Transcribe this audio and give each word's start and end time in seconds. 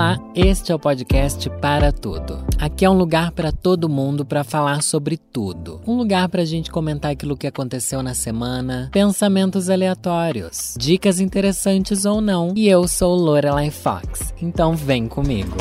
Olá, 0.00 0.18
este 0.34 0.72
é 0.72 0.74
o 0.74 0.78
podcast 0.78 1.50
Para 1.60 1.92
Tudo. 1.92 2.42
Aqui 2.58 2.86
é 2.86 2.90
um 2.90 2.96
lugar 2.96 3.32
para 3.32 3.52
todo 3.52 3.86
mundo 3.86 4.24
para 4.24 4.42
falar 4.42 4.82
sobre 4.82 5.18
tudo. 5.18 5.82
Um 5.86 5.94
lugar 5.94 6.26
para 6.30 6.40
a 6.40 6.44
gente 6.46 6.70
comentar 6.70 7.10
aquilo 7.10 7.36
que 7.36 7.46
aconteceu 7.46 8.02
na 8.02 8.14
semana, 8.14 8.88
pensamentos 8.90 9.68
aleatórios, 9.68 10.74
dicas 10.78 11.20
interessantes 11.20 12.06
ou 12.06 12.22
não. 12.22 12.54
E 12.56 12.66
eu 12.66 12.88
sou 12.88 13.14
Lorelai 13.14 13.70
Fox, 13.70 14.32
então 14.40 14.74
vem 14.74 15.06
comigo. 15.06 15.58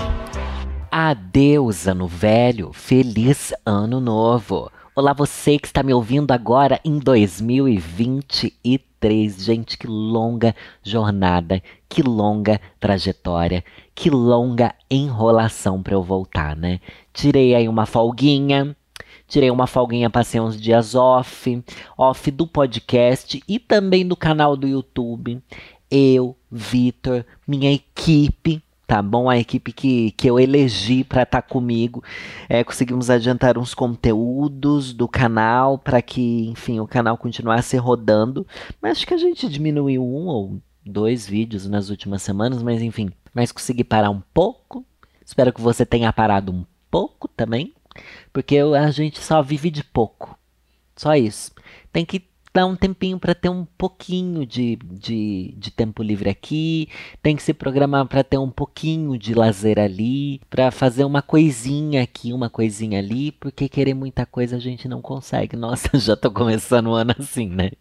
Adeus, 0.90 1.86
ano 1.86 2.08
velho, 2.08 2.72
feliz 2.72 3.52
ano 3.66 4.00
novo. 4.00 4.72
Olá, 4.96 5.12
você 5.12 5.60
que 5.60 5.68
está 5.68 5.84
me 5.84 5.94
ouvindo 5.94 6.32
agora 6.32 6.80
em 6.86 6.98
2023. 6.98 8.89
Gente, 9.02 9.78
que 9.78 9.88
longa 9.88 10.54
jornada, 10.84 11.64
que 11.88 12.02
longa 12.02 12.60
trajetória, 12.80 13.64
que 13.96 14.10
longa 14.10 14.76
enrolação 14.92 15.82
para 15.82 15.94
eu 15.94 16.04
voltar, 16.04 16.56
né? 16.56 16.82
Tirei 17.14 17.56
aí 17.56 17.70
uma 17.70 17.86
folguinha, 17.86 18.76
tirei 19.28 19.50
uma 19.50 19.68
folguinha, 19.68 20.10
passei 20.10 20.42
uns 20.42 20.60
dias 20.60 20.96
off, 20.96 21.64
off 21.98 22.32
do 22.32 22.46
podcast 22.46 23.42
e 23.48 23.58
também 23.58 24.06
do 24.06 24.18
canal 24.18 24.58
do 24.58 24.68
YouTube. 24.68 25.42
Eu, 25.90 26.36
Vitor, 26.52 27.26
minha 27.48 27.72
equipe, 27.72 28.62
tá 28.90 29.04
bom? 29.04 29.30
A 29.30 29.38
equipe 29.38 29.72
que, 29.72 30.10
que 30.14 30.28
eu 30.28 30.40
elegi 30.40 31.04
para 31.04 31.22
estar 31.22 31.44
tá 31.44 31.48
comigo. 31.48 32.04
É, 32.50 32.64
conseguimos 32.64 33.12
adiantar 33.12 33.56
uns 33.56 33.76
conteúdos 33.76 34.94
do 34.94 35.08
canal 35.08 35.78
para 35.78 36.02
que, 36.02 36.48
enfim, 36.48 36.80
o 36.80 36.88
canal 36.88 37.16
continuasse 37.16 37.78
rodando. 37.78 38.48
Mas 38.82 38.94
acho 38.94 39.06
que 39.06 39.14
a 39.14 39.18
gente 39.18 39.48
diminuiu 39.48 40.04
um 40.04 40.26
ou 40.26 40.60
dois 40.84 41.28
vídeos 41.28 41.68
nas 41.68 41.92
últimas 41.92 42.24
semanas, 42.24 42.64
mas 42.64 42.82
enfim. 42.82 43.12
Mas 43.32 43.52
consegui 43.52 43.84
parar 43.84 44.10
um 44.10 44.24
pouco. 44.34 44.84
Espero 45.24 45.54
que 45.54 45.62
você 45.62 45.86
tenha 45.86 46.12
parado 46.12 46.52
um 46.52 46.66
pouco 46.90 47.28
também. 47.28 47.76
Porque 48.34 48.58
a 48.58 48.90
gente 48.90 49.20
só 49.20 49.44
vive 49.44 49.70
de 49.70 49.84
pouco. 49.84 50.36
Só 50.96 51.14
isso. 51.14 51.52
Tem 51.94 52.04
que 52.04 52.20
dar 52.54 52.66
um 52.66 52.76
tempinho 52.76 53.20
para 53.20 53.36
ter 53.36 53.50
um 53.50 53.66
pouquinho 53.78 54.46
de, 54.46 54.78
de, 54.84 55.54
de 55.58 55.72
tempo 55.72 56.02
livre 56.02 56.30
aqui, 56.30 56.90
tem 57.22 57.36
que 57.36 57.44
se 57.44 57.54
programar 57.54 58.06
para 58.08 58.24
ter 58.24 58.38
um 58.38 58.50
pouquinho 58.50 59.18
de 59.18 59.34
lazer 59.34 59.80
ali, 59.80 60.42
para 60.50 60.72
fazer 60.72 61.04
uma 61.04 61.22
coisinha 61.22 62.02
aqui, 62.02 62.34
uma 62.34 62.50
coisinha 62.50 63.00
ali, 63.00 63.32
porque 63.32 63.70
querer 63.70 63.94
muita 63.94 64.26
coisa 64.26 64.56
a 64.56 64.60
gente 64.60 64.88
não 64.88 65.02
consegue. 65.02 65.56
Nossa, 65.56 65.90
já 66.00 66.16
tô 66.16 66.32
começando 66.32 66.88
o 66.88 66.94
ano 66.94 67.14
assim, 67.18 67.48
né? 67.50 67.72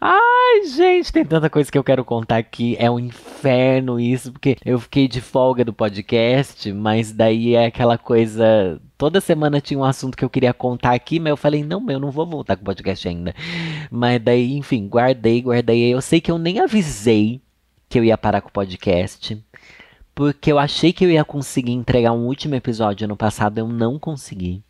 Ai, 0.00 0.66
gente, 0.66 1.12
tem 1.12 1.24
tanta 1.24 1.50
coisa 1.50 1.70
que 1.70 1.78
eu 1.78 1.84
quero 1.84 2.04
contar 2.04 2.38
aqui. 2.38 2.76
É 2.78 2.90
um 2.90 2.98
inferno 2.98 4.00
isso, 4.00 4.32
porque 4.32 4.56
eu 4.64 4.80
fiquei 4.80 5.06
de 5.06 5.20
folga 5.20 5.64
do 5.64 5.72
podcast, 5.72 6.72
mas 6.72 7.12
daí 7.12 7.54
é 7.54 7.66
aquela 7.66 7.98
coisa 7.98 8.80
Toda 8.98 9.20
semana 9.20 9.60
tinha 9.60 9.78
um 9.78 9.84
assunto 9.84 10.16
que 10.16 10.24
eu 10.24 10.28
queria 10.28 10.52
contar 10.52 10.92
aqui, 10.92 11.20
mas 11.20 11.30
eu 11.30 11.36
falei, 11.36 11.62
não, 11.62 11.88
eu 11.88 12.00
não 12.00 12.10
vou 12.10 12.26
voltar 12.26 12.56
com 12.56 12.62
o 12.62 12.64
podcast 12.64 13.06
ainda. 13.06 13.32
Mas 13.92 14.20
daí, 14.20 14.56
enfim, 14.56 14.88
guardei, 14.88 15.40
guardei. 15.40 15.94
Eu 15.94 16.02
sei 16.02 16.20
que 16.20 16.32
eu 16.32 16.36
nem 16.36 16.58
avisei 16.58 17.40
que 17.88 17.96
eu 17.96 18.04
ia 18.04 18.18
parar 18.18 18.40
com 18.40 18.48
o 18.48 18.52
podcast. 18.52 19.40
Porque 20.16 20.50
eu 20.50 20.58
achei 20.58 20.92
que 20.92 21.04
eu 21.04 21.10
ia 21.12 21.24
conseguir 21.24 21.70
entregar 21.70 22.10
um 22.10 22.26
último 22.26 22.56
episódio 22.56 23.04
ano 23.04 23.16
passado, 23.16 23.58
eu 23.58 23.68
não 23.68 24.00
consegui. 24.00 24.64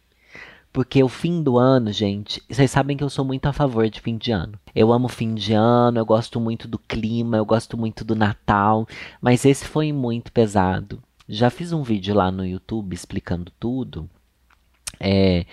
Porque 0.71 1.03
o 1.03 1.09
fim 1.09 1.43
do 1.43 1.57
ano, 1.57 1.91
gente, 1.91 2.43
vocês 2.51 2.71
sabem 2.71 2.99
que 2.99 3.03
eu 3.03 3.09
sou 3.09 3.25
muito 3.25 3.47
a 3.47 3.53
favor 3.55 3.89
de 3.89 3.99
fim 3.99 4.19
de 4.19 4.31
ano. 4.31 4.59
Eu 4.75 4.93
amo 4.93 5.09
fim 5.09 5.35
de 5.35 5.55
ano, 5.55 5.99
eu 5.99 6.05
gosto 6.05 6.39
muito 6.39 6.69
do 6.69 6.79
clima, 6.79 7.39
eu 7.39 7.47
gosto 7.47 7.79
muito 7.79 8.05
do 8.05 8.15
Natal, 8.15 8.87
mas 9.23 9.47
esse 9.47 9.65
foi 9.65 9.91
muito 9.91 10.31
pesado. 10.31 11.03
Já 11.27 11.49
fiz 11.49 11.73
um 11.73 11.83
vídeo 11.83 12.15
lá 12.15 12.31
no 12.31 12.45
YouTube 12.45 12.95
explicando 12.95 13.51
tudo. 13.59 14.09
É, 15.01 15.45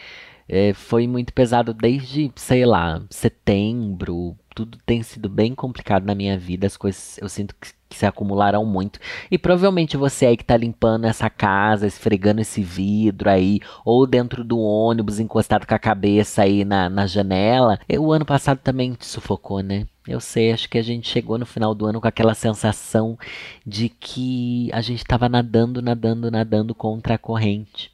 é, 0.48 0.74
foi 0.74 1.08
muito 1.08 1.34
pesado 1.34 1.74
desde, 1.74 2.32
sei 2.36 2.66
lá, 2.66 3.02
setembro. 3.10 4.36
Tudo 4.54 4.78
tem 4.86 5.04
sido 5.04 5.28
bem 5.28 5.56
complicado 5.56 6.06
na 6.06 6.16
minha 6.16 6.38
vida. 6.38 6.68
As 6.68 6.78
coisas 6.78 7.18
eu 7.20 7.28
sinto 7.28 7.56
que, 7.60 7.72
que 7.90 7.98
se 7.98 8.06
acumularam 8.06 8.66
muito. 8.66 9.00
E 9.30 9.38
provavelmente 9.38 9.98
você 9.98 10.26
aí 10.28 10.38
que 10.38 10.46
tá 10.46 10.56
limpando 10.56 11.06
essa 11.06 11.30
casa, 11.30 11.88
esfregando 11.88 12.42
esse 12.42 12.62
vidro 12.62 13.30
aí, 13.30 13.60
ou 13.84 14.06
dentro 14.08 14.44
do 14.44 14.60
ônibus, 14.60 15.20
encostado 15.20 15.66
com 15.68 15.74
a 15.76 15.80
cabeça 15.80 16.44
aí 16.44 16.64
na, 16.64 16.90
na 16.90 17.08
janela. 17.08 17.80
O 18.00 18.12
ano 18.12 18.26
passado 18.26 18.60
também 18.60 18.94
te 18.94 19.06
sufocou, 19.06 19.62
né? 19.62 19.88
Eu 20.08 20.20
sei, 20.20 20.52
acho 20.52 20.70
que 20.70 20.78
a 20.78 20.84
gente 20.84 21.10
chegou 21.10 21.38
no 21.38 21.46
final 21.48 21.74
do 21.74 21.88
ano 21.88 22.00
com 22.00 22.08
aquela 22.08 22.36
sensação 22.36 23.18
de 23.66 23.90
que 23.90 24.70
a 24.72 24.80
gente 24.80 25.00
estava 25.00 25.28
nadando, 25.28 25.82
nadando, 25.82 26.30
nadando 26.30 26.76
contra 26.76 27.16
a 27.16 27.18
corrente. 27.18 27.92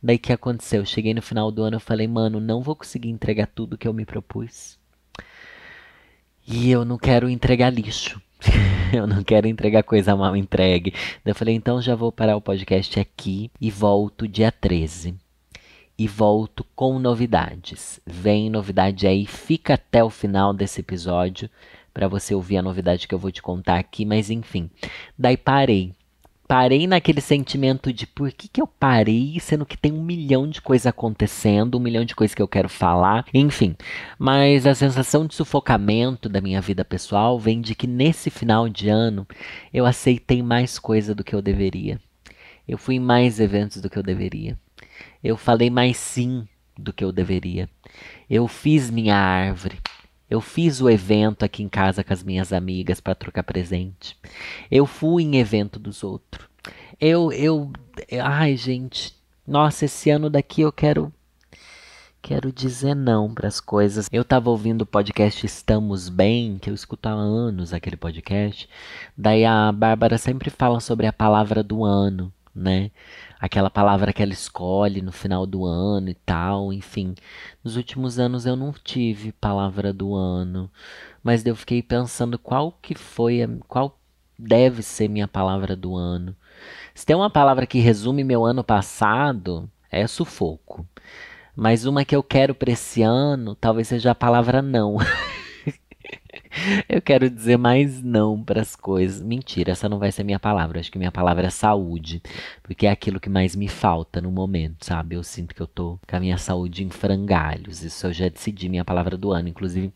Daí 0.00 0.18
que 0.18 0.32
aconteceu? 0.32 0.82
Eu 0.82 0.86
cheguei 0.86 1.12
no 1.12 1.22
final 1.22 1.50
do 1.50 1.64
ano 1.64 1.78
e 1.78 1.80
falei, 1.80 2.06
mano, 2.06 2.38
não 2.38 2.62
vou 2.62 2.76
conseguir 2.76 3.08
entregar 3.08 3.48
tudo 3.48 3.76
que 3.76 3.88
eu 3.88 3.92
me 3.92 4.04
propus. 4.04 4.78
E 6.46 6.70
eu 6.70 6.84
não 6.84 6.96
quero 6.96 7.28
entregar 7.28 7.70
lixo. 7.70 8.22
eu 8.94 9.06
não 9.06 9.24
quero 9.24 9.48
entregar 9.48 9.82
coisa 9.82 10.14
mal 10.14 10.36
entregue. 10.36 10.92
Daí 11.24 11.32
eu 11.32 11.34
falei, 11.34 11.54
então 11.54 11.82
já 11.82 11.96
vou 11.96 12.12
parar 12.12 12.36
o 12.36 12.40
podcast 12.40 13.00
aqui 13.00 13.50
e 13.60 13.68
volto 13.68 14.28
dia 14.28 14.52
13 14.52 15.27
e 15.98 16.06
volto 16.06 16.64
com 16.76 16.98
novidades. 16.98 18.00
Vem 18.06 18.48
novidade 18.48 19.06
aí, 19.06 19.26
fica 19.26 19.74
até 19.74 20.02
o 20.04 20.08
final 20.08 20.54
desse 20.54 20.80
episódio 20.80 21.50
para 21.92 22.06
você 22.06 22.34
ouvir 22.34 22.58
a 22.58 22.62
novidade 22.62 23.08
que 23.08 23.14
eu 23.14 23.18
vou 23.18 23.32
te 23.32 23.42
contar 23.42 23.78
aqui, 23.78 24.04
mas 24.04 24.30
enfim. 24.30 24.70
Daí 25.18 25.36
parei. 25.36 25.92
Parei 26.46 26.86
naquele 26.86 27.20
sentimento 27.20 27.92
de 27.92 28.06
por 28.06 28.32
que, 28.32 28.48
que 28.48 28.62
eu 28.62 28.66
parei, 28.66 29.38
sendo 29.40 29.66
que 29.66 29.76
tem 29.76 29.92
um 29.92 30.02
milhão 30.02 30.48
de 30.48 30.62
coisas 30.62 30.86
acontecendo, 30.86 31.76
um 31.76 31.80
milhão 31.80 32.06
de 32.06 32.14
coisas 32.14 32.34
que 32.34 32.40
eu 32.40 32.48
quero 32.48 32.70
falar, 32.70 33.26
enfim. 33.34 33.76
Mas 34.18 34.66
a 34.66 34.74
sensação 34.74 35.26
de 35.26 35.34
sufocamento 35.34 36.26
da 36.26 36.40
minha 36.40 36.60
vida 36.60 36.84
pessoal 36.84 37.38
vem 37.38 37.60
de 37.60 37.74
que 37.74 37.86
nesse 37.86 38.30
final 38.30 38.66
de 38.66 38.88
ano 38.88 39.26
eu 39.74 39.84
aceitei 39.84 40.42
mais 40.42 40.78
coisa 40.78 41.14
do 41.14 41.24
que 41.24 41.34
eu 41.34 41.42
deveria. 41.42 42.00
Eu 42.66 42.78
fui 42.78 42.94
em 42.94 43.00
mais 43.00 43.40
eventos 43.40 43.82
do 43.82 43.90
que 43.90 43.98
eu 43.98 44.02
deveria. 44.02 44.56
Eu 45.22 45.36
falei 45.36 45.70
mais 45.70 45.96
sim 45.96 46.46
do 46.76 46.92
que 46.92 47.04
eu 47.04 47.12
deveria. 47.12 47.68
Eu 48.28 48.46
fiz 48.46 48.90
minha 48.90 49.16
árvore. 49.16 49.78
Eu 50.30 50.40
fiz 50.40 50.80
o 50.80 50.90
evento 50.90 51.44
aqui 51.44 51.62
em 51.62 51.68
casa 51.68 52.04
com 52.04 52.12
as 52.12 52.22
minhas 52.22 52.52
amigas 52.52 53.00
para 53.00 53.14
trocar 53.14 53.42
presente. 53.42 54.16
Eu 54.70 54.84
fui 54.84 55.22
em 55.22 55.36
evento 55.36 55.78
dos 55.78 56.04
outros. 56.04 56.46
Eu, 57.00 57.32
eu, 57.32 57.72
ai 58.22 58.56
gente, 58.56 59.14
nossa, 59.46 59.86
esse 59.86 60.10
ano 60.10 60.28
daqui 60.28 60.60
eu 60.60 60.70
quero, 60.70 61.10
quero 62.20 62.52
dizer 62.52 62.94
não 62.94 63.32
para 63.32 63.48
as 63.48 63.60
coisas. 63.60 64.06
Eu 64.12 64.22
tava 64.22 64.50
ouvindo 64.50 64.82
o 64.82 64.86
podcast 64.86 65.46
Estamos 65.46 66.10
Bem, 66.10 66.58
que 66.58 66.68
eu 66.68 66.74
escuto 66.74 67.08
há 67.08 67.12
anos 67.12 67.72
aquele 67.72 67.96
podcast. 67.96 68.68
Daí 69.16 69.46
a 69.46 69.72
Bárbara 69.72 70.18
sempre 70.18 70.50
fala 70.50 70.80
sobre 70.80 71.06
a 71.06 71.12
palavra 71.12 71.62
do 71.62 71.82
ano, 71.84 72.30
né? 72.54 72.90
Aquela 73.40 73.70
palavra 73.70 74.12
que 74.12 74.22
ela 74.22 74.32
escolhe 74.32 75.00
no 75.00 75.12
final 75.12 75.46
do 75.46 75.64
ano 75.64 76.08
e 76.08 76.14
tal, 76.14 76.72
enfim. 76.72 77.14
Nos 77.62 77.76
últimos 77.76 78.18
anos 78.18 78.46
eu 78.46 78.56
não 78.56 78.72
tive 78.72 79.32
palavra 79.32 79.92
do 79.92 80.14
ano, 80.14 80.70
mas 81.22 81.44
eu 81.46 81.54
fiquei 81.54 81.82
pensando 81.82 82.38
qual 82.38 82.72
que 82.82 82.94
foi, 82.94 83.42
a, 83.42 83.48
qual 83.68 83.98
deve 84.38 84.82
ser 84.82 85.08
minha 85.08 85.28
palavra 85.28 85.76
do 85.76 85.96
ano. 85.96 86.34
Se 86.94 87.06
tem 87.06 87.16
uma 87.16 87.30
palavra 87.30 87.66
que 87.66 87.78
resume 87.78 88.24
meu 88.24 88.44
ano 88.44 88.64
passado, 88.64 89.70
é 89.90 90.06
sufoco. 90.06 90.86
Mas 91.54 91.84
uma 91.84 92.04
que 92.04 92.14
eu 92.14 92.22
quero 92.22 92.54
para 92.54 92.72
esse 92.72 93.02
ano, 93.02 93.54
talvez 93.54 93.88
seja 93.88 94.12
a 94.12 94.14
palavra 94.14 94.62
não. 94.62 94.96
Eu 96.88 97.00
quero 97.00 97.28
dizer 97.30 97.56
mais 97.56 98.02
não 98.02 98.42
para 98.42 98.60
as 98.60 98.74
coisas. 98.76 99.22
Mentira, 99.22 99.72
essa 99.72 99.88
não 99.88 99.98
vai 99.98 100.12
ser 100.12 100.24
minha 100.24 100.38
palavra. 100.38 100.80
Acho 100.80 100.90
que 100.90 100.98
minha 100.98 101.12
palavra 101.12 101.46
é 101.46 101.50
saúde, 101.50 102.22
porque 102.62 102.86
é 102.86 102.90
aquilo 102.90 103.20
que 103.20 103.28
mais 103.28 103.54
me 103.56 103.68
falta 103.68 104.20
no 104.20 104.30
momento, 104.30 104.84
sabe? 104.84 105.16
Eu 105.16 105.22
sinto 105.22 105.54
que 105.54 105.60
eu 105.60 105.66
tô 105.66 105.98
com 106.06 106.16
a 106.16 106.20
minha 106.20 106.38
saúde 106.38 106.84
em 106.84 106.90
frangalhos. 106.90 107.82
Isso 107.82 108.06
eu 108.06 108.12
já 108.12 108.28
decidi 108.28 108.68
minha 108.68 108.84
palavra 108.84 109.16
do 109.16 109.32
ano, 109.32 109.48
inclusive. 109.48 109.92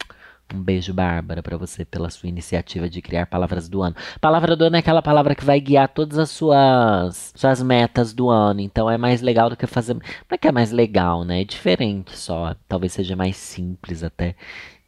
Um 0.55 0.63
beijo, 0.63 0.93
Bárbara, 0.93 1.43
para 1.43 1.57
você 1.57 1.83
pela 1.83 2.11
sua 2.11 2.29
iniciativa 2.29 2.89
de 2.89 3.01
criar 3.01 3.25
palavras 3.27 3.71
do 3.71 3.81
ano. 3.81 3.97
Palavra 4.21 4.55
do 4.55 4.65
ano 4.65 4.77
é 4.77 4.81
aquela 4.81 5.01
palavra 5.01 5.35
que 5.35 5.45
vai 5.45 5.59
guiar 5.59 5.89
todas 5.89 6.19
as 6.19 6.31
suas 6.31 7.33
suas 7.35 7.63
metas 7.63 8.13
do 8.13 8.29
ano. 8.29 8.61
Então 8.61 8.91
é 8.91 8.99
mais 8.99 9.23
legal 9.23 9.49
do 9.49 9.57
que 9.57 9.67
fazer. 9.67 9.95
Não 9.95 10.03
é 10.31 10.37
que 10.39 10.49
é 10.49 10.53
mais 10.53 10.71
legal, 10.71 11.25
né? 11.25 11.41
É 11.41 11.45
diferente 11.45 12.19
só. 12.19 12.55
Talvez 12.69 12.93
seja 12.93 13.17
mais 13.17 13.37
simples 13.37 14.03
até. 14.03 14.35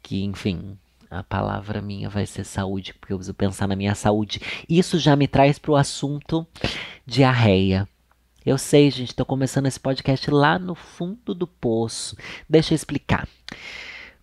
Que, 0.03 0.23
enfim, 0.23 0.77
a 1.09 1.23
palavra 1.23 1.81
minha 1.81 2.09
vai 2.09 2.25
ser 2.25 2.43
saúde, 2.43 2.93
porque 2.93 3.13
eu 3.13 3.17
preciso 3.17 3.33
pensar 3.33 3.67
na 3.67 3.75
minha 3.75 3.95
saúde. 3.95 4.41
Isso 4.67 4.97
já 4.97 5.15
me 5.15 5.27
traz 5.27 5.59
para 5.59 5.71
o 5.71 5.75
assunto 5.75 6.45
diarreia. 7.05 7.87
Eu 8.45 8.57
sei, 8.57 8.91
gente, 8.91 9.09
estou 9.09 9.25
começando 9.25 9.65
esse 9.65 9.79
podcast 9.79 10.29
lá 10.29 10.59
no 10.59 10.75
fundo 10.75 11.33
do 11.33 11.47
poço. 11.47 12.15
Deixa 12.47 12.73
eu 12.73 12.75
explicar. 12.75 13.27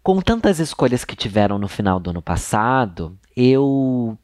Com 0.03 0.21
tantas 0.21 0.59
escolhas 0.59 1.05
que 1.05 1.17
tiveram 1.17 1.59
no 1.59 1.69
final 1.69 1.99
do 1.99 2.11
ano 2.11 2.23
passado, 2.23 3.19
eu 3.37 4.17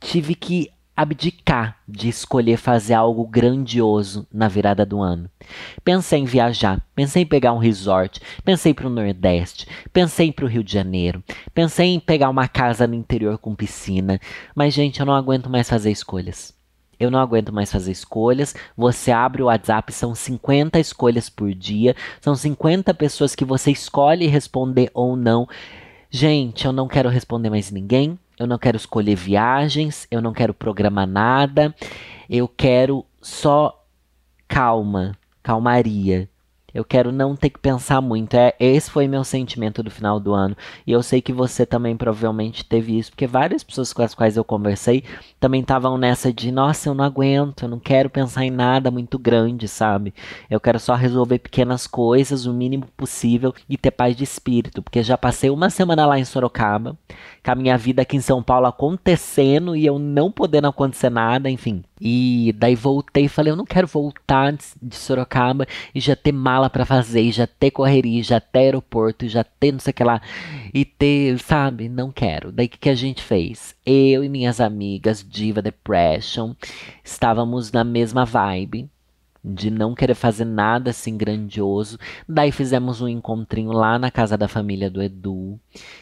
tive 0.00 0.34
que 0.34 0.70
abdicar 0.96 1.78
de 1.88 2.08
escolher 2.08 2.56
fazer 2.56 2.94
algo 2.94 3.26
grandioso 3.26 4.26
na 4.32 4.46
virada 4.48 4.86
do 4.86 5.00
ano. 5.00 5.28
Pensei 5.82 6.20
em 6.20 6.24
viajar, 6.24 6.80
pensei 6.94 7.22
em 7.22 7.26
pegar 7.26 7.52
um 7.52 7.58
resort, 7.58 8.20
pensei 8.44 8.72
para 8.72 8.86
o 8.86 8.90
Nordeste, 8.90 9.66
pensei 9.92 10.30
para 10.30 10.44
o 10.44 10.48
Rio 10.48 10.62
de 10.62 10.72
Janeiro, 10.72 11.22
pensei 11.52 11.94
em 11.94 12.00
pegar 12.00 12.30
uma 12.30 12.46
casa 12.46 12.86
no 12.86 12.94
interior 12.94 13.38
com 13.38 13.54
piscina, 13.54 14.20
mas 14.54 14.72
gente, 14.72 15.00
eu 15.00 15.06
não 15.06 15.14
aguento 15.14 15.50
mais 15.50 15.68
fazer 15.68 15.90
escolhas. 15.90 16.54
Eu 16.98 17.10
não 17.10 17.18
aguento 17.18 17.52
mais 17.52 17.72
fazer 17.72 17.90
escolhas. 17.90 18.54
Você 18.76 19.10
abre 19.10 19.42
o 19.42 19.46
WhatsApp, 19.46 19.92
são 19.92 20.14
50 20.14 20.78
escolhas 20.78 21.28
por 21.28 21.52
dia, 21.52 21.94
são 22.20 22.36
50 22.36 22.94
pessoas 22.94 23.34
que 23.34 23.44
você 23.44 23.72
escolhe 23.72 24.28
responder 24.28 24.90
ou 24.94 25.16
não. 25.16 25.48
Gente, 26.08 26.64
eu 26.64 26.72
não 26.72 26.86
quero 26.86 27.08
responder 27.08 27.50
mais 27.50 27.72
ninguém 27.72 28.16
eu 28.38 28.46
não 28.46 28.58
quero 28.58 28.76
escolher 28.76 29.14
viagens, 29.14 30.06
eu 30.10 30.20
não 30.20 30.32
quero 30.32 30.52
programar 30.54 31.06
nada, 31.06 31.74
eu 32.28 32.48
quero 32.48 33.04
só 33.20 33.86
calma, 34.48 35.16
calmaria. 35.42 36.28
Eu 36.74 36.84
quero 36.84 37.12
não 37.12 37.36
ter 37.36 37.50
que 37.50 37.58
pensar 37.58 38.00
muito. 38.00 38.34
É, 38.34 38.54
esse 38.58 38.90
foi 38.90 39.06
meu 39.06 39.22
sentimento 39.22 39.82
do 39.82 39.90
final 39.90 40.18
do 40.18 40.34
ano. 40.34 40.56
E 40.86 40.90
eu 40.92 41.02
sei 41.02 41.22
que 41.22 41.32
você 41.32 41.64
também 41.64 41.96
provavelmente 41.96 42.64
teve 42.64 42.98
isso, 42.98 43.12
porque 43.12 43.26
várias 43.26 43.62
pessoas 43.62 43.92
com 43.92 44.02
as 44.02 44.14
quais 44.14 44.36
eu 44.36 44.44
conversei 44.44 45.04
também 45.38 45.60
estavam 45.60 45.96
nessa 45.96 46.32
de, 46.32 46.50
nossa, 46.50 46.88
eu 46.88 46.94
não 46.94 47.04
aguento, 47.04 47.62
eu 47.62 47.68
não 47.68 47.78
quero 47.78 48.10
pensar 48.10 48.44
em 48.44 48.50
nada 48.50 48.90
muito 48.90 49.18
grande, 49.18 49.68
sabe? 49.68 50.12
Eu 50.50 50.58
quero 50.58 50.80
só 50.80 50.94
resolver 50.94 51.38
pequenas 51.38 51.86
coisas, 51.86 52.46
o 52.46 52.52
mínimo 52.52 52.86
possível 52.96 53.54
e 53.68 53.76
ter 53.76 53.90
paz 53.90 54.16
de 54.16 54.24
espírito, 54.24 54.82
porque 54.82 55.02
já 55.02 55.16
passei 55.16 55.50
uma 55.50 55.70
semana 55.70 56.06
lá 56.06 56.18
em 56.18 56.24
Sorocaba, 56.24 56.96
com 57.44 57.50
a 57.50 57.54
minha 57.54 57.78
vida 57.78 58.02
aqui 58.02 58.16
em 58.16 58.20
São 58.20 58.42
Paulo 58.42 58.66
acontecendo 58.66 59.76
e 59.76 59.86
eu 59.86 59.98
não 59.98 60.30
podendo 60.30 60.66
acontecer 60.66 61.10
nada, 61.10 61.48
enfim. 61.50 61.84
E 62.00 62.52
daí 62.56 62.74
voltei 62.74 63.26
e 63.26 63.28
falei, 63.28 63.52
eu 63.52 63.56
não 63.56 63.64
quero 63.64 63.86
voltar 63.86 64.52
de 64.52 64.96
Sorocaba 64.96 65.66
e 65.94 66.00
já 66.00 66.16
ter 66.16 66.32
mala 66.32 66.68
para 66.68 66.84
fazer, 66.84 67.22
e 67.22 67.32
já 67.32 67.46
ter 67.46 67.70
correria, 67.70 68.22
já 68.22 68.40
ter 68.40 68.60
aeroporto, 68.60 69.28
já 69.28 69.44
ter 69.44 69.72
não 69.72 69.78
sei 69.78 69.92
o 69.92 69.94
que 69.94 70.04
lá, 70.04 70.20
e 70.72 70.84
ter, 70.84 71.38
sabe? 71.38 71.88
Não 71.88 72.10
quero. 72.10 72.50
Daí 72.50 72.66
o 72.66 72.68
que, 72.68 72.78
que 72.78 72.88
a 72.88 72.94
gente 72.94 73.22
fez? 73.22 73.76
Eu 73.86 74.24
e 74.24 74.28
minhas 74.28 74.60
amigas, 74.60 75.24
Diva 75.26 75.62
Depression, 75.62 76.54
estávamos 77.02 77.70
na 77.70 77.84
mesma 77.84 78.24
vibe 78.24 78.90
de 79.44 79.70
não 79.70 79.94
querer 79.94 80.14
fazer 80.14 80.46
nada 80.46 80.90
assim 80.90 81.16
grandioso. 81.16 81.98
Daí 82.26 82.50
fizemos 82.50 83.02
um 83.02 83.08
encontrinho 83.08 83.72
lá 83.72 83.98
na 83.98 84.10
casa 84.10 84.38
da 84.38 84.48
família 84.48 84.90
do 84.90 85.02
Edu. 85.02 85.60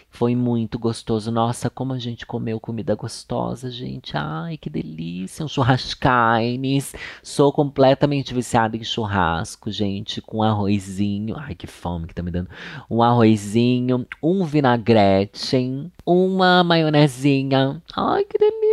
Foi 0.09 0.37
muito 0.37 0.79
gostoso. 0.79 1.33
Nossa, 1.33 1.69
como 1.69 1.93
a 1.93 1.99
gente 1.99 2.25
comeu 2.25 2.61
comida 2.61 2.94
gostosa, 2.94 3.71
gente. 3.71 4.17
Ai, 4.17 4.56
que 4.56 4.71
delícia. 4.71 5.44
Um 5.44 5.49
churrascaines. 5.49 6.94
Sou 7.23 7.53
completamente 7.53 8.33
viciada 8.33 8.77
em 8.77 8.85
churrasco, 8.85 9.73
gente. 9.73 10.21
Com 10.21 10.43
arrozinho. 10.43 11.35
Ai, 11.37 11.55
que 11.55 11.67
fome 11.67 12.06
que 12.06 12.15
tá 12.15 12.23
me 12.23 12.31
dando. 12.31 12.50
Um 12.89 13.03
arrozinho, 13.03 14.06
um 14.23 14.44
vinagrete, 14.44 15.91
uma 16.06 16.62
maionezinha. 16.62 17.83
Ai, 17.97 18.25
que 18.25 18.39
delícia. 18.39 18.72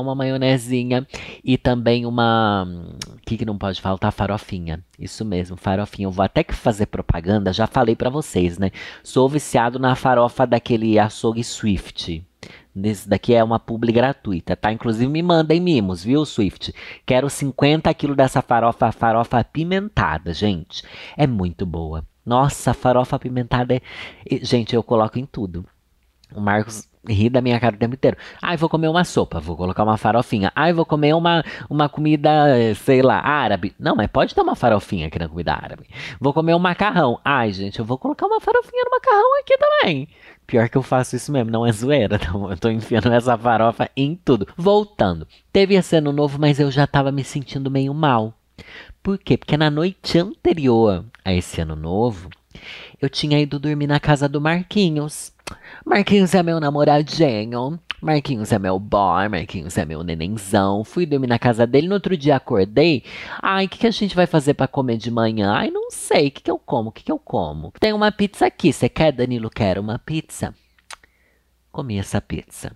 Uma 0.00 0.14
maionezinha. 0.14 1.06
E 1.44 1.56
também 1.56 2.06
uma. 2.06 2.66
O 3.12 3.20
que, 3.26 3.36
que 3.36 3.44
não 3.44 3.56
pode 3.56 3.80
faltar? 3.80 4.12
Farofinha. 4.12 4.84
Isso 4.98 5.24
mesmo, 5.24 5.56
farofinha. 5.56 6.06
Eu 6.06 6.10
vou 6.10 6.24
até 6.24 6.42
que 6.42 6.54
fazer 6.54 6.86
propaganda. 6.86 7.52
Já 7.52 7.66
falei 7.66 7.94
para 7.94 8.10
vocês, 8.10 8.58
né? 8.58 8.70
Sou 9.02 9.28
viciado 9.28 9.78
na 9.78 9.94
farofa 9.94 10.46
daquele 10.46 10.98
açougue 10.98 11.44
Swift. 11.44 12.24
Esse 12.84 13.08
daqui 13.08 13.34
é 13.34 13.42
uma 13.42 13.58
publi 13.58 13.92
gratuita, 13.92 14.54
tá? 14.56 14.72
Inclusive 14.72 15.10
me 15.10 15.22
mandem 15.22 15.60
mimos, 15.60 16.04
viu, 16.04 16.24
Swift? 16.24 16.72
Quero 17.04 17.28
50 17.28 17.92
quilos 17.94 18.16
dessa 18.16 18.40
farofa, 18.40 18.92
farofa 18.92 19.40
apimentada, 19.40 20.32
gente. 20.32 20.82
É 21.16 21.26
muito 21.26 21.66
boa. 21.66 22.04
Nossa, 22.24 22.74
farofa 22.74 23.16
apimentada 23.16 23.74
é... 23.74 23.80
Gente, 24.42 24.74
eu 24.74 24.82
coloco 24.82 25.18
em 25.18 25.26
tudo. 25.26 25.64
O 26.34 26.40
Marcos 26.40 26.88
ri 27.08 27.30
da 27.30 27.40
minha 27.40 27.58
cara 27.58 27.74
o 27.74 27.78
tempo 27.78 27.94
inteiro. 27.94 28.16
Ai, 28.42 28.56
vou 28.56 28.68
comer 28.68 28.88
uma 28.88 29.04
sopa, 29.04 29.40
vou 29.40 29.56
colocar 29.56 29.82
uma 29.82 29.96
farofinha. 29.96 30.52
Ai, 30.54 30.72
vou 30.72 30.84
comer 30.84 31.14
uma, 31.14 31.42
uma 31.68 31.88
comida, 31.88 32.30
sei 32.76 33.02
lá, 33.02 33.20
árabe. 33.20 33.74
Não, 33.78 33.96
mas 33.96 34.08
pode 34.08 34.34
ter 34.34 34.40
uma 34.40 34.54
farofinha 34.54 35.06
aqui 35.06 35.18
na 35.18 35.28
comida 35.28 35.54
árabe. 35.54 35.86
Vou 36.20 36.32
comer 36.32 36.54
um 36.54 36.58
macarrão. 36.58 37.18
Ai, 37.24 37.52
gente, 37.52 37.78
eu 37.78 37.84
vou 37.84 37.98
colocar 37.98 38.26
uma 38.26 38.40
farofinha 38.40 38.84
no 38.84 38.90
macarrão 38.90 39.40
aqui 39.40 39.56
também. 39.56 40.08
Pior 40.46 40.68
que 40.68 40.78
eu 40.78 40.82
faço 40.82 41.14
isso 41.16 41.30
mesmo, 41.30 41.50
não 41.50 41.66
é 41.66 41.72
zoeira, 41.72 42.18
não. 42.32 42.50
Eu 42.50 42.56
tô 42.56 42.70
enfiando 42.70 43.12
essa 43.12 43.36
farofa 43.36 43.90
em 43.96 44.14
tudo. 44.14 44.46
Voltando. 44.56 45.26
Teve 45.52 45.74
esse 45.74 45.96
ano 45.96 46.12
novo, 46.12 46.38
mas 46.38 46.60
eu 46.60 46.70
já 46.70 46.86
tava 46.86 47.12
me 47.12 47.24
sentindo 47.24 47.70
meio 47.70 47.92
mal. 47.94 48.34
Por 49.02 49.18
quê? 49.18 49.36
Porque 49.36 49.56
na 49.56 49.70
noite 49.70 50.18
anterior 50.18 51.04
a 51.24 51.32
esse 51.32 51.60
ano 51.60 51.76
novo, 51.76 52.28
eu 53.00 53.08
tinha 53.08 53.38
ido 53.40 53.58
dormir 53.58 53.86
na 53.86 54.00
casa 54.00 54.28
do 54.28 54.40
Marquinhos. 54.40 55.32
Marquinhos 55.84 56.34
é 56.34 56.42
meu 56.42 56.60
namoradinho. 56.60 57.78
Marquinhos 58.00 58.52
é 58.52 58.58
meu 58.58 58.78
boy, 58.78 59.28
Marquinhos 59.28 59.76
é 59.76 59.84
meu 59.84 60.02
nenenzão. 60.04 60.84
Fui 60.84 61.04
dormir 61.04 61.26
na 61.26 61.38
casa 61.38 61.66
dele, 61.66 61.88
no 61.88 61.94
outro 61.94 62.16
dia 62.16 62.36
acordei. 62.36 63.02
Ai, 63.42 63.66
o 63.66 63.68
que, 63.68 63.78
que 63.78 63.86
a 63.86 63.90
gente 63.90 64.14
vai 64.14 64.26
fazer 64.26 64.54
para 64.54 64.68
comer 64.68 64.98
de 64.98 65.10
manhã? 65.10 65.52
Ai, 65.52 65.70
não 65.70 65.90
sei, 65.90 66.28
o 66.28 66.30
que, 66.30 66.42
que 66.42 66.50
eu 66.50 66.58
como? 66.58 66.90
O 66.90 66.92
que, 66.92 67.02
que 67.02 67.12
eu 67.12 67.18
como? 67.18 67.72
Tem 67.80 67.92
uma 67.92 68.12
pizza 68.12 68.46
aqui, 68.46 68.72
você 68.72 68.88
quer, 68.88 69.12
Danilo? 69.12 69.50
Quero 69.50 69.80
uma 69.80 69.98
pizza. 69.98 70.54
Comi 71.72 71.98
essa 71.98 72.20
pizza. 72.20 72.72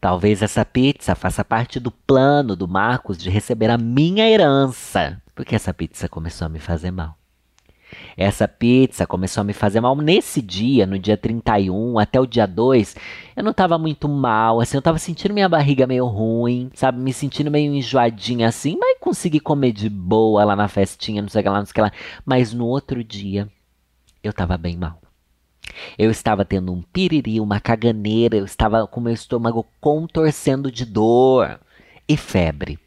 Talvez 0.00 0.42
essa 0.42 0.64
pizza 0.64 1.14
faça 1.14 1.44
parte 1.44 1.80
do 1.80 1.90
plano 1.90 2.54
do 2.54 2.68
Marcos 2.68 3.18
de 3.18 3.28
receber 3.28 3.68
a 3.68 3.76
minha 3.76 4.28
herança. 4.28 5.20
Porque 5.34 5.54
essa 5.54 5.74
pizza 5.74 6.08
começou 6.08 6.46
a 6.46 6.48
me 6.48 6.60
fazer 6.60 6.92
mal. 6.92 7.17
Essa 8.16 8.48
pizza 8.48 9.06
começou 9.06 9.40
a 9.42 9.44
me 9.44 9.52
fazer 9.52 9.80
mal 9.80 9.94
nesse 9.96 10.42
dia, 10.42 10.86
no 10.86 10.98
dia 10.98 11.16
31 11.16 11.98
até 11.98 12.20
o 12.20 12.26
dia 12.26 12.46
2. 12.46 12.96
Eu 13.36 13.44
não 13.44 13.52
tava 13.52 13.78
muito 13.78 14.08
mal, 14.08 14.60
assim, 14.60 14.76
eu 14.76 14.82
tava 14.82 14.98
sentindo 14.98 15.32
minha 15.34 15.48
barriga 15.48 15.86
meio 15.86 16.06
ruim, 16.06 16.70
sabe? 16.74 16.98
Me 16.98 17.12
sentindo 17.12 17.50
meio 17.50 17.72
enjoadinha 17.72 18.48
assim, 18.48 18.76
mas 18.78 18.98
consegui 19.00 19.40
comer 19.40 19.72
de 19.72 19.88
boa 19.88 20.44
lá 20.44 20.56
na 20.56 20.68
festinha, 20.68 21.22
não 21.22 21.28
sei 21.28 21.40
o 21.40 21.44
que 21.44 21.48
lá, 21.48 21.58
não 21.58 21.66
sei 21.66 21.70
o 21.70 21.74
que 21.74 21.80
lá. 21.80 21.92
Mas 22.24 22.52
no 22.52 22.66
outro 22.66 23.04
dia, 23.04 23.48
eu 24.22 24.32
tava 24.32 24.58
bem 24.58 24.76
mal. 24.76 25.00
Eu 25.96 26.10
estava 26.10 26.44
tendo 26.44 26.72
um 26.72 26.82
piriri, 26.82 27.40
uma 27.40 27.60
caganeira, 27.60 28.36
eu 28.36 28.44
estava 28.44 28.86
com 28.86 29.00
meu 29.00 29.12
estômago 29.12 29.66
contorcendo 29.80 30.72
de 30.72 30.84
dor 30.84 31.60
e 32.08 32.16
febre. 32.16 32.78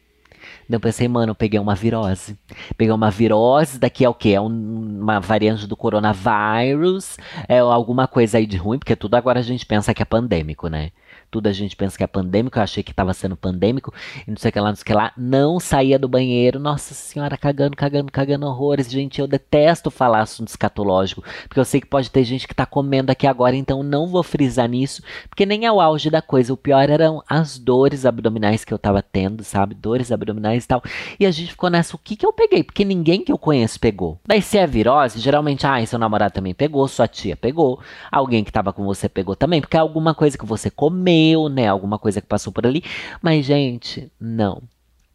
Eu 0.76 0.80
pensei, 0.80 1.08
mano, 1.08 1.30
eu 1.30 1.34
peguei 1.34 1.58
uma 1.58 1.74
virose. 1.74 2.38
Peguei 2.76 2.92
uma 2.92 3.10
virose, 3.10 3.78
daqui 3.78 4.04
é 4.04 4.08
o 4.08 4.14
quê? 4.14 4.30
É 4.30 4.40
um, 4.40 4.46
uma 4.46 5.20
variante 5.20 5.66
do 5.66 5.76
coronavírus, 5.76 7.16
é 7.48 7.58
alguma 7.58 8.06
coisa 8.06 8.38
aí 8.38 8.46
de 8.46 8.56
ruim, 8.56 8.78
porque 8.78 8.96
tudo 8.96 9.14
agora 9.14 9.40
a 9.40 9.42
gente 9.42 9.66
pensa 9.66 9.94
que 9.94 10.02
é 10.02 10.04
pandêmico, 10.04 10.68
né? 10.68 10.90
Tudo 11.32 11.46
a 11.46 11.52
gente 11.52 11.74
pensa 11.74 11.96
que 11.96 12.04
é 12.04 12.06
pandêmico, 12.06 12.58
eu 12.58 12.62
achei 12.62 12.82
que 12.82 12.90
estava 12.90 13.14
sendo 13.14 13.34
pandêmico, 13.38 13.92
e 14.28 14.30
não 14.30 14.36
sei 14.36 14.50
o 14.50 14.52
que 14.52 14.60
lá, 14.60 14.68
não 14.68 14.76
sei 14.76 14.82
o 14.82 14.84
que 14.84 14.92
lá, 14.92 15.12
não 15.16 15.58
saía 15.58 15.98
do 15.98 16.06
banheiro, 16.06 16.60
nossa 16.60 16.92
senhora, 16.92 17.38
cagando, 17.38 17.74
cagando, 17.74 18.12
cagando 18.12 18.46
horrores, 18.46 18.90
gente, 18.90 19.18
eu 19.18 19.26
detesto 19.26 19.90
falar 19.90 20.20
assunto 20.20 20.48
escatológico, 20.48 21.24
porque 21.48 21.58
eu 21.58 21.64
sei 21.64 21.80
que 21.80 21.86
pode 21.86 22.10
ter 22.10 22.22
gente 22.22 22.46
que 22.46 22.52
está 22.52 22.66
comendo 22.66 23.10
aqui 23.10 23.26
agora, 23.26 23.56
então 23.56 23.82
não 23.82 24.06
vou 24.06 24.22
frisar 24.22 24.68
nisso, 24.68 25.02
porque 25.30 25.46
nem 25.46 25.64
é 25.64 25.72
o 25.72 25.80
auge 25.80 26.10
da 26.10 26.20
coisa, 26.20 26.52
o 26.52 26.56
pior 26.56 26.90
eram 26.90 27.22
as 27.26 27.56
dores 27.56 28.04
abdominais 28.04 28.62
que 28.62 28.74
eu 28.74 28.76
estava 28.76 29.02
tendo, 29.02 29.42
sabe, 29.42 29.74
dores 29.74 30.12
abdominais 30.12 30.64
e 30.64 30.68
tal, 30.68 30.82
e 31.18 31.24
a 31.24 31.30
gente 31.30 31.52
ficou 31.52 31.70
nessa, 31.70 31.96
o 31.96 31.98
que 31.98 32.14
que 32.14 32.26
eu 32.26 32.32
peguei? 32.34 32.62
Porque 32.62 32.84
ninguém 32.84 33.24
que 33.24 33.32
eu 33.32 33.38
conheço 33.38 33.80
pegou. 33.80 34.20
Daí 34.26 34.42
se 34.42 34.58
é 34.58 34.66
virose, 34.66 35.18
geralmente, 35.18 35.66
ah, 35.66 35.84
seu 35.86 35.98
namorado 35.98 36.34
também 36.34 36.52
pegou, 36.52 36.86
sua 36.88 37.08
tia 37.08 37.36
pegou, 37.36 37.80
alguém 38.10 38.44
que 38.44 38.50
estava 38.50 38.70
com 38.70 38.84
você 38.84 39.08
pegou 39.08 39.34
também, 39.34 39.62
porque 39.62 39.78
é 39.78 39.80
alguma 39.80 40.14
coisa 40.14 40.36
que 40.36 40.44
você 40.44 40.70
comeu, 40.70 41.21
comeu, 41.22 41.48
né? 41.48 41.68
Alguma 41.68 41.98
coisa 41.98 42.20
que 42.20 42.26
passou 42.26 42.52
por 42.52 42.66
ali. 42.66 42.82
Mas, 43.20 43.44
gente, 43.44 44.10
não. 44.20 44.62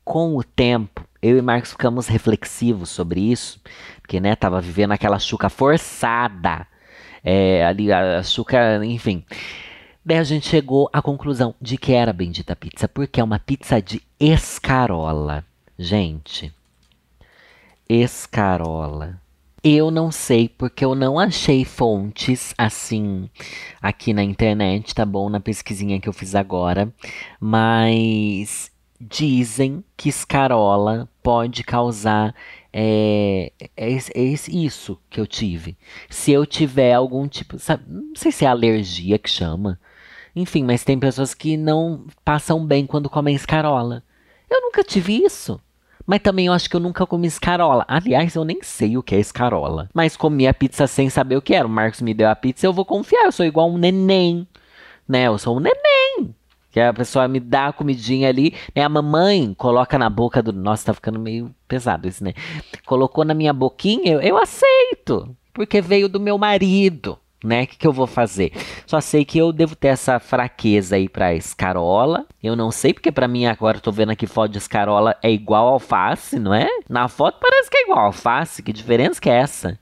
Com 0.04 0.38
o 0.38 0.44
tempo, 0.44 1.06
eu 1.22 1.38
e 1.38 1.42
Marcos 1.42 1.72
ficamos 1.72 2.08
reflexivos 2.08 2.90
sobre 2.90 3.20
isso, 3.20 3.60
porque, 4.02 4.20
né, 4.20 4.36
tava 4.36 4.62
vivendo 4.62 4.94
aquela 4.94 5.20
chuca 5.20 5.50
forçada. 5.50 6.66
É, 7.24 7.66
ali, 7.66 7.92
a 7.92 8.24
chuca, 8.24 8.84
enfim. 8.86 9.26
Daí 10.06 10.18
a 10.20 10.24
gente 10.24 10.48
chegou 10.48 10.90
à 10.94 11.02
conclusão 11.02 11.54
de 11.62 11.78
que 11.78 11.92
era 11.92 12.14
bendita 12.14 12.56
pizza, 12.56 12.88
porque 12.88 13.20
é 13.20 13.24
uma 13.24 13.40
pizza 13.40 13.82
de 13.82 14.02
escarola. 14.18 15.44
Gente, 15.78 16.54
escarola. 17.90 19.20
Eu 19.64 19.90
não 19.92 20.12
sei 20.12 20.48
porque 20.48 20.86
eu 20.86 20.94
não 20.96 21.18
achei 21.20 21.66
fontes 21.66 22.54
assim 22.58 23.30
aqui 23.82 24.14
na 24.14 24.24
internet, 24.24 24.94
tá 24.94 25.06
bom? 25.06 25.30
Na 25.30 25.40
pesquisinha 25.40 26.00
que 26.00 26.08
eu 26.08 26.14
fiz 26.14 26.36
agora, 26.36 26.94
mas 27.40 28.72
dizem 29.00 29.84
que 29.96 30.10
escarola 30.10 31.10
pode 31.22 31.64
causar 31.64 32.34
é, 32.72 33.52
é, 33.76 33.94
é, 33.96 34.22
isso 34.50 35.00
que 35.10 35.20
eu 35.20 35.28
tive. 35.28 35.78
Se 36.10 36.32
eu 36.32 36.46
tiver 36.46 36.94
algum 36.94 37.28
tipo, 37.28 37.58
sabe, 37.60 37.84
não 37.88 38.16
sei 38.16 38.32
se 38.32 38.46
é 38.46 38.48
alergia 38.48 39.18
que 39.18 39.30
chama. 39.30 39.80
Enfim, 40.36 40.64
mas 40.64 40.84
tem 40.84 41.00
pessoas 41.00 41.34
que 41.34 41.58
não 41.58 42.06
passam 42.24 42.64
bem 42.66 42.86
quando 42.86 43.10
comem 43.10 43.36
escarola. 43.36 44.04
Eu 44.50 44.62
nunca 44.62 44.84
tive 44.84 45.24
isso. 45.26 45.60
Mas 46.08 46.22
também 46.22 46.46
eu 46.46 46.54
acho 46.54 46.70
que 46.70 46.76
eu 46.78 46.80
nunca 46.80 47.06
comi 47.06 47.28
escarola. 47.28 47.84
Aliás, 47.86 48.34
eu 48.34 48.46
nem 48.46 48.60
sei 48.64 48.98
o 48.98 49.04
que 49.04 49.14
é 49.14 49.20
escarola. 49.20 49.90
Mas 49.94 50.16
comi 50.16 50.48
a 50.48 50.54
pizza 50.54 50.88
sem 50.88 51.10
saber 51.10 51.36
o 51.36 51.42
que 51.42 51.54
era. 51.54 51.68
O 51.68 51.70
Marcos 51.70 52.02
me 52.02 52.14
deu 52.14 52.30
a 52.30 52.36
pizza, 52.36 52.66
eu 52.66 52.72
vou 52.72 52.86
confiar. 52.86 53.26
Eu 53.26 53.32
sou 53.34 53.46
igual 53.46 53.70
um 53.70 53.78
neném. 53.78 54.48
Né? 55.06 55.24
Eu 55.24 55.38
sou 55.38 55.58
um 55.58 55.60
neném. 55.60 56.34
Que 56.72 56.80
a 56.80 56.94
pessoa 56.94 57.28
me 57.28 57.42
dá 57.42 57.68
a 57.68 57.74
comidinha 57.74 58.30
ali, 58.30 58.54
né? 58.74 58.84
A 58.84 58.90
mamãe 58.90 59.54
coloca 59.54 59.98
na 59.98 60.10
boca 60.10 60.42
do. 60.42 60.54
Nossa, 60.54 60.86
tá 60.86 60.94
ficando 60.94 61.20
meio 61.20 61.54
pesado 61.68 62.08
isso, 62.08 62.24
né? 62.24 62.34
Colocou 62.86 63.26
na 63.26 63.34
minha 63.34 63.52
boquinha, 63.52 64.14
eu, 64.14 64.22
eu 64.22 64.38
aceito. 64.38 65.36
Porque 65.54 65.82
veio 65.82 66.08
do 66.08 66.20
meu 66.20 66.38
marido 66.38 67.18
né? 67.48 67.64
O 67.64 67.68
que, 67.68 67.78
que 67.78 67.88
eu 67.88 67.94
vou 67.94 68.06
fazer? 68.06 68.52
Só 68.86 69.02
sei 69.02 69.26
que 69.26 69.38
eu 69.38 69.52
devo 69.52 69.76
ter 69.76 69.88
essa 69.88 70.20
fraqueza 70.20 70.96
aí 70.96 71.10
pra 71.10 71.34
escarola. 71.34 72.26
Eu 72.44 72.56
não 72.56 72.70
sei, 72.72 72.94
porque 72.94 73.12
pra 73.12 73.28
mim 73.28 73.46
agora 73.46 73.78
eu 73.78 73.82
tô 73.82 73.92
vendo 73.92 74.12
aqui 74.12 74.28
foto 74.28 74.52
de 74.52 74.58
escarola 74.58 75.16
é 75.24 75.32
igual 75.32 75.68
alface, 75.68 76.38
não 76.38 76.54
é? 76.54 76.68
Na 76.90 77.08
foto 77.08 77.40
parece 77.42 77.70
que 77.70 77.78
é 77.78 77.84
igual 77.84 78.06
alface. 78.06 78.62
Que 78.62 78.74
diferença 78.74 79.20
que 79.20 79.30
é 79.30 79.38
essa? 79.38 79.80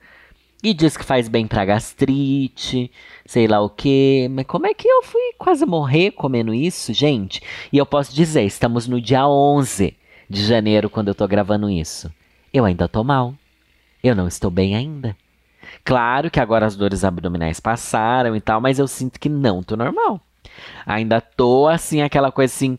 E 0.64 0.74
diz 0.74 0.98
que 0.98 1.06
faz 1.06 1.28
bem 1.28 1.46
pra 1.46 1.66
gastrite, 1.66 2.92
sei 3.26 3.48
lá 3.48 3.62
o 3.62 3.70
que. 3.70 4.28
Mas 4.32 4.46
como 4.48 4.66
é 4.66 4.74
que 4.74 4.88
eu 4.88 5.04
fui 5.04 5.34
quase 5.38 5.66
morrer 5.66 6.12
comendo 6.12 6.54
isso, 6.54 6.94
gente? 6.94 7.42
E 7.72 7.78
eu 7.78 7.86
posso 7.86 8.16
dizer, 8.16 8.44
estamos 8.44 8.88
no 8.88 9.00
dia 9.00 9.28
11 9.28 9.96
de 10.30 10.44
janeiro 10.44 10.90
quando 10.90 11.10
eu 11.10 11.16
tô 11.16 11.28
gravando 11.28 11.70
isso. 11.70 12.12
Eu 12.52 12.66
ainda 12.66 12.88
tô 12.88 13.04
mal. 13.04 13.36
Eu 14.04 14.16
não 14.16 14.28
estou 14.28 14.50
bem 14.50 14.76
ainda. 14.76 15.16
Claro 15.86 16.32
que 16.32 16.40
agora 16.40 16.66
as 16.66 16.76
dores 16.76 17.04
abdominais 17.04 17.60
passaram 17.60 18.36
e 18.36 18.42
tal, 18.42 18.60
mas 18.60 18.80
eu 18.80 18.88
sinto 18.88 19.20
que 19.20 19.30
não 19.30 19.62
tô 19.62 19.78
normal. 19.78 20.20
Ainda 20.86 21.22
tô 21.22 21.68
assim, 21.68 22.02
aquela 22.02 22.32
coisa 22.32 22.52
assim, 22.52 22.76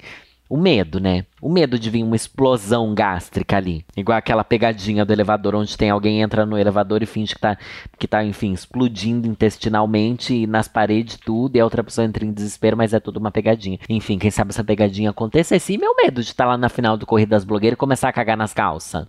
o 0.49 0.57
medo, 0.57 0.99
né? 0.99 1.25
O 1.41 1.49
medo 1.49 1.79
de 1.79 1.89
vir 1.89 2.03
uma 2.03 2.17
explosão 2.17 2.93
gástrica 2.95 3.57
ali. 3.57 3.85
Igual 3.97 4.19
aquela 4.19 4.43
pegadinha 4.43 5.05
do 5.05 5.13
elevador 5.13 5.55
onde 5.55 5.77
tem 5.77 5.89
alguém 5.89 6.21
entra 6.21 6.45
no 6.45 6.59
elevador 6.59 7.01
e 7.01 7.07
finge 7.07 7.35
que 7.35 7.41
tá, 7.41 7.57
que 7.97 8.09
tá, 8.09 8.25
enfim, 8.25 8.53
explodindo 8.53 9.29
intestinalmente 9.29 10.35
e 10.35 10.47
nas 10.47 10.67
paredes 10.67 11.17
tudo, 11.17 11.55
e 11.55 11.61
a 11.61 11.65
outra 11.65 11.85
pessoa 11.85 12.05
entra 12.05 12.25
em 12.25 12.33
desespero, 12.33 12.77
mas 12.77 12.93
é 12.93 12.99
tudo 12.99 13.19
uma 13.19 13.31
pegadinha. 13.31 13.79
Enfim, 13.89 14.19
quem 14.19 14.33
sabe 14.33 14.51
essa 14.51 14.65
pegadinha 14.65 15.11
acontecesse 15.11 15.73
e 15.73 15.79
meu 15.79 15.95
medo 15.95 16.23
de 16.23 16.31
estar 16.31 16.45
tá 16.45 16.51
lá 16.51 16.59
na 16.59 16.69
final 16.69 16.97
do 16.97 17.07
Corrida 17.07 17.31
das 17.31 17.45
Blogueiras 17.45 17.77
e 17.77 17.79
começar 17.79 18.09
a 18.09 18.13
cagar 18.13 18.37
nas 18.37 18.53
calças. 18.53 19.07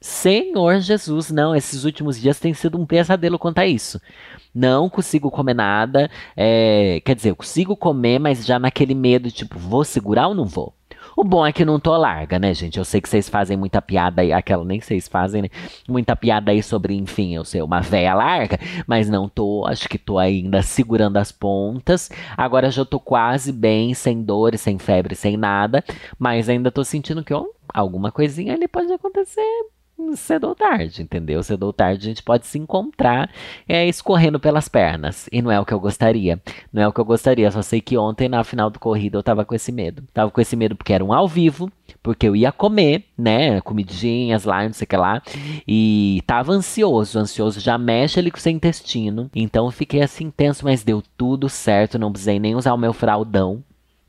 Senhor 0.00 0.80
Jesus, 0.80 1.30
não, 1.30 1.54
esses 1.54 1.84
últimos 1.84 2.20
dias 2.20 2.38
tem 2.38 2.54
sido 2.54 2.78
um 2.78 2.86
pesadelo 2.86 3.38
quanto 3.38 3.58
a 3.58 3.66
isso. 3.66 4.00
Não 4.54 4.88
consigo 4.88 5.30
comer 5.30 5.54
nada. 5.54 6.10
É, 6.36 7.00
quer 7.04 7.14
dizer, 7.14 7.30
eu 7.30 7.36
consigo 7.36 7.76
comer, 7.76 8.18
mas 8.18 8.44
já 8.46 8.58
naquele 8.58 8.94
medo, 8.94 9.30
tipo, 9.30 9.58
vou 9.58 9.84
segurar 9.84 10.28
ou 10.28 10.34
não 10.34 10.44
vou? 10.44 10.74
O 11.16 11.24
bom 11.24 11.44
é 11.44 11.52
que 11.52 11.64
não 11.64 11.80
tô 11.80 11.96
larga, 11.96 12.38
né, 12.38 12.54
gente? 12.54 12.78
Eu 12.78 12.84
sei 12.84 13.00
que 13.00 13.08
vocês 13.08 13.28
fazem 13.28 13.56
muita 13.56 13.82
piada 13.82 14.22
aí, 14.22 14.32
aquela 14.32 14.64
nem 14.64 14.80
vocês 14.80 15.08
fazem, 15.08 15.42
né? 15.42 15.48
Muita 15.88 16.14
piada 16.14 16.52
aí 16.52 16.62
sobre, 16.62 16.94
enfim, 16.94 17.34
eu 17.34 17.44
ser 17.44 17.62
uma 17.62 17.80
véia 17.80 18.14
larga, 18.14 18.58
mas 18.86 19.08
não 19.10 19.28
tô, 19.28 19.66
acho 19.66 19.88
que 19.88 19.98
tô 19.98 20.16
ainda 20.18 20.62
segurando 20.62 21.16
as 21.16 21.32
pontas. 21.32 22.08
Agora 22.36 22.70
já 22.70 22.84
tô 22.84 23.00
quase 23.00 23.50
bem, 23.50 23.94
sem 23.94 24.22
dor, 24.22 24.56
sem 24.56 24.78
febre, 24.78 25.16
sem 25.16 25.36
nada, 25.36 25.82
mas 26.18 26.48
ainda 26.48 26.70
tô 26.70 26.84
sentindo 26.84 27.24
que 27.24 27.34
ó, 27.34 27.44
alguma 27.74 28.12
coisinha 28.12 28.54
ali 28.54 28.68
pode 28.68 28.92
acontecer 28.92 29.42
cedo 30.16 30.48
ou 30.48 30.54
tarde, 30.54 31.02
entendeu? 31.02 31.42
Cedo 31.42 31.64
ou 31.64 31.72
tarde 31.72 32.06
a 32.06 32.08
gente 32.08 32.22
pode 32.22 32.46
se 32.46 32.58
encontrar 32.58 33.30
é, 33.68 33.86
escorrendo 33.86 34.38
pelas 34.38 34.68
pernas. 34.68 35.28
E 35.32 35.42
não 35.42 35.50
é 35.50 35.60
o 35.60 35.64
que 35.64 35.74
eu 35.74 35.80
gostaria. 35.80 36.40
Não 36.72 36.82
é 36.82 36.88
o 36.88 36.92
que 36.92 37.00
eu 37.00 37.04
gostaria. 37.04 37.50
Só 37.50 37.62
sei 37.62 37.80
que 37.80 37.96
ontem, 37.96 38.28
na 38.28 38.44
final 38.44 38.70
do 38.70 38.78
corrida, 38.78 39.18
eu 39.18 39.22
tava 39.22 39.44
com 39.44 39.54
esse 39.54 39.72
medo. 39.72 40.02
Tava 40.12 40.30
com 40.30 40.40
esse 40.40 40.56
medo 40.56 40.76
porque 40.76 40.92
era 40.92 41.04
um 41.04 41.12
ao 41.12 41.28
vivo, 41.28 41.70
porque 42.02 42.28
eu 42.28 42.36
ia 42.36 42.52
comer, 42.52 43.04
né? 43.16 43.60
Comidinhas 43.60 44.44
lá, 44.44 44.64
não 44.64 44.72
sei 44.72 44.84
o 44.84 44.88
que 44.88 44.96
lá. 44.96 45.22
E 45.66 46.22
tava 46.26 46.52
ansioso. 46.52 47.18
Ansioso 47.18 47.60
já 47.60 47.76
mexe 47.76 48.20
ali 48.20 48.30
com 48.30 48.38
o 48.38 48.40
seu 48.40 48.52
intestino. 48.52 49.30
Então 49.34 49.70
fiquei 49.70 50.02
assim 50.02 50.30
tenso, 50.30 50.64
mas 50.64 50.82
deu 50.84 51.02
tudo 51.16 51.48
certo. 51.48 51.98
Não 51.98 52.12
precisei 52.12 52.38
nem 52.38 52.54
usar 52.54 52.72
o 52.74 52.78
meu 52.78 52.92
fraldão 52.92 53.62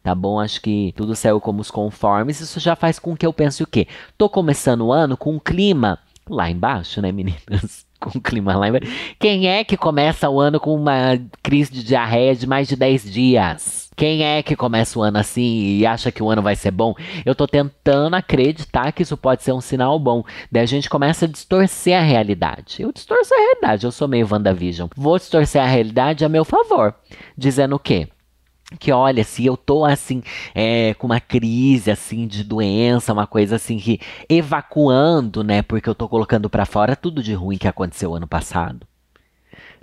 tá 0.03 0.13
bom? 0.15 0.39
Acho 0.39 0.61
que 0.61 0.93
tudo 0.95 1.15
saiu 1.15 1.39
como 1.39 1.61
os 1.61 1.71
conformes. 1.71 2.39
Isso 2.39 2.59
já 2.59 2.75
faz 2.75 2.99
com 2.99 3.15
que 3.15 3.25
eu 3.25 3.33
pense 3.33 3.63
o 3.63 3.67
quê? 3.67 3.87
Tô 4.17 4.29
começando 4.29 4.81
o 4.85 4.93
ano 4.93 5.17
com 5.17 5.35
um 5.35 5.39
clima 5.39 5.99
lá 6.29 6.49
embaixo, 6.49 7.01
né, 7.01 7.11
meninas? 7.11 7.87
Com 7.99 8.17
o 8.17 8.21
clima 8.21 8.55
lá 8.55 8.69
embaixo. 8.69 8.87
Quem 9.19 9.49
é 9.49 9.61
que 9.61 9.75
começa 9.75 10.29
o 10.29 10.39
ano 10.39 10.57
com 10.57 10.73
uma 10.73 11.19
crise 11.43 11.69
de 11.69 11.83
diarreia 11.83 12.33
de 12.33 12.47
mais 12.47 12.65
de 12.65 12.77
10 12.77 13.11
dias? 13.11 13.89
Quem 13.93 14.23
é 14.23 14.41
que 14.41 14.55
começa 14.55 14.97
o 14.97 15.01
ano 15.01 15.17
assim 15.17 15.75
e 15.75 15.85
acha 15.85 16.09
que 16.09 16.23
o 16.23 16.29
ano 16.29 16.41
vai 16.41 16.55
ser 16.55 16.71
bom? 16.71 16.95
Eu 17.25 17.35
tô 17.35 17.45
tentando 17.45 18.15
acreditar 18.15 18.93
que 18.93 19.03
isso 19.03 19.17
pode 19.17 19.43
ser 19.43 19.51
um 19.51 19.59
sinal 19.59 19.99
bom. 19.99 20.23
Daí 20.49 20.63
a 20.63 20.65
gente 20.65 20.89
começa 20.89 21.25
a 21.25 21.27
distorcer 21.27 21.97
a 21.97 22.01
realidade. 22.01 22.81
Eu 22.81 22.93
distorço 22.93 23.33
a 23.33 23.37
realidade, 23.37 23.85
eu 23.85 23.91
sou 23.91 24.07
meio 24.07 24.25
WandaVision. 24.31 24.87
Vou 24.95 25.17
distorcer 25.17 25.61
a 25.61 25.67
realidade 25.67 26.23
a 26.23 26.29
meu 26.29 26.45
favor. 26.45 26.95
Dizendo 27.37 27.75
o 27.75 27.79
quê? 27.79 28.07
Que 28.77 28.91
olha, 28.91 29.23
se 29.23 29.45
eu 29.45 29.57
tô 29.57 29.85
assim, 29.85 30.21
é, 30.53 30.93
com 30.95 31.07
uma 31.07 31.19
crise 31.19 31.89
assim 31.89 32.27
de 32.27 32.43
doença, 32.43 33.13
uma 33.13 33.25
coisa 33.25 33.55
assim 33.55 33.79
que 33.79 33.99
evacuando, 34.27 35.43
né, 35.43 35.61
porque 35.61 35.89
eu 35.89 35.95
tô 35.95 36.07
colocando 36.07 36.49
para 36.49 36.65
fora 36.65 36.95
tudo 36.95 37.23
de 37.23 37.33
ruim 37.33 37.57
que 37.57 37.67
aconteceu 37.67 38.13
ano 38.13 38.27
passado. 38.27 38.85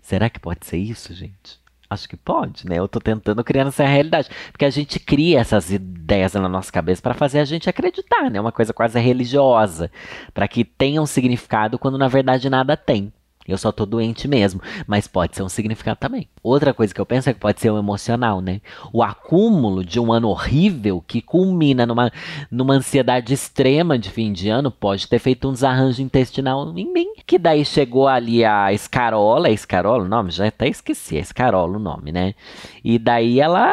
Será 0.01 0.31
que 0.31 0.39
pode 0.39 0.65
ser 0.65 0.79
isso, 0.79 1.13
gente? 1.13 1.59
Acho 1.89 2.09
que 2.09 2.17
pode, 2.17 2.67
né? 2.67 2.79
Eu 2.79 2.89
tô 2.89 2.99
tentando 3.01 3.43
criar 3.45 3.67
essa 3.67 3.85
realidade, 3.85 4.29
porque 4.51 4.65
a 4.65 4.71
gente 4.71 4.99
cria 4.99 5.41
essas 5.41 5.71
ideias 5.71 6.35
na 6.35 6.49
nossa 6.49 6.71
cabeça 6.71 7.01
para 7.01 7.15
fazer 7.15 7.39
a 7.39 7.45
gente 7.45 7.71
acreditar, 7.71 8.29
né? 8.31 8.41
Uma 8.41 8.51
coisa 8.53 8.73
quase 8.73 8.99
religiosa, 8.99 9.91
para 10.35 10.49
que 10.49 10.65
tenha 10.65 11.01
um 11.01 11.07
significado 11.07 11.79
quando 11.79 11.97
na 11.97 12.09
verdade 12.09 12.51
nada 12.51 12.77
tem. 12.77 13.13
Eu 13.49 13.59
só 13.59 13.71
tô 13.71 13.87
doente 13.87 14.27
mesmo. 14.27 14.61
Mas 14.87 15.07
pode 15.07 15.37
ser 15.37 15.43
um 15.43 15.49
significado 15.49 15.99
também. 15.99 16.29
Outra 16.43 16.73
coisa 16.73 16.95
que 16.95 17.01
eu 17.01 17.07
penso 17.07 17.31
é 17.31 17.35
que 17.35 17.41
pode 17.41 17.61
ser 17.61 17.71
o 17.71 17.79
emocional, 17.79 18.41
né? 18.41 18.61
O 18.93 19.03
acúmulo 19.03 19.85
de 19.85 20.01
um 20.01 20.13
ano 20.13 20.29
horrível 20.29 21.03
que 21.07 21.21
culmina 21.21 21.87
numa, 21.87 22.11
numa 22.51 22.75
ansiedade 22.75 23.33
extrema 23.33 23.99
de 23.99 24.11
fim 24.11 24.33
de 24.33 24.49
ano 24.49 24.71
pode 24.71 25.09
ter 25.09 25.19
feito 25.19 25.49
um 25.49 25.53
desarranjo 25.53 26.03
intestinal 26.03 26.73
em 26.77 26.93
mim. 26.93 27.15
Que 27.27 27.39
daí 27.39 27.65
chegou 27.65 28.09
ali 28.09 28.45
a 28.45 28.73
escarola. 28.73 29.49
É 29.49 29.53
escarola 29.53 30.05
o 30.05 30.09
nome? 30.09 30.31
Já 30.31 30.47
até 30.47 30.69
esqueci. 30.69 31.17
É 31.17 31.21
escarola 31.21 31.77
o 31.77 31.81
nome, 31.81 32.13
né? 32.13 32.35
E 32.85 32.99
daí 32.99 33.41
ela 33.41 33.73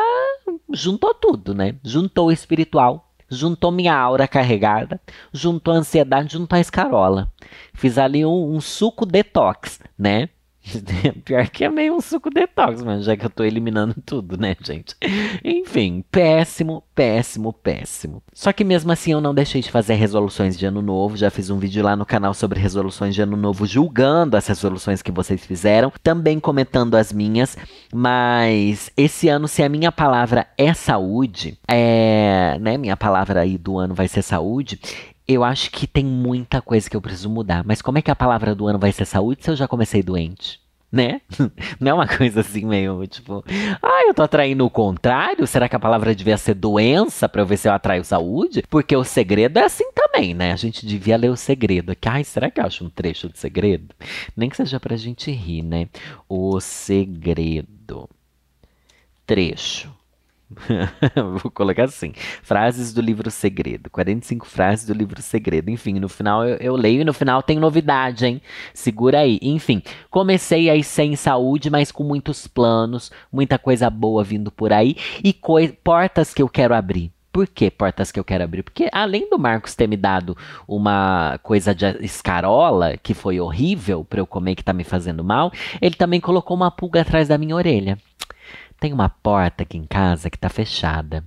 juntou 0.71 1.13
tudo, 1.13 1.53
né? 1.53 1.75
Juntou 1.83 2.27
o 2.27 2.31
espiritual 2.31 3.12
juntou 3.33 3.71
minha 3.71 3.95
aura 3.95 4.27
carregada, 4.27 4.99
juntou 5.33 5.73
a 5.73 5.77
ansiedade, 5.77 6.33
juntou 6.33 6.57
a 6.57 6.61
escarola. 6.61 7.31
Fiz 7.73 7.97
ali 7.97 8.25
um, 8.25 8.55
um 8.55 8.61
suco 8.61 9.05
detox, 9.05 9.79
né? 9.97 10.29
Pior 11.25 11.49
que 11.49 11.65
é 11.65 11.69
meio 11.69 11.95
um 11.95 12.01
suco 12.01 12.29
detox, 12.29 12.81
mas 12.83 13.03
já 13.03 13.17
que 13.17 13.25
eu 13.25 13.29
tô 13.29 13.43
eliminando 13.43 13.95
tudo, 14.05 14.37
né, 14.37 14.55
gente? 14.61 14.95
Enfim, 15.43 16.03
péssimo, 16.09 16.83
péssimo, 16.95 17.51
péssimo. 17.51 18.23
Só 18.33 18.53
que 18.53 18.63
mesmo 18.63 18.91
assim 18.91 19.11
eu 19.11 19.21
não 19.21 19.33
deixei 19.33 19.61
de 19.61 19.69
fazer 19.69 19.95
resoluções 19.95 20.57
de 20.57 20.65
ano 20.65 20.81
novo. 20.81 21.17
Já 21.17 21.29
fiz 21.29 21.49
um 21.49 21.57
vídeo 21.57 21.83
lá 21.83 21.95
no 21.95 22.05
canal 22.05 22.33
sobre 22.33 22.59
resoluções 22.59 23.13
de 23.13 23.21
ano 23.21 23.35
novo, 23.35 23.65
julgando 23.65 24.37
as 24.37 24.47
resoluções 24.47 25.01
que 25.01 25.11
vocês 25.11 25.45
fizeram, 25.45 25.91
também 26.01 26.39
comentando 26.39 26.95
as 26.95 27.11
minhas. 27.11 27.57
Mas 27.93 28.89
esse 28.95 29.27
ano, 29.27 29.47
se 29.47 29.61
a 29.61 29.69
minha 29.69 29.91
palavra 29.91 30.47
é 30.57 30.73
saúde, 30.73 31.57
é, 31.67 32.57
né, 32.61 32.77
minha 32.77 32.95
palavra 32.95 33.41
aí 33.41 33.57
do 33.57 33.77
ano 33.77 33.93
vai 33.93 34.07
ser 34.07 34.21
saúde, 34.21 34.79
eu 35.27 35.43
acho 35.43 35.71
que 35.71 35.87
tem 35.87 36.05
muita 36.05 36.61
coisa 36.61 36.89
que 36.89 36.95
eu 36.95 37.01
preciso 37.01 37.29
mudar. 37.29 37.63
Mas 37.65 37.81
como 37.81 37.97
é 37.97 38.01
que 38.01 38.11
a 38.11 38.15
palavra 38.15 38.53
do 38.53 38.67
ano 38.67 38.79
vai 38.79 38.91
ser 38.91 39.05
saúde 39.05 39.43
se 39.43 39.49
eu 39.49 39.55
já 39.55 39.67
comecei 39.67 40.03
doente? 40.03 40.61
Né? 40.91 41.21
Não 41.79 41.91
é 41.91 41.93
uma 41.95 42.07
coisa 42.07 42.41
assim 42.41 42.65
meio 42.65 43.07
tipo, 43.07 43.43
ah, 43.81 44.03
eu 44.05 44.13
tô 44.13 44.21
atraindo 44.21 44.63
o 44.63 44.69
contrário? 44.69 45.47
Será 45.47 45.67
que 45.67 45.75
a 45.75 45.79
palavra 45.79 46.13
devia 46.13 46.37
ser 46.37 46.53
doença 46.53 47.27
para 47.27 47.41
eu 47.41 47.47
ver 47.47 47.57
se 47.57 47.67
eu 47.67 47.73
atraio 47.73 48.03
saúde? 48.03 48.63
Porque 48.69 48.95
o 48.95 49.03
segredo 49.03 49.57
é 49.57 49.63
assim 49.63 49.89
também, 49.91 50.35
né? 50.35 50.51
A 50.51 50.55
gente 50.55 50.85
devia 50.85 51.17
ler 51.17 51.29
o 51.29 51.35
segredo 51.35 51.91
aqui. 51.93 52.07
Ai, 52.07 52.23
será 52.23 52.51
que 52.51 52.61
eu 52.61 52.65
acho 52.65 52.85
um 52.85 52.89
trecho 52.89 53.27
de 53.27 53.39
segredo? 53.39 53.95
Nem 54.37 54.49
que 54.49 54.57
seja 54.57 54.79
pra 54.79 54.95
gente 54.95 55.31
rir, 55.31 55.63
né? 55.63 55.87
O 56.29 56.59
segredo. 56.59 58.07
Trecho. 59.25 60.02
Vou 61.41 61.51
colocar 61.51 61.85
assim: 61.85 62.13
frases 62.41 62.93
do 62.93 63.01
livro 63.01 63.29
Segredo. 63.29 63.89
45 63.89 64.45
frases 64.45 64.85
do 64.85 64.93
livro 64.93 65.21
Segredo. 65.21 65.69
Enfim, 65.69 65.99
no 65.99 66.09
final 66.09 66.45
eu, 66.45 66.57
eu, 66.57 66.75
leio 66.75 67.01
e 67.01 67.05
no 67.05 67.13
final 67.13 67.41
tem 67.41 67.59
novidade, 67.59 68.25
hein? 68.25 68.41
Segura 68.73 69.19
aí. 69.19 69.39
Enfim, 69.41 69.81
comecei 70.09 70.69
aí 70.69 70.83
sem 70.83 71.15
saúde, 71.15 71.69
mas 71.69 71.91
com 71.91 72.03
muitos 72.03 72.47
planos, 72.47 73.11
muita 73.31 73.57
coisa 73.57 73.89
boa 73.89 74.23
vindo 74.23 74.51
por 74.51 74.73
aí 74.73 74.95
e 75.23 75.33
portas 75.83 76.33
que 76.33 76.41
eu 76.41 76.49
quero 76.49 76.73
abrir. 76.73 77.11
Por 77.33 77.47
que 77.47 77.71
portas 77.71 78.11
que 78.11 78.19
eu 78.19 78.23
quero 78.23 78.43
abrir? 78.43 78.61
Porque 78.61 78.87
além 78.91 79.27
do 79.27 79.39
Marcos 79.39 79.73
ter 79.73 79.87
me 79.87 79.97
dado 79.97 80.37
uma 80.67 81.39
coisa 81.41 81.73
de 81.73 81.85
escarola, 82.05 82.95
que 82.95 83.15
foi 83.15 83.39
horrível 83.39 84.05
para 84.05 84.19
eu 84.19 84.27
comer, 84.27 84.53
que 84.53 84.63
tá 84.63 84.71
me 84.71 84.83
fazendo 84.83 85.23
mal, 85.23 85.51
ele 85.81 85.95
também 85.95 86.21
colocou 86.21 86.55
uma 86.55 86.69
pulga 86.69 87.01
atrás 87.01 87.29
da 87.29 87.37
minha 87.39 87.55
orelha. 87.55 87.97
Tem 88.83 88.91
uma 88.91 89.07
porta 89.07 89.63
aqui 89.63 89.77
em 89.77 89.85
casa 89.85 90.29
que 90.29 90.37
tá 90.37 90.49
fechada. 90.49 91.23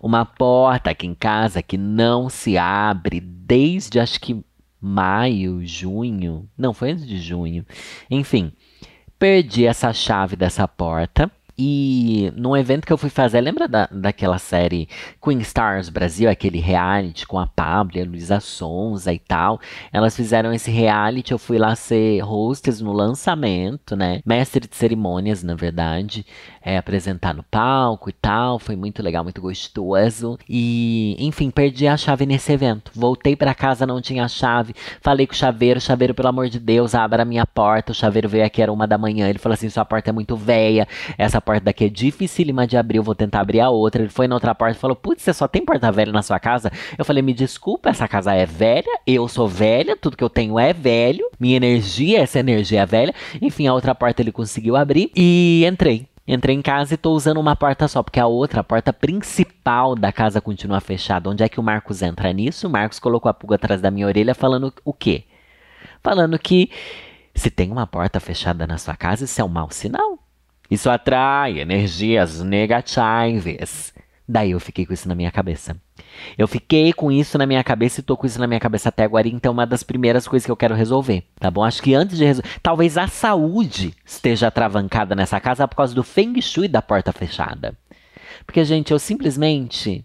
Uma 0.00 0.24
porta 0.24 0.88
aqui 0.88 1.06
em 1.06 1.14
casa 1.14 1.62
que 1.62 1.76
não 1.76 2.30
se 2.30 2.56
abre 2.56 3.20
desde 3.20 4.00
acho 4.00 4.18
que 4.18 4.42
maio, 4.80 5.60
junho. 5.62 6.48
Não, 6.56 6.72
foi 6.72 6.92
antes 6.92 7.06
de 7.06 7.18
junho. 7.18 7.66
Enfim, 8.10 8.50
perdi 9.18 9.66
essa 9.66 9.92
chave 9.92 10.36
dessa 10.36 10.66
porta. 10.66 11.30
E 11.58 12.32
num 12.36 12.56
evento 12.56 12.86
que 12.86 12.92
eu 12.92 12.98
fui 12.98 13.10
fazer, 13.10 13.40
lembra 13.40 13.66
da, 13.66 13.88
daquela 13.90 14.38
série 14.38 14.88
Queen 15.22 15.40
Stars 15.40 15.88
Brasil, 15.88 16.28
aquele 16.28 16.60
reality 16.60 17.26
com 17.26 17.38
a 17.38 17.46
Pablo 17.46 18.00
a 18.00 18.04
Luísa 18.04 18.40
Sonza 18.40 19.12
e 19.12 19.18
tal? 19.18 19.60
Elas 19.92 20.14
fizeram 20.14 20.52
esse 20.52 20.70
reality, 20.70 21.32
eu 21.32 21.38
fui 21.38 21.58
lá 21.58 21.74
ser 21.74 22.22
hostess 22.22 22.80
no 22.80 22.92
lançamento, 22.92 23.96
né? 23.96 24.20
Mestre 24.24 24.68
de 24.68 24.76
cerimônias, 24.76 25.42
na 25.42 25.54
verdade 25.54 26.26
é, 26.66 26.76
apresentar 26.76 27.32
no 27.32 27.44
palco 27.44 28.10
e 28.10 28.12
tal. 28.12 28.58
Foi 28.58 28.74
muito 28.74 29.00
legal, 29.00 29.22
muito 29.22 29.40
gostoso. 29.40 30.36
E, 30.48 31.16
enfim, 31.20 31.48
perdi 31.48 31.86
a 31.86 31.96
chave 31.96 32.26
nesse 32.26 32.52
evento. 32.52 32.90
Voltei 32.92 33.36
para 33.36 33.54
casa, 33.54 33.86
não 33.86 34.00
tinha 34.00 34.26
chave. 34.26 34.74
Falei 35.00 35.28
com 35.28 35.32
o 35.32 35.36
chaveiro, 35.36 35.80
chaveiro, 35.80 36.12
pelo 36.12 36.28
amor 36.28 36.48
de 36.48 36.58
Deus, 36.58 36.92
abra 36.92 37.22
a 37.22 37.24
minha 37.24 37.46
porta. 37.46 37.92
O 37.92 37.94
chaveiro 37.94 38.28
veio 38.28 38.44
aqui, 38.44 38.60
era 38.60 38.72
uma 38.72 38.84
da 38.84 38.98
manhã. 38.98 39.28
Ele 39.28 39.38
falou 39.38 39.54
assim: 39.54 39.70
sua 39.70 39.84
porta 39.84 40.10
é 40.10 40.12
muito 40.12 40.34
velha. 40.34 40.88
Essa 41.16 41.40
porta 41.46 41.66
daqui 41.66 41.84
é 41.84 41.88
dificílima 41.88 42.66
de 42.66 42.76
abrir. 42.76 42.98
Eu 42.98 43.04
vou 43.04 43.14
tentar 43.14 43.40
abrir 43.40 43.60
a 43.60 43.70
outra. 43.70 44.02
Ele 44.02 44.10
foi 44.10 44.26
na 44.26 44.34
outra 44.34 44.54
porta 44.54 44.76
e 44.76 44.80
falou: 44.80 44.96
Putz, 44.96 45.22
você 45.22 45.32
só 45.32 45.46
tem 45.46 45.64
porta 45.64 45.92
velha 45.92 46.10
na 46.10 46.22
sua 46.22 46.40
casa? 46.40 46.72
Eu 46.98 47.04
falei: 47.04 47.22
Me 47.22 47.32
desculpa, 47.32 47.88
essa 47.88 48.08
casa 48.08 48.34
é 48.34 48.44
velha. 48.44 48.98
Eu 49.06 49.28
sou 49.28 49.46
velha. 49.46 49.96
Tudo 49.96 50.16
que 50.16 50.24
eu 50.24 50.28
tenho 50.28 50.58
é 50.58 50.72
velho. 50.72 51.30
Minha 51.38 51.56
energia, 51.56 52.20
essa 52.20 52.40
energia 52.40 52.82
é 52.82 52.86
velha. 52.86 53.14
Enfim, 53.40 53.68
a 53.68 53.74
outra 53.74 53.94
porta 53.94 54.20
ele 54.20 54.32
conseguiu 54.32 54.74
abrir 54.74 55.12
e 55.14 55.64
entrei. 55.64 56.08
Entrei 56.28 56.56
em 56.56 56.62
casa 56.62 56.94
e 56.94 56.96
tô 56.96 57.12
usando 57.12 57.38
uma 57.38 57.54
porta 57.54 57.86
só, 57.86 58.02
porque 58.02 58.18
a 58.18 58.26
outra, 58.26 58.60
a 58.60 58.64
porta 58.64 58.92
principal 58.92 59.94
da 59.94 60.10
casa 60.10 60.40
continua 60.40 60.80
fechada. 60.80 61.30
Onde 61.30 61.44
é 61.44 61.48
que 61.48 61.60
o 61.60 61.62
Marcos 61.62 62.02
entra 62.02 62.32
nisso? 62.32 62.66
O 62.66 62.70
Marcos 62.70 62.98
colocou 62.98 63.30
a 63.30 63.34
pulga 63.34 63.54
atrás 63.54 63.80
da 63.80 63.92
minha 63.92 64.08
orelha 64.08 64.34
falando 64.34 64.74
o 64.84 64.92
quê? 64.92 65.22
Falando 66.02 66.36
que 66.36 66.68
se 67.32 67.48
tem 67.48 67.70
uma 67.70 67.86
porta 67.86 68.18
fechada 68.18 68.66
na 68.66 68.76
sua 68.76 68.96
casa, 68.96 69.24
isso 69.24 69.40
é 69.40 69.44
um 69.44 69.48
mau 69.48 69.70
sinal. 69.70 70.18
Isso 70.70 70.90
atrai 70.90 71.60
energias 71.60 72.42
negativas. 72.42 73.94
Daí 74.28 74.50
eu 74.50 74.58
fiquei 74.58 74.84
com 74.84 74.92
isso 74.92 75.08
na 75.08 75.14
minha 75.14 75.30
cabeça. 75.30 75.76
Eu 76.36 76.48
fiquei 76.48 76.92
com 76.92 77.12
isso 77.12 77.38
na 77.38 77.46
minha 77.46 77.62
cabeça 77.62 78.00
e 78.00 78.02
tô 78.02 78.16
com 78.16 78.26
isso 78.26 78.40
na 78.40 78.46
minha 78.46 78.58
cabeça 78.58 78.88
até 78.88 79.04
agora. 79.04 79.28
Então, 79.28 79.52
uma 79.52 79.66
das 79.66 79.84
primeiras 79.84 80.26
coisas 80.26 80.44
que 80.44 80.50
eu 80.50 80.56
quero 80.56 80.74
resolver, 80.74 81.22
tá 81.38 81.50
bom? 81.50 81.62
Acho 81.62 81.80
que 81.80 81.94
antes 81.94 82.18
de 82.18 82.24
resolver. 82.24 82.48
Talvez 82.60 82.98
a 82.98 83.06
saúde 83.06 83.94
esteja 84.04 84.50
travancada 84.50 85.14
nessa 85.14 85.38
casa 85.38 85.68
por 85.68 85.76
causa 85.76 85.94
do 85.94 86.02
feng 86.02 86.40
shui 86.42 86.66
da 86.66 86.82
porta 86.82 87.12
fechada. 87.12 87.74
Porque, 88.44 88.64
gente, 88.64 88.92
eu 88.92 88.98
simplesmente 88.98 90.04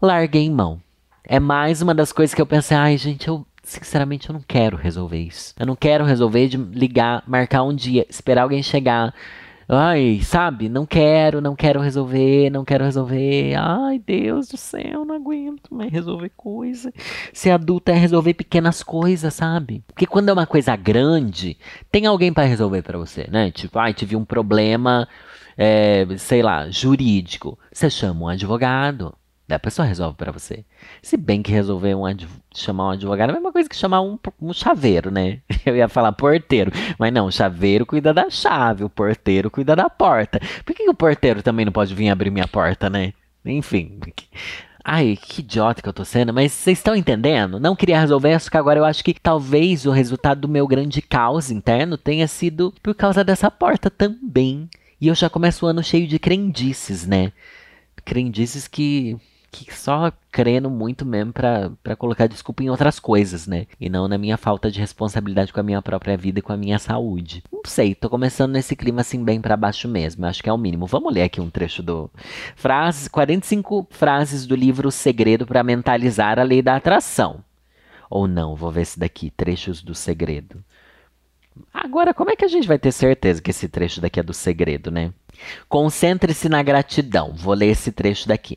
larguei 0.00 0.48
mão. 0.48 0.80
É 1.24 1.40
mais 1.40 1.82
uma 1.82 1.94
das 1.94 2.12
coisas 2.12 2.32
que 2.32 2.40
eu 2.40 2.46
pensei, 2.46 2.76
ai, 2.76 2.96
gente, 2.96 3.26
eu 3.26 3.44
sinceramente 3.64 4.30
eu 4.30 4.32
não 4.32 4.42
quero 4.46 4.76
resolver 4.76 5.18
isso. 5.18 5.52
Eu 5.58 5.66
não 5.66 5.74
quero 5.74 6.04
resolver 6.04 6.46
de 6.46 6.56
ligar, 6.56 7.24
marcar 7.26 7.64
um 7.64 7.74
dia, 7.74 8.06
esperar 8.08 8.42
alguém 8.42 8.62
chegar 8.62 9.12
Ai, 9.68 10.20
sabe? 10.22 10.68
Não 10.68 10.86
quero, 10.86 11.40
não 11.40 11.56
quero 11.56 11.80
resolver, 11.80 12.50
não 12.50 12.64
quero 12.64 12.84
resolver. 12.84 13.54
Ai, 13.56 13.98
Deus 13.98 14.48
do 14.48 14.56
céu, 14.56 15.04
não 15.04 15.16
aguento 15.16 15.74
mais 15.74 15.90
resolver 15.92 16.30
coisa. 16.36 16.92
Ser 17.32 17.50
adulto 17.50 17.90
é 17.90 17.94
resolver 17.94 18.34
pequenas 18.34 18.82
coisas, 18.82 19.34
sabe? 19.34 19.82
Porque 19.88 20.06
quando 20.06 20.28
é 20.28 20.32
uma 20.32 20.46
coisa 20.46 20.76
grande, 20.76 21.58
tem 21.90 22.06
alguém 22.06 22.32
para 22.32 22.44
resolver 22.44 22.82
para 22.82 22.96
você, 22.96 23.26
né? 23.28 23.50
Tipo, 23.50 23.78
ai, 23.80 23.92
tive 23.92 24.14
um 24.14 24.24
problema, 24.24 25.08
é, 25.56 26.06
sei 26.16 26.42
lá, 26.42 26.70
jurídico. 26.70 27.58
Você 27.72 27.90
chama 27.90 28.26
um 28.26 28.28
advogado. 28.28 29.14
A 29.48 29.58
pessoa 29.58 29.86
resolve 29.86 30.16
para 30.16 30.32
você. 30.32 30.64
Se 31.00 31.16
bem 31.16 31.40
que 31.42 31.52
resolver 31.52 31.94
um 31.94 32.04
chamar 32.58 32.88
um 32.88 32.90
advogado 32.90 33.30
é 33.30 33.32
a 33.32 33.34
mesma 33.34 33.52
coisa 33.52 33.68
que 33.68 33.76
chamar 33.76 34.00
um, 34.00 34.18
um 34.40 34.52
chaveiro, 34.52 35.10
né? 35.10 35.40
Eu 35.64 35.76
ia 35.76 35.88
falar 35.88 36.12
porteiro. 36.12 36.70
Mas 36.98 37.12
não, 37.12 37.26
o 37.26 37.32
chaveiro 37.32 37.86
cuida 37.86 38.12
da 38.12 38.30
chave, 38.30 38.84
o 38.84 38.90
porteiro 38.90 39.50
cuida 39.50 39.74
da 39.76 39.88
porta. 39.88 40.40
Por 40.64 40.74
que, 40.74 40.84
que 40.84 40.90
o 40.90 40.94
porteiro 40.94 41.42
também 41.42 41.64
não 41.64 41.72
pode 41.72 41.94
vir 41.94 42.08
abrir 42.08 42.30
minha 42.30 42.48
porta, 42.48 42.88
né? 42.90 43.12
Enfim. 43.44 44.00
Ai, 44.84 45.18
que 45.20 45.40
idiota 45.40 45.82
que 45.82 45.88
eu 45.88 45.92
tô 45.92 46.04
sendo, 46.04 46.32
mas 46.32 46.52
vocês 46.52 46.78
estão 46.78 46.94
entendendo? 46.94 47.58
Não 47.58 47.74
queria 47.74 47.98
resolver 47.98 48.32
isso, 48.32 48.48
que 48.48 48.56
agora 48.56 48.78
eu 48.78 48.84
acho 48.84 49.02
que 49.02 49.14
talvez 49.14 49.84
o 49.84 49.90
resultado 49.90 50.42
do 50.42 50.48
meu 50.48 50.64
grande 50.66 51.02
caos 51.02 51.50
interno 51.50 51.98
tenha 51.98 52.28
sido 52.28 52.72
por 52.82 52.94
causa 52.94 53.24
dessa 53.24 53.50
porta 53.50 53.90
também. 53.90 54.68
E 55.00 55.08
eu 55.08 55.14
já 55.14 55.28
começo 55.28 55.66
o 55.66 55.68
ano 55.68 55.82
cheio 55.82 56.06
de 56.06 56.20
crendices, 56.20 57.04
né? 57.04 57.32
Crendices 58.04 58.68
que 58.68 59.16
que 59.50 59.74
só 59.74 60.12
crendo 60.30 60.68
muito 60.68 61.06
mesmo 61.06 61.32
para 61.32 61.96
colocar 61.96 62.26
desculpa 62.26 62.62
em 62.62 62.70
outras 62.70 63.00
coisas, 63.00 63.46
né? 63.46 63.66
E 63.80 63.88
não 63.88 64.06
na 64.06 64.18
minha 64.18 64.36
falta 64.36 64.70
de 64.70 64.80
responsabilidade 64.80 65.52
com 65.52 65.60
a 65.60 65.62
minha 65.62 65.80
própria 65.80 66.16
vida 66.16 66.38
e 66.38 66.42
com 66.42 66.52
a 66.52 66.56
minha 66.56 66.78
saúde. 66.78 67.42
Não 67.50 67.62
sei, 67.64 67.94
tô 67.94 68.10
começando 68.10 68.52
nesse 68.52 68.76
clima 68.76 69.00
assim 69.00 69.24
bem 69.24 69.40
para 69.40 69.56
baixo 69.56 69.88
mesmo. 69.88 70.26
Acho 70.26 70.42
que 70.42 70.48
é 70.48 70.52
o 70.52 70.58
mínimo. 70.58 70.86
Vamos 70.86 71.12
ler 71.12 71.22
aqui 71.22 71.40
um 71.40 71.50
trecho 71.50 71.82
do 71.82 72.10
frases, 72.54 73.08
45 73.08 73.86
frases 73.90 74.46
do 74.46 74.54
livro 74.54 74.90
Segredo 74.90 75.46
para 75.46 75.62
mentalizar 75.62 76.38
a 76.38 76.42
lei 76.42 76.60
da 76.60 76.76
atração. 76.76 77.42
Ou 78.10 78.28
não, 78.28 78.54
vou 78.54 78.70
ver 78.70 78.82
esse 78.82 78.98
daqui, 78.98 79.30
trechos 79.30 79.82
do 79.82 79.94
segredo. 79.94 80.62
Agora, 81.72 82.12
como 82.12 82.30
é 82.30 82.36
que 82.36 82.44
a 82.44 82.48
gente 82.48 82.68
vai 82.68 82.78
ter 82.78 82.92
certeza 82.92 83.40
que 83.40 83.50
esse 83.50 83.68
trecho 83.68 84.00
daqui 84.00 84.20
é 84.20 84.22
do 84.22 84.34
segredo, 84.34 84.90
né? 84.90 85.12
Concentre-se 85.68 86.48
na 86.48 86.62
gratidão. 86.62 87.34
Vou 87.34 87.54
ler 87.54 87.68
esse 87.68 87.90
trecho 87.90 88.28
daqui. 88.28 88.56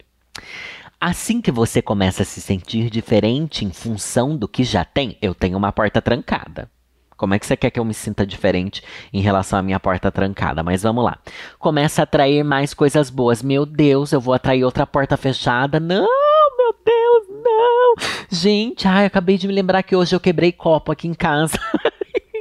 Assim 1.01 1.39
que 1.39 1.49
você 1.49 1.81
começa 1.81 2.23
a 2.23 2.25
se 2.25 2.41
sentir 2.41 2.89
diferente 2.89 3.63
em 3.63 3.71
função 3.71 4.35
do 4.35 4.49
que 4.49 4.65
já 4.65 4.83
tem, 4.83 5.17
eu 5.21 5.33
tenho 5.33 5.57
uma 5.57 5.71
porta 5.71 6.01
trancada. 6.01 6.69
Como 7.15 7.33
é 7.33 7.39
que 7.39 7.45
você 7.45 7.55
quer 7.55 7.69
que 7.69 7.79
eu 7.79 7.85
me 7.85 7.93
sinta 7.93 8.27
diferente 8.27 8.83
em 9.13 9.21
relação 9.21 9.57
à 9.57 9.61
minha 9.61 9.79
porta 9.79 10.11
trancada? 10.11 10.61
Mas 10.61 10.83
vamos 10.83 11.05
lá. 11.05 11.17
Começa 11.57 12.01
a 12.01 12.03
atrair 12.03 12.43
mais 12.43 12.73
coisas 12.73 13.09
boas. 13.09 13.41
Meu 13.41 13.65
Deus, 13.65 14.11
eu 14.11 14.19
vou 14.19 14.33
atrair 14.33 14.65
outra 14.65 14.85
porta 14.85 15.15
fechada. 15.15 15.79
Não, 15.79 16.05
meu 16.57 16.75
Deus, 16.85 17.43
não. 17.45 17.95
Gente, 18.29 18.85
ai, 18.85 19.05
acabei 19.05 19.37
de 19.37 19.47
me 19.47 19.53
lembrar 19.53 19.83
que 19.83 19.95
hoje 19.95 20.13
eu 20.13 20.19
quebrei 20.19 20.51
copo 20.51 20.91
aqui 20.91 21.07
em 21.07 21.13
casa. 21.13 21.57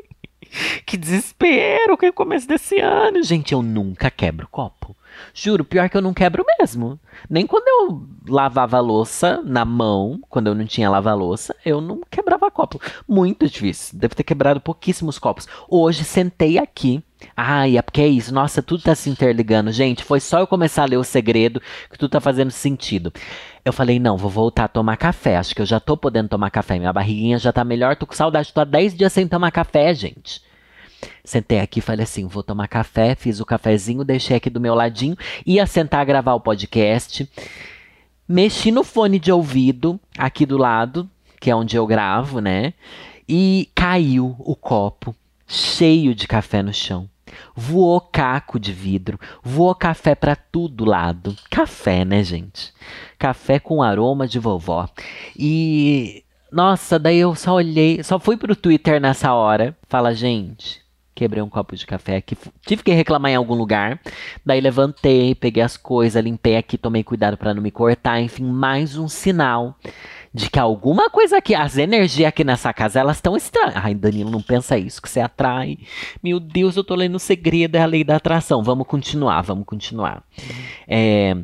que 0.84 0.96
desespero, 0.96 1.96
que 1.96 2.10
começo 2.10 2.48
desse 2.48 2.80
ano. 2.80 3.22
Gente, 3.22 3.52
eu 3.52 3.62
nunca 3.62 4.10
quebro 4.10 4.48
copo. 4.50 4.96
Juro, 5.34 5.64
pior 5.64 5.88
que 5.88 5.96
eu 5.96 6.02
não 6.02 6.14
quebro 6.14 6.44
mesmo. 6.58 6.98
Nem 7.28 7.46
quando 7.46 7.66
eu 7.66 8.06
lavava 8.28 8.80
louça 8.80 9.40
na 9.44 9.64
mão, 9.64 10.20
quando 10.28 10.48
eu 10.48 10.54
não 10.54 10.64
tinha 10.64 10.90
lava-louça, 10.90 11.54
eu 11.64 11.80
não 11.80 12.00
quebrava 12.10 12.50
copo. 12.50 12.80
Muito 13.06 13.48
difícil. 13.48 13.98
Deve 13.98 14.14
ter 14.14 14.22
quebrado 14.22 14.60
pouquíssimos 14.60 15.18
copos. 15.18 15.46
Hoje 15.68 16.04
sentei 16.04 16.58
aqui. 16.58 17.02
Ai, 17.36 17.76
é 17.76 17.82
porque 17.82 18.00
é 18.00 18.06
isso. 18.06 18.32
Nossa, 18.32 18.62
tudo 18.62 18.82
tá 18.82 18.94
se 18.94 19.10
interligando. 19.10 19.72
Gente, 19.72 20.04
foi 20.04 20.20
só 20.20 20.40
eu 20.40 20.46
começar 20.46 20.82
a 20.82 20.86
ler 20.86 20.96
o 20.96 21.04
segredo 21.04 21.60
que 21.90 21.98
tudo 21.98 22.10
tá 22.10 22.20
fazendo 22.20 22.50
sentido. 22.50 23.12
Eu 23.64 23.72
falei, 23.72 23.98
não, 23.98 24.16
vou 24.16 24.30
voltar 24.30 24.64
a 24.64 24.68
tomar 24.68 24.96
café. 24.96 25.36
Acho 25.36 25.54
que 25.54 25.62
eu 25.62 25.66
já 25.66 25.80
tô 25.80 25.96
podendo 25.96 26.28
tomar 26.28 26.50
café. 26.50 26.78
Minha 26.78 26.92
barriguinha 26.92 27.38
já 27.38 27.52
tá 27.52 27.64
melhor. 27.64 27.96
Tô 27.96 28.06
com 28.06 28.14
saudade. 28.14 28.52
Tô 28.52 28.60
há 28.60 28.64
10 28.64 28.96
dias 28.96 29.12
sem 29.12 29.26
tomar 29.26 29.50
café, 29.50 29.92
gente. 29.94 30.47
Sentei 31.24 31.60
aqui 31.60 31.78
e 31.78 31.82
falei 31.82 32.04
assim: 32.04 32.26
vou 32.26 32.42
tomar 32.42 32.68
café, 32.68 33.14
fiz 33.14 33.40
o 33.40 33.46
cafezinho, 33.46 34.04
deixei 34.04 34.36
aqui 34.36 34.50
do 34.50 34.60
meu 34.60 34.74
ladinho, 34.74 35.16
ia 35.44 35.66
sentar 35.66 36.00
a 36.00 36.04
gravar 36.04 36.34
o 36.34 36.40
podcast. 36.40 37.28
Mexi 38.28 38.70
no 38.70 38.84
fone 38.84 39.18
de 39.18 39.32
ouvido 39.32 39.98
aqui 40.16 40.44
do 40.44 40.58
lado, 40.58 41.08
que 41.40 41.50
é 41.50 41.56
onde 41.56 41.76
eu 41.76 41.86
gravo, 41.86 42.40
né? 42.40 42.74
E 43.28 43.70
caiu 43.74 44.36
o 44.38 44.54
copo 44.54 45.14
cheio 45.46 46.14
de 46.14 46.26
café 46.26 46.62
no 46.62 46.72
chão. 46.72 47.08
Voou 47.54 48.00
caco 48.00 48.58
de 48.58 48.72
vidro, 48.72 49.18
voou 49.42 49.74
café 49.74 50.14
para 50.14 50.34
tudo 50.34 50.84
lado. 50.84 51.36
Café, 51.50 52.04
né, 52.04 52.22
gente? 52.22 52.72
Café 53.18 53.58
com 53.58 53.82
aroma 53.82 54.26
de 54.26 54.38
vovó. 54.38 54.88
E 55.36 56.24
nossa, 56.50 56.98
daí 56.98 57.18
eu 57.18 57.34
só 57.34 57.54
olhei, 57.54 58.02
só 58.02 58.18
fui 58.18 58.36
pro 58.36 58.56
Twitter 58.56 59.00
nessa 59.00 59.34
hora. 59.34 59.76
Fala, 59.88 60.14
gente, 60.14 60.82
quebrei 61.18 61.42
um 61.42 61.48
copo 61.48 61.74
de 61.74 61.84
café 61.84 62.16
aqui. 62.16 62.36
Tive 62.64 62.84
que 62.84 62.92
reclamar 62.92 63.32
em 63.32 63.34
algum 63.34 63.54
lugar. 63.54 64.00
Daí 64.46 64.60
levantei, 64.60 65.34
peguei 65.34 65.62
as 65.62 65.76
coisas, 65.76 66.22
limpei 66.22 66.56
aqui, 66.56 66.78
tomei 66.78 67.02
cuidado 67.02 67.36
para 67.36 67.52
não 67.52 67.60
me 67.60 67.72
cortar. 67.72 68.20
Enfim, 68.20 68.44
mais 68.44 68.96
um 68.96 69.08
sinal 69.08 69.76
de 70.32 70.48
que 70.48 70.60
alguma 70.60 71.10
coisa 71.10 71.38
aqui, 71.38 71.56
as 71.56 71.76
energias 71.76 72.28
aqui 72.28 72.44
nessa 72.44 72.72
casa, 72.72 73.00
elas 73.00 73.16
estão 73.16 73.36
estranhas. 73.36 73.74
Ai, 73.74 73.94
Danilo, 73.94 74.30
não 74.30 74.40
pensa 74.40 74.78
isso, 74.78 75.02
que 75.02 75.10
você 75.10 75.18
atrai. 75.18 75.78
Meu 76.22 76.38
Deus, 76.38 76.76
eu 76.76 76.84
tô 76.84 76.94
lendo 76.94 77.16
o 77.16 77.20
segredo, 77.20 77.74
é 77.74 77.80
a 77.80 77.86
lei 77.86 78.04
da 78.04 78.16
atração. 78.16 78.62
Vamos 78.62 78.86
continuar, 78.86 79.42
vamos 79.42 79.66
continuar. 79.66 80.22
É 80.86 81.36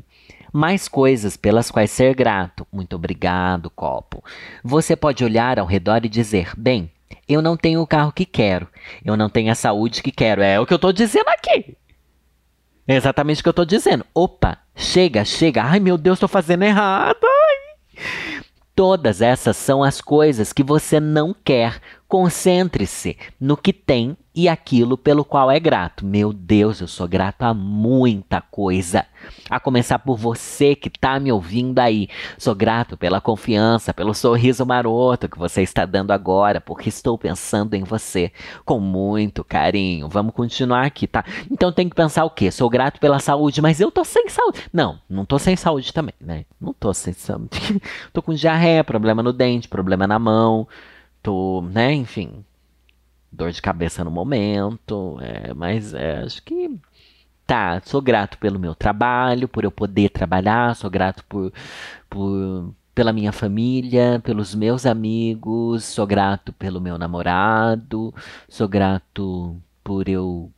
mais 0.52 0.86
coisas 0.86 1.36
pelas 1.36 1.68
quais 1.68 1.90
ser 1.90 2.14
grato. 2.14 2.64
Muito 2.72 2.94
obrigado, 2.94 3.68
copo. 3.70 4.22
Você 4.62 4.94
pode 4.94 5.24
olhar 5.24 5.58
ao 5.58 5.66
redor 5.66 6.04
e 6.04 6.08
dizer: 6.08 6.52
bem, 6.56 6.88
eu 7.28 7.40
não 7.40 7.56
tenho 7.56 7.80
o 7.80 7.86
carro 7.86 8.12
que 8.12 8.24
quero. 8.24 8.68
Eu 9.04 9.16
não 9.16 9.28
tenho 9.28 9.50
a 9.50 9.54
saúde 9.54 10.02
que 10.02 10.10
quero. 10.10 10.42
É 10.42 10.58
o 10.60 10.66
que 10.66 10.72
eu 10.72 10.76
estou 10.76 10.92
dizendo 10.92 11.28
aqui. 11.28 11.76
É 12.86 12.96
exatamente 12.96 13.40
o 13.40 13.42
que 13.42 13.48
eu 13.48 13.54
tô 13.54 13.64
dizendo. 13.64 14.04
Opa, 14.14 14.58
chega, 14.74 15.24
chega. 15.24 15.62
Ai, 15.62 15.80
meu 15.80 15.96
Deus, 15.96 16.18
tô 16.18 16.28
fazendo 16.28 16.64
errado. 16.64 17.18
Ai. 17.24 18.42
Todas 18.74 19.22
essas 19.22 19.56
são 19.56 19.82
as 19.82 20.00
coisas 20.00 20.52
que 20.52 20.62
você 20.62 20.98
não 20.98 21.32
quer. 21.32 21.80
Concentre-se 22.14 23.18
no 23.40 23.56
que 23.56 23.72
tem 23.72 24.16
e 24.32 24.48
aquilo 24.48 24.96
pelo 24.96 25.24
qual 25.24 25.50
é 25.50 25.58
grato. 25.58 26.06
Meu 26.06 26.32
Deus, 26.32 26.80
eu 26.80 26.86
sou 26.86 27.08
grato 27.08 27.42
a 27.42 27.52
muita 27.52 28.40
coisa. 28.40 29.04
A 29.50 29.58
começar 29.58 29.98
por 29.98 30.16
você 30.16 30.76
que 30.76 30.86
está 30.86 31.18
me 31.18 31.32
ouvindo 31.32 31.76
aí. 31.80 32.08
Sou 32.38 32.54
grato 32.54 32.96
pela 32.96 33.20
confiança, 33.20 33.92
pelo 33.92 34.14
sorriso 34.14 34.64
maroto 34.64 35.28
que 35.28 35.36
você 35.36 35.62
está 35.62 35.84
dando 35.84 36.12
agora, 36.12 36.60
porque 36.60 36.88
estou 36.88 37.18
pensando 37.18 37.74
em 37.74 37.82
você 37.82 38.30
com 38.64 38.78
muito 38.78 39.42
carinho. 39.42 40.08
Vamos 40.08 40.34
continuar 40.34 40.86
aqui, 40.86 41.08
tá? 41.08 41.24
Então 41.50 41.72
tem 41.72 41.88
que 41.88 41.96
pensar 41.96 42.24
o 42.24 42.30
quê? 42.30 42.48
Sou 42.52 42.70
grato 42.70 43.00
pela 43.00 43.18
saúde, 43.18 43.60
mas 43.60 43.80
eu 43.80 43.90
tô 43.90 44.04
sem 44.04 44.28
saúde. 44.28 44.60
Não, 44.72 45.00
não 45.10 45.24
tô 45.24 45.36
sem 45.36 45.56
saúde 45.56 45.92
também, 45.92 46.14
né? 46.20 46.44
Não 46.60 46.72
tô 46.72 46.94
sem 46.94 47.12
saúde. 47.12 47.58
tô 48.14 48.22
com 48.22 48.32
diarreia, 48.32 48.84
problema 48.84 49.20
no 49.20 49.32
dente, 49.32 49.66
problema 49.66 50.06
na 50.06 50.20
mão. 50.20 50.68
Tô, 51.24 51.62
né, 51.62 51.94
enfim, 51.94 52.44
dor 53.32 53.50
de 53.50 53.62
cabeça 53.62 54.04
no 54.04 54.10
momento, 54.10 55.18
é, 55.22 55.54
mas 55.54 55.94
é, 55.94 56.18
acho 56.18 56.42
que 56.42 56.78
tá. 57.46 57.80
Sou 57.84 58.02
grato 58.02 58.38
pelo 58.38 58.58
meu 58.58 58.74
trabalho, 58.74 59.48
por 59.48 59.64
eu 59.64 59.72
poder 59.72 60.10
trabalhar, 60.10 60.76
sou 60.76 60.90
grato 60.90 61.24
por, 61.24 61.52
por 62.10 62.74
pela 62.94 63.12
minha 63.12 63.32
família, 63.32 64.20
pelos 64.24 64.54
meus 64.54 64.86
amigos, 64.86 65.84
sou 65.84 66.06
grato 66.06 66.52
pelo 66.52 66.80
meu 66.80 66.98
namorado, 66.98 68.14
sou 68.48 68.68
grato 68.68 69.56
por 69.82 70.08
eu 70.08 70.52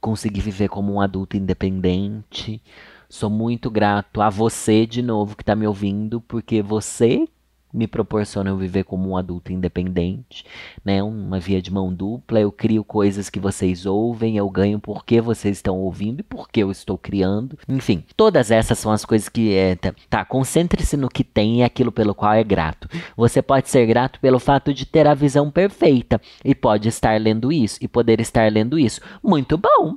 conseguir 0.00 0.40
viver 0.40 0.68
como 0.68 0.94
um 0.94 1.00
adulto 1.02 1.36
independente. 1.36 2.62
Sou 3.10 3.30
muito 3.30 3.70
grato 3.70 4.22
a 4.22 4.30
você 4.30 4.86
de 4.86 5.02
novo 5.02 5.36
que 5.36 5.42
está 5.42 5.54
me 5.54 5.66
ouvindo, 5.66 6.20
porque 6.22 6.62
você 6.62 7.28
me 7.72 7.86
proporcionam 7.86 8.56
viver 8.56 8.84
como 8.84 9.10
um 9.10 9.16
adulto 9.16 9.52
independente, 9.52 10.44
né? 10.84 11.02
Uma 11.02 11.38
via 11.38 11.60
de 11.60 11.72
mão 11.72 11.92
dupla. 11.92 12.40
Eu 12.40 12.50
crio 12.50 12.82
coisas 12.82 13.28
que 13.28 13.38
vocês 13.38 13.86
ouvem, 13.86 14.36
eu 14.36 14.48
ganho 14.48 14.78
porque 14.78 15.20
vocês 15.20 15.58
estão 15.58 15.78
ouvindo 15.78 16.20
e 16.20 16.22
porque 16.22 16.62
eu 16.62 16.70
estou 16.70 16.96
criando. 16.96 17.58
Enfim, 17.68 18.04
todas 18.16 18.50
essas 18.50 18.78
são 18.78 18.90
as 18.90 19.04
coisas 19.04 19.28
que 19.28 19.54
é, 19.54 19.76
tá, 19.76 19.94
tá 20.08 20.24
concentre-se 20.24 20.96
no 20.96 21.08
que 21.08 21.24
tem 21.24 21.60
e 21.60 21.62
aquilo 21.62 21.92
pelo 21.92 22.14
qual 22.14 22.32
é 22.32 22.42
grato. 22.42 22.88
Você 23.16 23.42
pode 23.42 23.68
ser 23.68 23.86
grato 23.86 24.20
pelo 24.20 24.38
fato 24.38 24.72
de 24.72 24.86
ter 24.86 25.06
a 25.06 25.14
visão 25.14 25.50
perfeita 25.50 26.20
e 26.44 26.54
pode 26.54 26.88
estar 26.88 27.20
lendo 27.20 27.52
isso 27.52 27.78
e 27.80 27.88
poder 27.88 28.20
estar 28.20 28.50
lendo 28.50 28.78
isso. 28.78 29.00
Muito 29.22 29.58
bom. 29.58 29.96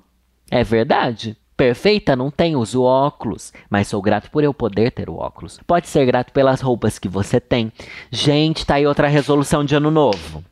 É 0.49 0.63
verdade. 0.63 1.38
Perfeita 1.62 2.15
não 2.15 2.32
tem, 2.32 2.56
uso 2.56 2.82
óculos, 2.82 3.54
mas 3.69 3.88
sou 3.88 4.02
grato 4.02 4.32
por 4.32 4.43
eu 4.43 4.52
poder 4.52 4.89
ter 4.89 5.12
o 5.12 5.17
óculos. 5.17 5.60
Pode 5.67 5.88
ser 5.88 6.04
grato 6.08 6.34
pelas 6.34 6.60
roupas 6.60 6.97
que 6.97 7.08
você 7.08 7.39
tem. 7.39 7.71
Gente, 8.10 8.65
tá 8.65 8.74
aí 8.74 8.88
outra 8.88 9.08
resolução 9.08 9.63
de 9.63 9.76
ano 9.76 9.91
novo. 9.91 10.43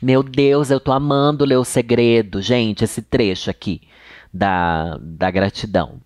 Meu 0.00 0.22
Deus, 0.22 0.70
eu 0.70 0.80
tô 0.80 0.90
amando 0.90 1.44
ler 1.44 1.58
o 1.58 1.66
segredo, 1.66 2.40
gente, 2.40 2.82
esse 2.82 3.02
trecho 3.02 3.50
aqui 3.50 3.82
da, 4.32 4.98
da 5.02 5.30
gratidão. 5.30 6.00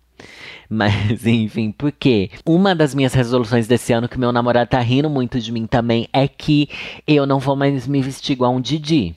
Mas, 0.69 1.23
enfim, 1.25 1.71
porque 1.71 2.29
uma 2.45 2.75
das 2.75 2.93
minhas 2.93 3.13
resoluções 3.13 3.65
desse 3.65 3.93
ano, 3.93 4.09
que 4.09 4.19
meu 4.19 4.33
namorado 4.33 4.69
tá 4.69 4.79
rindo 4.81 5.09
muito 5.09 5.39
de 5.39 5.53
mim 5.53 5.65
também, 5.65 6.09
é 6.11 6.27
que 6.27 6.67
eu 7.07 7.25
não 7.25 7.39
vou 7.39 7.55
mais 7.55 7.87
me 7.87 8.01
vestir 8.01 8.33
igual 8.33 8.53
um 8.53 8.59
Didi, 8.59 9.15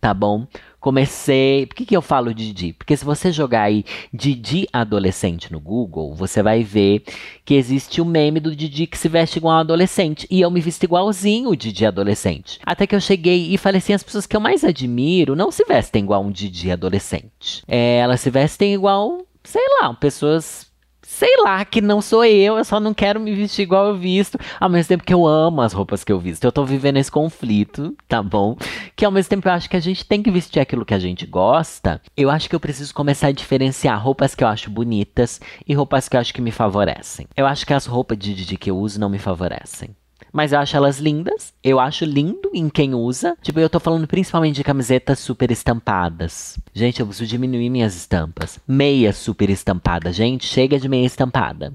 tá 0.00 0.14
bom? 0.14 0.46
Comecei. 0.84 1.64
Por 1.64 1.76
que, 1.76 1.86
que 1.86 1.96
eu 1.96 2.02
falo 2.02 2.34
Didi? 2.34 2.74
Porque 2.74 2.94
se 2.94 3.06
você 3.06 3.32
jogar 3.32 3.62
aí 3.62 3.86
Didi 4.12 4.68
adolescente 4.70 5.50
no 5.50 5.58
Google, 5.58 6.14
você 6.14 6.42
vai 6.42 6.62
ver 6.62 7.02
que 7.42 7.54
existe 7.54 8.02
o 8.02 8.04
meme 8.04 8.38
do 8.38 8.54
Didi 8.54 8.86
que 8.86 8.98
se 8.98 9.08
veste 9.08 9.38
igual 9.38 9.56
um 9.56 9.60
adolescente. 9.60 10.26
E 10.30 10.42
eu 10.42 10.50
me 10.50 10.60
visto 10.60 10.84
igualzinho 10.84 11.48
o 11.48 11.56
Didi 11.56 11.86
adolescente. 11.86 12.60
Até 12.66 12.86
que 12.86 12.94
eu 12.94 13.00
cheguei 13.00 13.54
e 13.54 13.56
falei 13.56 13.78
assim: 13.78 13.94
as 13.94 14.02
pessoas 14.02 14.26
que 14.26 14.36
eu 14.36 14.40
mais 14.40 14.62
admiro 14.62 15.34
não 15.34 15.50
se 15.50 15.64
vestem 15.64 16.02
igual 16.02 16.22
um 16.22 16.30
Didi 16.30 16.70
adolescente. 16.70 17.62
É, 17.66 18.00
elas 18.00 18.20
se 18.20 18.28
vestem 18.28 18.74
igual, 18.74 19.22
sei 19.42 19.64
lá, 19.80 19.94
pessoas 19.94 20.66
sei 21.14 21.30
lá, 21.42 21.64
que 21.64 21.80
não 21.80 22.02
sou 22.02 22.24
eu, 22.24 22.58
eu 22.58 22.64
só 22.64 22.80
não 22.80 22.92
quero 22.92 23.20
me 23.20 23.32
vestir 23.34 23.62
igual 23.62 23.86
eu 23.86 23.96
visto, 23.96 24.36
ao 24.58 24.68
mesmo 24.68 24.88
tempo 24.88 25.04
que 25.04 25.14
eu 25.14 25.26
amo 25.26 25.60
as 25.60 25.72
roupas 25.72 26.02
que 26.02 26.12
eu 26.12 26.18
visto. 26.18 26.44
Eu 26.44 26.50
tô 26.50 26.64
vivendo 26.64 26.96
esse 26.96 27.10
conflito, 27.10 27.96
tá 28.08 28.20
bom? 28.20 28.56
Que 28.96 29.04
ao 29.04 29.12
mesmo 29.12 29.30
tempo 29.30 29.48
eu 29.48 29.52
acho 29.52 29.70
que 29.70 29.76
a 29.76 29.80
gente 29.80 30.04
tem 30.04 30.22
que 30.22 30.30
vestir 30.30 30.58
aquilo 30.58 30.84
que 30.84 30.92
a 30.92 30.98
gente 30.98 31.24
gosta. 31.24 32.02
Eu 32.16 32.30
acho 32.30 32.48
que 32.48 32.54
eu 32.54 32.60
preciso 32.60 32.92
começar 32.92 33.28
a 33.28 33.32
diferenciar 33.32 34.02
roupas 34.02 34.34
que 34.34 34.42
eu 34.42 34.48
acho 34.48 34.68
bonitas 34.70 35.40
e 35.66 35.72
roupas 35.72 36.08
que 36.08 36.16
eu 36.16 36.20
acho 36.20 36.34
que 36.34 36.42
me 36.42 36.50
favorecem. 36.50 37.26
Eu 37.36 37.46
acho 37.46 37.64
que 37.64 37.72
as 37.72 37.86
roupas 37.86 38.18
de, 38.18 38.34
de 38.34 38.56
que 38.56 38.70
eu 38.70 38.76
uso 38.76 38.98
não 38.98 39.08
me 39.08 39.18
favorecem 39.18 39.94
mas 40.34 40.52
eu 40.52 40.58
acho 40.58 40.76
elas 40.76 40.98
lindas. 40.98 41.54
Eu 41.62 41.78
acho 41.78 42.04
lindo 42.04 42.50
em 42.52 42.68
quem 42.68 42.92
usa. 42.92 43.36
Tipo, 43.40 43.60
eu 43.60 43.70
tô 43.70 43.78
falando 43.78 44.04
principalmente 44.08 44.56
de 44.56 44.64
camisetas 44.64 45.20
super 45.20 45.48
estampadas. 45.52 46.58
Gente, 46.74 46.98
eu 46.98 47.06
preciso 47.06 47.30
diminuir 47.30 47.70
minhas 47.70 47.94
estampas. 47.94 48.58
Meia 48.66 49.12
super 49.12 49.48
estampada. 49.48 50.12
Gente, 50.12 50.44
chega 50.44 50.76
de 50.76 50.88
meia 50.88 51.06
estampada. 51.06 51.72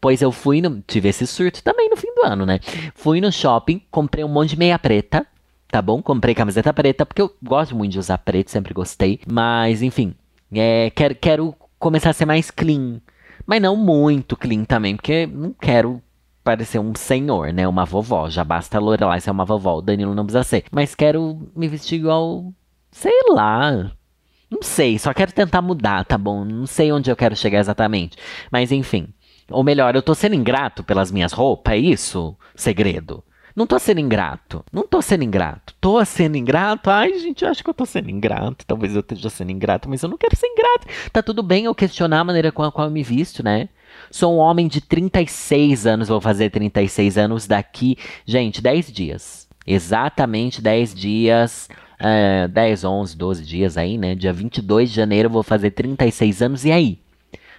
Pois 0.00 0.22
eu 0.22 0.30
fui 0.30 0.62
no. 0.62 0.80
Tive 0.86 1.08
esse 1.08 1.26
surto 1.26 1.60
também 1.60 1.90
no 1.90 1.96
fim 1.96 2.14
do 2.14 2.24
ano, 2.24 2.46
né? 2.46 2.60
Fui 2.94 3.20
no 3.20 3.32
shopping, 3.32 3.82
comprei 3.90 4.22
um 4.22 4.28
monte 4.28 4.50
de 4.50 4.58
meia 4.58 4.78
preta. 4.78 5.26
Tá 5.66 5.82
bom? 5.82 6.00
Comprei 6.00 6.36
camiseta 6.36 6.72
preta, 6.72 7.04
porque 7.04 7.20
eu 7.20 7.34
gosto 7.42 7.74
muito 7.74 7.92
de 7.92 7.98
usar 7.98 8.18
preto, 8.18 8.52
sempre 8.52 8.72
gostei. 8.72 9.18
Mas, 9.28 9.82
enfim. 9.82 10.14
É, 10.52 10.88
quero, 10.94 11.16
quero 11.16 11.54
começar 11.80 12.10
a 12.10 12.12
ser 12.14 12.26
mais 12.26 12.48
clean. 12.48 13.00
Mas 13.44 13.60
não 13.60 13.74
muito 13.74 14.36
clean 14.36 14.64
também, 14.64 14.94
porque 14.94 15.26
não 15.26 15.52
quero 15.52 16.00
parecer 16.48 16.78
um 16.78 16.94
senhor, 16.94 17.52
né? 17.52 17.68
Uma 17.68 17.84
vovó. 17.84 18.30
Já 18.30 18.42
basta 18.42 18.78
a 18.78 18.80
Lorelai 18.80 19.20
ser 19.20 19.30
uma 19.30 19.44
vovó. 19.44 19.76
O 19.76 19.82
Danilo 19.82 20.14
não 20.14 20.24
precisa 20.24 20.42
ser. 20.42 20.64
Mas 20.72 20.94
quero 20.94 21.46
me 21.54 21.68
vestir 21.68 21.96
igual. 21.96 22.54
Sei 22.90 23.12
lá. 23.28 23.92
Não 24.50 24.62
sei, 24.62 24.98
só 24.98 25.12
quero 25.12 25.30
tentar 25.30 25.60
mudar, 25.60 26.06
tá 26.06 26.16
bom? 26.16 26.46
Não 26.46 26.64
sei 26.64 26.90
onde 26.90 27.10
eu 27.10 27.16
quero 27.16 27.36
chegar 27.36 27.58
exatamente. 27.58 28.16
Mas 28.50 28.72
enfim. 28.72 29.08
Ou 29.50 29.62
melhor, 29.62 29.94
eu 29.94 30.00
tô 30.00 30.14
sendo 30.14 30.34
ingrato 30.34 30.82
pelas 30.82 31.12
minhas 31.12 31.32
roupas, 31.32 31.74
é 31.74 31.76
isso? 31.76 32.34
Segredo. 32.56 33.22
Não 33.54 33.66
tô 33.66 33.78
sendo 33.78 34.00
ingrato. 34.00 34.64
Não 34.72 34.86
tô 34.86 35.02
sendo 35.02 35.24
ingrato. 35.24 35.74
Tô 35.78 36.02
sendo 36.02 36.38
ingrato. 36.38 36.88
Ai, 36.88 37.18
gente, 37.18 37.44
eu 37.44 37.50
acho 37.50 37.62
que 37.62 37.68
eu 37.68 37.74
tô 37.74 37.84
sendo 37.84 38.08
ingrato. 38.08 38.64
Talvez 38.66 38.94
eu 38.94 39.00
esteja 39.00 39.28
sendo 39.28 39.52
ingrato, 39.52 39.86
mas 39.86 40.02
eu 40.02 40.08
não 40.08 40.16
quero 40.16 40.34
ser 40.34 40.46
ingrato. 40.46 40.86
Tá 41.12 41.22
tudo 41.22 41.42
bem 41.42 41.66
eu 41.66 41.74
questionar 41.74 42.20
a 42.20 42.24
maneira 42.24 42.50
com 42.50 42.62
a 42.62 42.72
qual 42.72 42.86
eu 42.86 42.90
me 42.90 43.02
visto, 43.02 43.44
né? 43.44 43.68
Sou 44.10 44.34
um 44.34 44.38
homem 44.38 44.68
de 44.68 44.80
36 44.80 45.86
anos, 45.86 46.08
vou 46.08 46.20
fazer 46.20 46.50
36 46.50 47.18
anos 47.18 47.46
daqui, 47.46 47.96
gente, 48.26 48.62
10 48.62 48.92
dias. 48.92 49.48
Exatamente 49.66 50.62
10 50.62 50.94
dias. 50.94 51.68
É, 52.00 52.46
10, 52.48 52.84
11, 52.84 53.16
12 53.16 53.44
dias 53.44 53.76
aí, 53.76 53.98
né? 53.98 54.14
Dia 54.14 54.32
22 54.32 54.90
de 54.90 54.96
janeiro 54.96 55.28
vou 55.28 55.42
fazer 55.42 55.72
36 55.72 56.42
anos. 56.42 56.64
E 56.64 56.72
aí? 56.72 56.98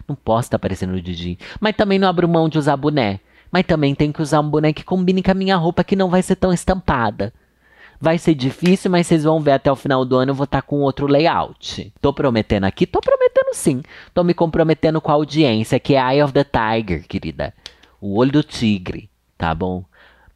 Não 0.08 0.16
posso 0.16 0.48
estar 0.48 0.58
tá 0.58 0.62
parecendo 0.62 0.94
o 0.94 1.02
Didi. 1.02 1.38
Mas 1.60 1.76
também 1.76 2.00
não 2.00 2.08
abro 2.08 2.28
mão 2.28 2.50
de 2.50 2.58
usar 2.58 2.76
boné. 2.78 3.20
Mas 3.52 3.66
também 3.66 3.94
tenho 3.94 4.14
que 4.14 4.22
usar 4.22 4.40
um 4.40 4.50
boné 4.50 4.74
que 4.74 4.84
combine 4.84 5.22
com 5.22 5.32
a 5.32 5.36
minha 5.36 5.56
roupa 5.56 5.84
que 5.84 5.96
não 5.96 6.10
vai 6.10 6.22
ser 6.22 6.36
tão 6.36 6.54
estampada. 6.54 7.34
Vai 8.02 8.18
ser 8.18 8.34
difícil, 8.34 8.90
mas 8.90 9.08
vocês 9.08 9.26
vão 9.26 9.42
ver 9.42 9.52
até 9.52 9.70
o 9.70 9.76
final 9.76 10.06
do 10.06 10.16
ano 10.16 10.32
eu 10.32 10.36
vou 10.36 10.46
estar 10.46 10.62
tá 10.62 10.68
com 10.68 10.80
outro 10.80 11.06
layout. 11.06 11.92
Tô 12.02 12.14
prometendo 12.14 12.64
aqui? 12.64 12.88
Tô 12.88 13.02
prometendo 13.02 13.54
sim. 13.54 13.82
Tô 14.14 14.24
me 14.24 14.34
comprometendo 14.34 15.02
com 15.02 15.12
a 15.12 15.16
audiência, 15.16 15.80
que 15.80 15.96
é 15.96 16.14
Eye 16.14 16.24
of 16.24 16.32
the 16.32 16.46
Tiger, 16.46 17.06
querida. 17.08 17.54
O 18.00 18.18
olho 18.18 18.32
do 18.32 18.44
tigre, 18.44 19.10
tá 19.38 19.54
bom? 19.54 19.84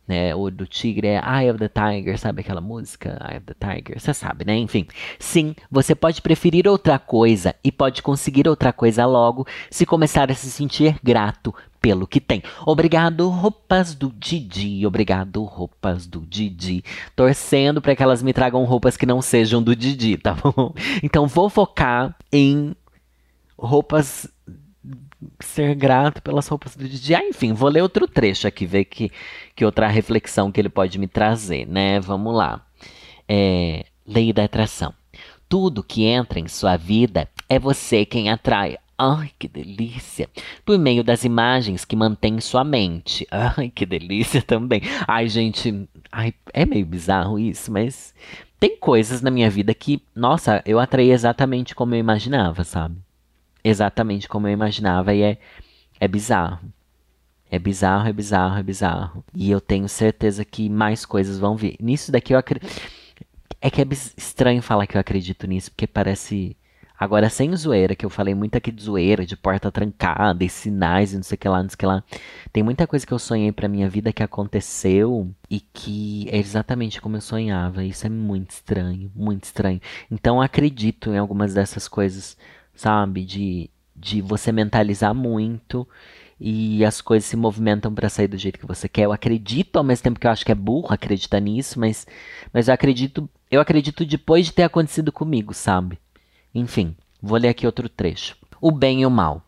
Né? 0.07 0.35
O 0.35 0.49
do 0.49 0.65
tigre 0.65 1.07
é 1.07 1.15
Eye 1.15 1.49
of 1.51 1.59
the 1.59 1.69
Tiger, 1.69 2.17
sabe 2.17 2.41
aquela 2.41 2.61
música? 2.61 3.17
Eye 3.29 3.37
of 3.37 3.45
the 3.45 3.55
Tiger, 3.59 3.99
você 3.99 4.13
sabe, 4.13 4.45
né? 4.45 4.55
Enfim, 4.57 4.85
sim, 5.17 5.55
você 5.71 5.95
pode 5.95 6.21
preferir 6.21 6.67
outra 6.67 6.99
coisa 6.99 7.55
e 7.63 7.71
pode 7.71 8.01
conseguir 8.01 8.47
outra 8.47 8.73
coisa 8.73 9.05
logo 9.05 9.47
se 9.69 9.85
começar 9.85 10.29
a 10.29 10.35
se 10.35 10.49
sentir 10.51 10.97
grato 11.03 11.53
pelo 11.81 12.07
que 12.07 12.21
tem. 12.21 12.41
Obrigado, 12.65 13.27
roupas 13.27 13.93
do 13.93 14.09
Didi. 14.17 14.85
Obrigado, 14.87 15.43
roupas 15.43 16.07
do 16.07 16.21
Didi. 16.21 16.81
Torcendo 17.13 17.81
para 17.81 17.93
que 17.93 18.01
elas 18.01 18.23
me 18.23 18.31
tragam 18.31 18.63
roupas 18.63 18.95
que 18.95 19.05
não 19.05 19.21
sejam 19.21 19.61
do 19.61 19.75
Didi, 19.75 20.17
tá 20.17 20.33
bom? 20.33 20.73
Então 21.03 21.27
vou 21.27 21.49
focar 21.49 22.15
em 22.31 22.73
roupas 23.57 24.27
ser 25.39 25.75
grato 25.75 26.21
pelas 26.21 26.47
roupas 26.47 26.75
do 26.75 26.87
Didi. 26.87 27.15
Ah, 27.15 27.23
enfim, 27.23 27.53
vou 27.53 27.69
ler 27.69 27.81
outro 27.81 28.07
trecho 28.07 28.47
aqui, 28.47 28.65
ver 28.65 28.85
que, 28.85 29.11
que 29.55 29.65
outra 29.65 29.87
reflexão 29.87 30.51
que 30.51 30.59
ele 30.59 30.69
pode 30.69 30.97
me 30.97 31.07
trazer, 31.07 31.67
né? 31.67 31.99
Vamos 31.99 32.35
lá. 32.35 32.65
É, 33.27 33.85
lei 34.05 34.33
da 34.33 34.43
atração. 34.43 34.93
Tudo 35.47 35.83
que 35.83 36.03
entra 36.03 36.39
em 36.39 36.47
sua 36.47 36.77
vida 36.77 37.29
é 37.47 37.59
você 37.59 38.05
quem 38.05 38.29
atrai. 38.29 38.77
Ai, 38.97 39.31
que 39.37 39.47
delícia! 39.47 40.29
Por 40.63 40.77
meio 40.77 41.03
das 41.03 41.23
imagens 41.23 41.83
que 41.83 41.95
mantém 41.95 42.39
sua 42.39 42.63
mente. 42.63 43.27
Ai, 43.29 43.69
que 43.69 43.85
delícia 43.85 44.41
também. 44.45 44.81
Ai, 45.07 45.27
gente, 45.27 45.87
ai, 46.11 46.33
é 46.53 46.65
meio 46.65 46.85
bizarro 46.85 47.39
isso, 47.39 47.71
mas 47.71 48.13
tem 48.59 48.77
coisas 48.77 49.21
na 49.21 49.29
minha 49.29 49.49
vida 49.49 49.73
que, 49.73 50.01
nossa, 50.15 50.61
eu 50.65 50.79
atraí 50.79 51.11
exatamente 51.11 51.75
como 51.75 51.95
eu 51.95 51.99
imaginava, 51.99 52.63
sabe? 52.63 52.95
Exatamente 53.63 54.27
como 54.27 54.47
eu 54.47 54.51
imaginava 54.51 55.13
e 55.13 55.21
é, 55.21 55.37
é 55.99 56.07
bizarro. 56.07 56.59
É 57.49 57.59
bizarro, 57.59 58.07
é 58.07 58.13
bizarro, 58.13 58.57
é 58.57 58.63
bizarro. 58.63 59.25
E 59.33 59.51
eu 59.51 59.61
tenho 59.61 59.87
certeza 59.87 60.43
que 60.43 60.69
mais 60.69 61.05
coisas 61.05 61.37
vão 61.37 61.55
vir. 61.55 61.75
Nisso 61.79 62.11
daqui 62.11 62.33
eu 62.33 62.37
acredito. 62.37 62.67
É 63.61 63.69
que 63.69 63.81
é 63.81 63.85
estranho 64.17 64.61
falar 64.61 64.87
que 64.87 64.97
eu 64.97 65.01
acredito 65.01 65.47
nisso, 65.47 65.71
porque 65.71 65.87
parece 65.87 66.57
Agora, 67.03 67.29
sem 67.29 67.53
zoeira, 67.55 67.95
que 67.95 68.05
eu 68.05 68.09
falei 68.09 68.33
muito 68.33 68.55
aqui 68.55 68.71
de 68.71 68.81
zoeira, 68.81 69.25
de 69.25 69.35
porta 69.35 69.69
trancada 69.69 70.41
e 70.43 70.49
sinais 70.49 71.11
e 71.11 71.17
não 71.17 71.23
sei 71.23 71.35
o 71.35 71.37
que 71.37 71.49
lá, 71.49 71.61
não 71.61 71.69
sei 71.69 71.75
o 71.75 71.77
que 71.79 71.85
lá. 71.85 72.03
Tem 72.53 72.63
muita 72.63 72.87
coisa 72.87 73.05
que 73.05 73.11
eu 73.11 73.19
sonhei 73.19 73.51
pra 73.51 73.67
minha 73.67 73.89
vida 73.89 74.13
que 74.13 74.23
aconteceu 74.23 75.29
e 75.49 75.59
que 75.59 76.29
é 76.29 76.37
exatamente 76.37 77.01
como 77.01 77.17
eu 77.17 77.21
sonhava. 77.21 77.83
Isso 77.83 78.05
é 78.05 78.09
muito 78.09 78.51
estranho, 78.51 79.11
muito 79.13 79.43
estranho. 79.43 79.81
Então, 80.09 80.41
acredito 80.41 81.09
em 81.11 81.17
algumas 81.17 81.53
dessas 81.53 81.89
coisas, 81.89 82.37
sabe? 82.75 83.25
De, 83.25 83.69
de 83.95 84.21
você 84.21 84.51
mentalizar 84.51 85.13
muito 85.13 85.87
e 86.39 86.83
as 86.83 86.99
coisas 86.99 87.29
se 87.29 87.37
movimentam 87.37 87.93
para 87.93 88.09
sair 88.09 88.27
do 88.27 88.37
jeito 88.37 88.59
que 88.59 88.65
você 88.65 88.89
quer. 88.89 89.03
Eu 89.03 89.13
acredito 89.13 89.77
ao 89.77 89.83
mesmo 89.83 90.03
tempo 90.03 90.19
que 90.19 90.27
eu 90.27 90.31
acho 90.31 90.45
que 90.45 90.51
é 90.51 90.55
burro 90.55 90.93
acreditar 90.93 91.39
nisso, 91.39 91.79
mas, 91.79 92.05
mas 92.51 92.67
eu 92.67 92.73
acredito, 92.73 93.29
eu 93.49 93.61
acredito 93.61 94.05
depois 94.05 94.47
de 94.47 94.53
ter 94.53 94.63
acontecido 94.63 95.11
comigo, 95.11 95.53
sabe? 95.53 95.97
Enfim, 96.53 96.95
vou 97.21 97.37
ler 97.37 97.49
aqui 97.49 97.65
outro 97.65 97.87
trecho. 97.87 98.35
O 98.59 98.71
bem 98.71 99.01
e 99.01 99.05
o 99.05 99.09
mal. 99.09 99.41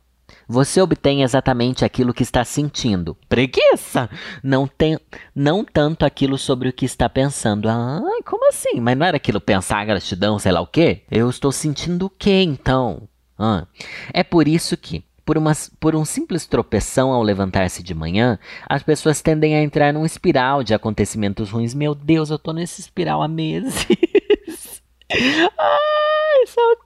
Você 0.48 0.80
obtém 0.80 1.24
exatamente 1.24 1.84
aquilo 1.84 2.14
que 2.14 2.24
está 2.24 2.44
sentindo. 2.44 3.18
Preguiça! 3.28 4.10
Não, 4.44 4.68
tem, 4.68 5.00
não 5.34 5.66
tanto 5.66 6.06
aquilo 6.06 6.38
sobre 6.38 6.70
o 6.70 6.74
que 6.74 6.86
está 6.86 7.10
pensando. 7.10 7.68
Ah, 7.68 8.02
como 8.26 8.48
assim? 8.50 8.80
Mas 8.80 8.98
não 8.98 9.06
era 9.06 9.18
aquilo 9.18 9.42
pensar 9.42 9.86
gratidão, 9.86 10.38
sei 10.38 10.52
lá 10.52 10.62
o 10.62 10.68
quê? 10.68 11.04
Eu 11.10 11.30
estou 11.30 11.52
sentindo 11.52 12.06
o 12.06 12.10
quê 12.10 12.42
então? 12.44 13.08
Ah, 13.38 13.68
é 14.14 14.24
por 14.24 14.48
isso 14.48 14.78
que, 14.78 15.04
por, 15.26 15.38
uma, 15.38 15.52
por 15.80 15.96
um 15.96 16.06
simples 16.06 16.46
tropeção 16.46 17.12
ao 17.12 17.22
levantar-se 17.22 17.84
de 17.84 17.94
manhã, 17.94 18.40
as 18.68 18.84
pessoas 18.84 19.22
tendem 19.22 19.56
a 19.56 19.62
entrar 19.62 19.94
num 19.94 20.06
espiral 20.06 20.64
de 20.64 20.74
acontecimentos 20.74 21.50
ruins. 21.50 21.74
Meu 21.74 21.94
Deus, 21.94 22.30
eu 22.30 22.40
tô 22.40 22.54
nesse 22.54 22.82
espiral 22.82 23.22
há 23.22 23.28
meses. 23.28 23.86
Ai, 25.12 26.48
socorro! 26.48 26.85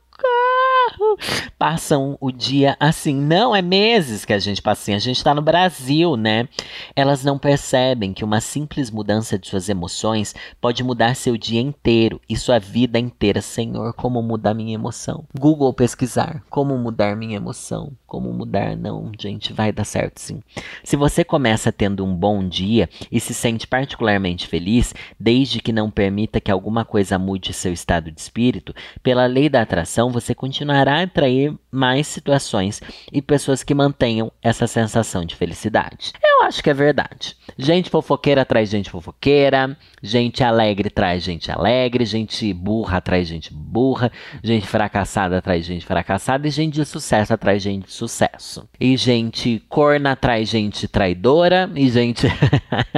Passam 1.57 2.17
o 2.19 2.31
dia 2.31 2.75
assim. 2.79 3.15
Não, 3.15 3.55
é 3.55 3.61
meses 3.61 4.25
que 4.25 4.33
a 4.33 4.39
gente 4.39 4.61
passa 4.61 4.81
assim. 4.81 4.93
A 4.93 4.99
gente 4.99 5.17
está 5.17 5.33
no 5.33 5.41
Brasil, 5.41 6.15
né? 6.15 6.47
Elas 6.95 7.23
não 7.23 7.37
percebem 7.37 8.13
que 8.13 8.23
uma 8.23 8.41
simples 8.41 8.89
mudança 8.89 9.37
de 9.37 9.47
suas 9.47 9.69
emoções 9.69 10.33
pode 10.61 10.83
mudar 10.83 11.15
seu 11.15 11.37
dia 11.37 11.61
inteiro 11.61 12.21
e 12.29 12.35
sua 12.37 12.59
vida 12.59 12.97
inteira. 12.99 13.41
Senhor, 13.41 13.93
como 13.93 14.21
mudar 14.21 14.53
minha 14.53 14.73
emoção? 14.73 15.25
Google 15.37 15.73
pesquisar. 15.73 16.43
Como 16.49 16.77
mudar 16.77 17.15
minha 17.15 17.35
emoção? 17.35 17.91
Como 18.05 18.33
mudar? 18.33 18.75
Não, 18.75 19.11
gente, 19.19 19.53
vai 19.53 19.71
dar 19.71 19.85
certo 19.85 20.19
sim. 20.19 20.41
Se 20.83 20.95
você 20.95 21.23
começa 21.23 21.71
tendo 21.71 22.03
um 22.03 22.13
bom 22.13 22.47
dia 22.47 22.89
e 23.11 23.19
se 23.19 23.33
sente 23.33 23.67
particularmente 23.67 24.47
feliz, 24.47 24.93
desde 25.19 25.59
que 25.59 25.71
não 25.71 25.91
permita 25.91 26.39
que 26.39 26.51
alguma 26.51 26.83
coisa 26.83 27.19
mude 27.19 27.53
seu 27.53 27.71
estado 27.71 28.11
de 28.11 28.19
espírito, 28.19 28.73
pela 29.03 29.25
lei 29.25 29.49
da 29.49 29.61
atração, 29.61 30.08
então 30.09 30.11
você 30.11 30.33
continuará 30.33 30.99
a 30.99 31.03
atrair 31.03 31.53
mais 31.71 32.07
situações 32.07 32.81
e 33.13 33.21
pessoas 33.21 33.61
que 33.63 33.75
mantenham 33.75 34.31
essa 34.41 34.65
sensação 34.65 35.23
de 35.23 35.35
felicidade. 35.35 36.13
Eu 36.23 36.45
acho 36.47 36.63
que 36.63 36.69
é 36.69 36.73
verdade. 36.73 37.37
Gente 37.55 37.91
fofoqueira 37.91 38.43
traz 38.43 38.69
gente 38.69 38.89
fofoqueira, 38.89 39.77
gente 40.01 40.43
alegre 40.43 40.89
traz 40.89 41.21
gente 41.21 41.51
alegre, 41.51 42.05
gente 42.05 42.51
burra 42.53 42.99
traz 42.99 43.27
gente 43.27 43.53
burra, 43.53 44.11
gente 44.43 44.65
fracassada 44.65 45.41
traz 45.41 45.63
gente 45.63 45.85
fracassada 45.85 46.47
e 46.47 46.51
gente 46.51 46.73
de 46.73 46.85
sucesso 46.85 47.31
atrai 47.31 47.59
gente 47.59 47.85
de 47.85 47.91
sucesso. 47.91 48.67
E 48.79 48.97
gente 48.97 49.63
corna 49.69 50.15
traz 50.15 50.49
gente 50.49 50.87
traidora 50.87 51.69
e 51.75 51.87
gente 51.89 52.25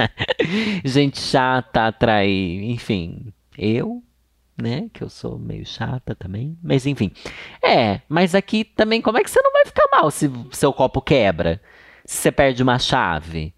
gente 0.82 1.20
chata 1.20 1.88
atrai, 1.88 2.30
enfim, 2.30 3.32
eu 3.58 4.02
né? 4.56 4.88
Que 4.92 5.02
eu 5.02 5.08
sou 5.08 5.38
meio 5.38 5.64
chata 5.66 6.14
também. 6.14 6.56
Mas 6.62 6.86
enfim. 6.86 7.10
É, 7.62 8.00
mas 8.08 8.34
aqui 8.34 8.64
também, 8.64 9.00
como 9.00 9.18
é 9.18 9.22
que 9.22 9.30
você 9.30 9.40
não 9.42 9.52
vai 9.52 9.64
ficar 9.64 9.88
mal 9.90 10.10
se 10.10 10.30
seu 10.50 10.72
copo 10.72 11.00
quebra? 11.00 11.60
Se 12.04 12.16
você 12.16 12.32
perde 12.32 12.62
uma 12.62 12.78
chave? 12.78 13.54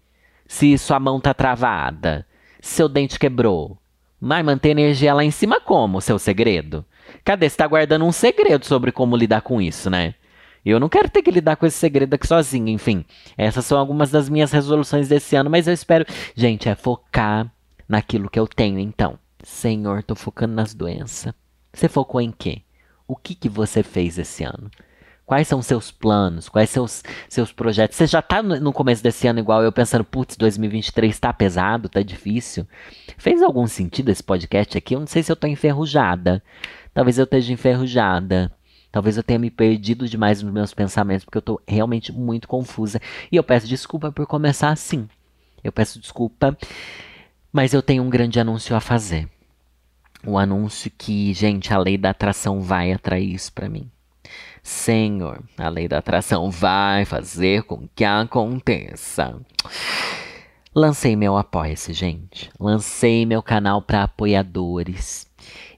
Se 0.47 0.77
sua 0.77 0.99
mão 0.99 1.19
tá 1.19 1.33
travada? 1.33 2.25
Se 2.61 2.75
seu 2.75 2.89
dente 2.89 3.19
quebrou? 3.19 3.77
Vai 4.21 4.41
manter 4.43 4.69
energia 4.69 5.13
lá 5.13 5.23
em 5.23 5.31
cima 5.31 5.59
como, 5.59 6.01
seu 6.01 6.17
segredo? 6.17 6.85
Cadê? 7.23 7.49
Você 7.49 7.57
tá 7.57 7.67
guardando 7.67 8.05
um 8.05 8.11
segredo 8.11 8.65
sobre 8.65 8.91
como 8.91 9.15
lidar 9.15 9.41
com 9.41 9.61
isso, 9.61 9.89
né? 9.89 10.15
Eu 10.65 10.79
não 10.79 10.89
quero 10.89 11.09
ter 11.09 11.21
que 11.21 11.29
lidar 11.29 11.57
com 11.57 11.65
esse 11.67 11.77
segredo 11.77 12.15
aqui 12.15 12.25
sozinho, 12.25 12.69
enfim. 12.69 13.05
Essas 13.37 13.65
são 13.65 13.77
algumas 13.77 14.09
das 14.09 14.27
minhas 14.27 14.51
resoluções 14.51 15.07
desse 15.07 15.35
ano, 15.35 15.49
mas 15.49 15.67
eu 15.67 15.73
espero. 15.73 16.05
Gente, 16.35 16.67
é 16.67 16.73
focar 16.73 17.51
naquilo 17.87 18.29
que 18.29 18.39
eu 18.39 18.47
tenho, 18.47 18.79
então. 18.79 19.19
Senhor, 19.45 20.01
tô 20.01 20.15
focando 20.15 20.55
nas 20.55 20.73
doenças. 20.73 21.31
Você 21.71 21.87
focou 21.87 22.19
em 22.19 22.31
quê? 22.31 22.63
O 23.07 23.15
que, 23.15 23.35
que 23.35 23.47
você 23.47 23.83
fez 23.83 24.17
esse 24.17 24.43
ano? 24.43 24.71
Quais 25.23 25.47
são 25.47 25.61
seus 25.61 25.91
planos? 25.91 26.49
Quais 26.49 26.67
seus 26.71 27.03
seus 27.29 27.51
projetos? 27.51 27.95
Você 27.95 28.07
já 28.07 28.23
tá 28.23 28.41
no 28.41 28.73
começo 28.73 29.03
desse 29.03 29.27
ano 29.27 29.39
igual 29.39 29.61
eu 29.61 29.71
pensando, 29.71 30.03
putz, 30.03 30.35
2023 30.35 31.19
tá 31.19 31.31
pesado, 31.31 31.87
tá 31.87 32.01
difícil. 32.01 32.67
Fez 33.19 33.43
algum 33.43 33.67
sentido 33.67 34.09
esse 34.09 34.23
podcast 34.23 34.75
aqui? 34.79 34.95
Eu 34.95 35.01
não 35.01 35.07
sei 35.07 35.21
se 35.21 35.31
eu 35.31 35.35
tô 35.35 35.45
enferrujada. 35.45 36.41
Talvez 36.91 37.19
eu 37.19 37.25
esteja 37.25 37.53
enferrujada. 37.53 38.51
Talvez 38.91 39.15
eu 39.15 39.23
tenha 39.23 39.37
me 39.37 39.51
perdido 39.51 40.09
demais 40.09 40.41
nos 40.41 40.51
meus 40.51 40.73
pensamentos, 40.73 41.23
porque 41.23 41.37
eu 41.37 41.41
tô 41.43 41.61
realmente 41.67 42.11
muito 42.11 42.47
confusa. 42.47 42.99
E 43.31 43.35
eu 43.35 43.43
peço 43.43 43.67
desculpa 43.67 44.11
por 44.11 44.25
começar 44.25 44.71
assim. 44.71 45.07
Eu 45.63 45.71
peço 45.71 45.99
desculpa, 45.99 46.57
mas 47.53 47.75
eu 47.75 47.83
tenho 47.83 48.01
um 48.01 48.09
grande 48.09 48.39
anúncio 48.39 48.75
a 48.75 48.79
fazer 48.79 49.34
o 50.25 50.37
anúncio 50.37 50.91
que, 50.97 51.33
gente, 51.33 51.73
a 51.73 51.77
lei 51.77 51.97
da 51.97 52.09
atração 52.09 52.61
vai 52.61 52.91
atrair 52.91 53.33
isso 53.33 53.51
para 53.53 53.69
mim. 53.69 53.89
Senhor, 54.63 55.43
a 55.57 55.69
lei 55.69 55.87
da 55.87 55.99
atração 55.99 56.49
vai 56.49 57.05
fazer 57.05 57.63
com 57.63 57.87
que 57.95 58.03
aconteça. 58.03 59.39
Lancei 60.73 61.15
meu 61.15 61.37
apoia-se, 61.37 61.93
gente. 61.93 62.49
Lancei 62.59 63.25
meu 63.25 63.43
canal 63.43 63.81
para 63.81 64.03
apoiadores 64.03 65.27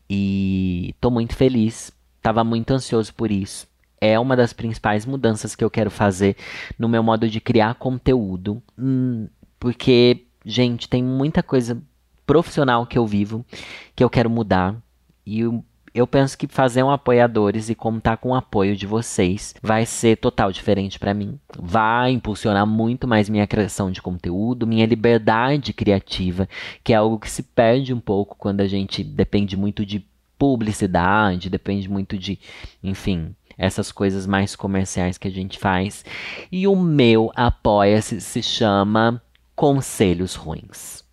e 0.09 0.95
tô 1.01 1.11
muito 1.11 1.35
feliz. 1.35 1.91
Tava 2.21 2.43
muito 2.43 2.71
ansioso 2.71 3.13
por 3.13 3.29
isso. 3.29 3.67
É 3.99 4.17
uma 4.17 4.35
das 4.35 4.53
principais 4.53 5.05
mudanças 5.05 5.55
que 5.55 5.63
eu 5.63 5.69
quero 5.69 5.91
fazer 5.91 6.35
no 6.79 6.87
meu 6.87 7.03
modo 7.03 7.29
de 7.29 7.41
criar 7.41 7.75
conteúdo, 7.75 8.61
hum, 8.77 9.27
porque, 9.59 10.25
gente, 10.45 10.87
tem 10.87 11.03
muita 11.03 11.41
coisa 11.41 11.81
profissional 12.27 12.85
que 12.85 12.97
eu 12.97 13.07
vivo, 13.07 13.43
que 13.95 14.03
eu 14.03 14.09
quero 14.09 14.29
mudar. 14.29 14.75
E 15.25 15.39
eu, 15.39 15.63
eu 15.93 16.05
penso 16.05 16.37
que 16.37 16.45
fazer 16.45 16.83
um 16.83 16.91
apoiadores 16.91 17.69
e 17.69 17.75
contar 17.75 18.17
com 18.17 18.29
o 18.29 18.35
apoio 18.35 18.75
de 18.75 18.85
vocês 18.85 19.55
vai 19.63 19.85
ser 19.85 20.17
total 20.17 20.51
diferente 20.51 20.99
para 20.99 21.13
mim. 21.13 21.39
Vai 21.57 22.11
impulsionar 22.11 22.67
muito 22.67 23.07
mais 23.07 23.29
minha 23.29 23.47
criação 23.47 23.89
de 23.89 24.01
conteúdo, 24.01 24.67
minha 24.67 24.85
liberdade 24.85 25.73
criativa, 25.73 26.47
que 26.83 26.93
é 26.93 26.97
algo 26.97 27.17
que 27.17 27.31
se 27.31 27.41
perde 27.41 27.93
um 27.93 27.99
pouco 27.99 28.35
quando 28.37 28.61
a 28.61 28.67
gente 28.67 29.03
depende 29.03 29.55
muito 29.55 29.85
de 29.85 30.05
publicidade, 30.37 31.49
depende 31.49 31.89
muito 31.89 32.15
de, 32.17 32.37
enfim, 32.83 33.33
essas 33.57 33.91
coisas 33.91 34.27
mais 34.27 34.55
comerciais 34.55 35.17
que 35.17 35.27
a 35.27 35.31
gente 35.31 35.57
faz. 35.57 36.05
E 36.51 36.67
o 36.67 36.75
meu 36.75 37.31
apoia-se 37.35 38.21
se 38.21 38.43
chama 38.43 39.21
Conselhos 39.55 40.35
Ruins. 40.35 41.06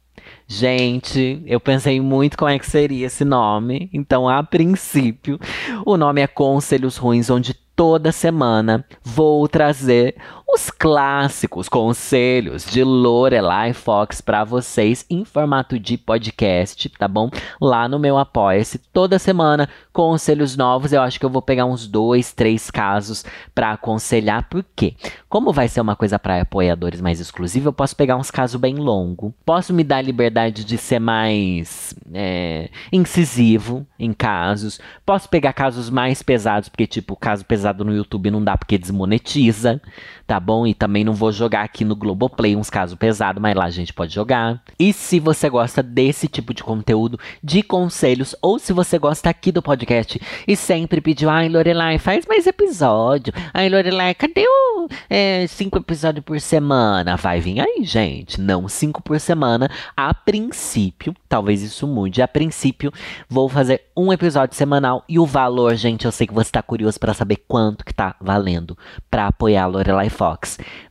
Gente, 0.46 1.42
eu 1.46 1.58
pensei 1.58 2.00
muito 2.00 2.36
como 2.36 2.50
é 2.50 2.58
que 2.58 2.66
seria 2.66 3.06
esse 3.06 3.24
nome. 3.24 3.88
Então, 3.92 4.28
a 4.28 4.42
princípio, 4.42 5.38
o 5.86 5.96
nome 5.96 6.20
é 6.20 6.26
Conselhos 6.26 6.96
Ruins, 6.96 7.30
onde 7.30 7.54
toda 7.74 8.12
semana 8.12 8.84
vou 9.02 9.48
trazer 9.48 10.14
os 10.46 10.70
clássicos 10.70 11.68
conselhos 11.68 12.64
de 12.64 12.84
Lorelai 12.84 13.72
Fox 13.72 14.20
para 14.20 14.44
vocês 14.44 15.04
em 15.10 15.24
formato 15.24 15.78
de 15.80 15.98
podcast, 15.98 16.88
tá 16.90 17.08
bom? 17.08 17.28
Lá 17.60 17.88
no 17.88 17.98
meu 17.98 18.16
Apoia-se, 18.16 18.78
toda 18.78 19.18
semana, 19.18 19.68
conselhos 19.92 20.56
novos. 20.56 20.92
Eu 20.92 21.02
acho 21.02 21.18
que 21.18 21.26
eu 21.26 21.30
vou 21.30 21.42
pegar 21.42 21.64
uns 21.64 21.88
dois, 21.88 22.32
três 22.32 22.70
casos 22.70 23.24
para 23.52 23.72
aconselhar, 23.72 24.48
porque, 24.48 24.94
como 25.28 25.52
vai 25.52 25.66
ser 25.66 25.80
uma 25.80 25.96
coisa 25.96 26.18
para 26.18 26.42
apoiadores 26.42 27.00
mais 27.00 27.18
exclusiva, 27.18 27.70
eu 27.70 27.72
posso 27.72 27.96
pegar 27.96 28.16
uns 28.16 28.30
casos 28.30 28.60
bem 28.60 28.76
longos. 28.76 29.32
Posso 29.44 29.74
me 29.74 29.82
dar 29.82 29.96
a 29.96 30.02
liberdade 30.02 30.64
de 30.64 30.78
ser 30.78 31.00
mais 31.00 31.94
é, 32.12 32.70
incisivo 32.92 33.84
em 33.98 34.12
casos. 34.12 34.78
Posso 35.04 35.28
pegar 35.28 35.52
casos 35.52 35.90
mais 35.90 36.22
pesados, 36.22 36.68
porque, 36.68 36.86
tipo, 36.86 37.16
caso 37.16 37.44
pesado 37.44 37.84
no 37.84 37.94
YouTube 37.94 38.30
não 38.30 38.44
dá 38.44 38.56
porque 38.56 38.78
desmonetiza, 38.78 39.80
tá? 40.26 40.33
Tá 40.34 40.40
bom? 40.40 40.66
E 40.66 40.74
também 40.74 41.04
não 41.04 41.12
vou 41.12 41.30
jogar 41.30 41.62
aqui 41.62 41.84
no 41.84 41.94
Globoplay 41.94 42.56
uns 42.56 42.68
casos 42.68 42.96
pesados, 42.98 43.40
mas 43.40 43.54
lá 43.54 43.66
a 43.66 43.70
gente 43.70 43.92
pode 43.92 44.12
jogar. 44.12 44.60
E 44.76 44.92
se 44.92 45.20
você 45.20 45.48
gosta 45.48 45.80
desse 45.80 46.26
tipo 46.26 46.52
de 46.52 46.64
conteúdo, 46.64 47.20
de 47.40 47.62
conselhos, 47.62 48.34
ou 48.42 48.58
se 48.58 48.72
você 48.72 48.98
gosta 48.98 49.30
aqui 49.30 49.52
do 49.52 49.62
podcast 49.62 50.20
e 50.48 50.56
sempre 50.56 51.00
pediu, 51.00 51.30
ai 51.30 51.48
Lorelai, 51.48 51.98
faz 51.98 52.26
mais 52.26 52.48
episódio. 52.48 53.32
Ai 53.52 53.68
Lorelai, 53.68 54.12
cadê 54.12 54.44
o 54.44 54.88
é, 55.08 55.46
cinco 55.46 55.78
episódios 55.78 56.24
por 56.24 56.40
semana? 56.40 57.16
Vai 57.16 57.38
vir 57.38 57.60
aí, 57.60 57.84
gente. 57.84 58.40
Não 58.40 58.68
cinco 58.68 59.00
por 59.00 59.20
semana. 59.20 59.70
A 59.96 60.12
princípio, 60.12 61.14
talvez 61.28 61.62
isso 61.62 61.86
mude. 61.86 62.22
A 62.22 62.26
princípio, 62.26 62.92
vou 63.28 63.48
fazer 63.48 63.82
um 63.96 64.12
episódio 64.12 64.56
semanal 64.56 65.04
e 65.08 65.16
o 65.16 65.26
valor, 65.26 65.76
gente, 65.76 66.06
eu 66.06 66.10
sei 66.10 66.26
que 66.26 66.34
você 66.34 66.50
tá 66.50 66.60
curioso 66.60 66.98
para 66.98 67.14
saber 67.14 67.36
quanto 67.46 67.84
que 67.84 67.94
tá 67.94 68.16
valendo 68.20 68.76
para 69.08 69.28
apoiar 69.28 69.62
a 69.62 69.66
Lorelai 69.66 70.08
Fox. 70.08 70.23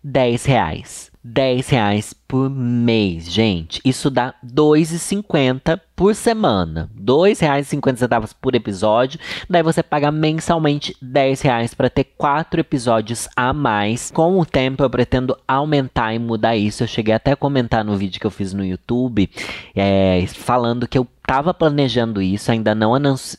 10 0.03 0.45
reais. 0.45 1.13
10 1.23 1.69
reais 1.69 2.13
por 2.27 2.49
mês, 2.49 3.31
gente. 3.31 3.79
Isso 3.85 4.09
dá 4.09 4.35
R$ 4.43 4.49
2,50 4.53 5.79
por 5.95 6.13
semana. 6.13 6.89
R$ 6.93 7.01
2,50 7.01 8.35
por 8.41 8.53
episódio. 8.55 9.19
Daí 9.49 9.63
você 9.63 9.81
paga 9.81 10.11
mensalmente 10.11 10.95
10 11.01 11.41
reais 11.41 11.73
para 11.73 11.89
ter 11.89 12.03
quatro 12.17 12.59
episódios 12.59 13.29
a 13.37 13.53
mais. 13.53 14.11
Com 14.11 14.37
o 14.37 14.45
tempo 14.45 14.83
eu 14.83 14.89
pretendo 14.89 15.37
aumentar 15.47 16.13
e 16.13 16.19
mudar 16.19 16.57
isso. 16.57 16.83
Eu 16.83 16.87
cheguei 16.87 17.13
até 17.13 17.31
a 17.31 17.37
comentar 17.37 17.85
no 17.85 17.95
vídeo 17.95 18.19
que 18.19 18.27
eu 18.27 18.31
fiz 18.31 18.53
no 18.53 18.65
YouTube, 18.65 19.29
é, 19.73 20.25
falando 20.27 20.87
que 20.87 20.97
eu 20.97 21.07
tava 21.25 21.53
planejando 21.53 22.21
isso, 22.21 22.51
ainda 22.51 22.75
não, 22.75 22.93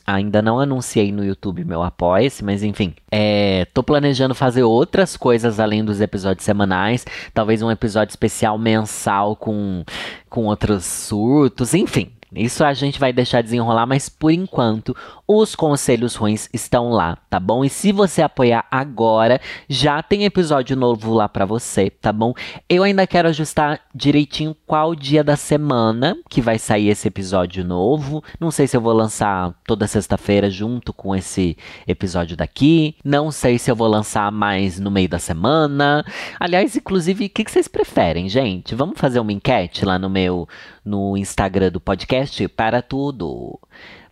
ainda 0.05 0.41
não 0.41 0.59
anunciei 0.59 1.11
no 1.11 1.23
YouTube 1.23 1.63
meu 1.63 1.83
apoia-se, 1.83 2.43
mas 2.43 2.63
enfim, 2.63 2.93
é, 3.11 3.65
tô 3.73 3.83
planejando 3.83 4.33
fazer 4.35 4.63
outras 4.63 5.15
coisas 5.15 5.59
além 5.59 5.83
dos 5.83 6.01
episódios 6.01 6.45
semanais, 6.45 7.05
talvez 7.33 7.61
um 7.61 7.71
episódio 7.71 8.11
especial 8.11 8.57
mensal 8.57 9.35
com, 9.35 9.83
com 10.29 10.45
outros 10.45 10.85
surtos, 10.85 11.73
enfim. 11.73 12.11
Isso 12.35 12.63
a 12.63 12.73
gente 12.73 12.99
vai 12.99 13.11
deixar 13.13 13.41
desenrolar, 13.41 13.85
mas 13.85 14.09
por 14.09 14.31
enquanto 14.31 14.95
os 15.27 15.55
conselhos 15.55 16.15
ruins 16.15 16.47
estão 16.53 16.89
lá, 16.89 17.17
tá 17.29 17.39
bom? 17.39 17.65
E 17.65 17.69
se 17.69 17.91
você 17.91 18.21
apoiar 18.21 18.65
agora, 18.69 19.41
já 19.67 20.01
tem 20.03 20.23
episódio 20.23 20.75
novo 20.75 21.13
lá 21.13 21.27
para 21.27 21.45
você, 21.45 21.89
tá 21.89 22.13
bom? 22.13 22.33
Eu 22.69 22.83
ainda 22.83 23.07
quero 23.07 23.29
ajustar 23.29 23.81
direitinho 23.93 24.55
qual 24.67 24.93
dia 24.93 25.23
da 25.23 25.35
semana 25.35 26.15
que 26.29 26.41
vai 26.41 26.59
sair 26.59 26.89
esse 26.89 27.07
episódio 27.07 27.63
novo. 27.63 28.23
Não 28.39 28.51
sei 28.51 28.67
se 28.67 28.77
eu 28.77 28.81
vou 28.81 28.93
lançar 28.93 29.53
toda 29.65 29.87
sexta-feira 29.87 30.49
junto 30.49 30.93
com 30.93 31.15
esse 31.15 31.57
episódio 31.87 32.37
daqui. 32.37 32.95
Não 33.03 33.31
sei 33.31 33.57
se 33.57 33.71
eu 33.71 33.75
vou 33.75 33.87
lançar 33.87 34.31
mais 34.31 34.79
no 34.79 34.91
meio 34.91 35.09
da 35.09 35.19
semana. 35.19 36.05
Aliás, 36.39 36.75
inclusive, 36.75 37.25
o 37.25 37.29
que, 37.29 37.45
vocês 37.49 37.67
preferem, 37.67 38.29
gente? 38.29 38.75
Vamos 38.75 38.99
fazer 38.99 39.19
uma 39.19 39.33
enquete 39.33 39.85
lá 39.85 39.97
no 39.97 40.09
meu 40.09 40.47
no 40.85 41.17
Instagram 41.17 41.71
do 41.71 41.81
podcast 41.81 42.24
para 42.49 42.81
tudo 42.81 43.59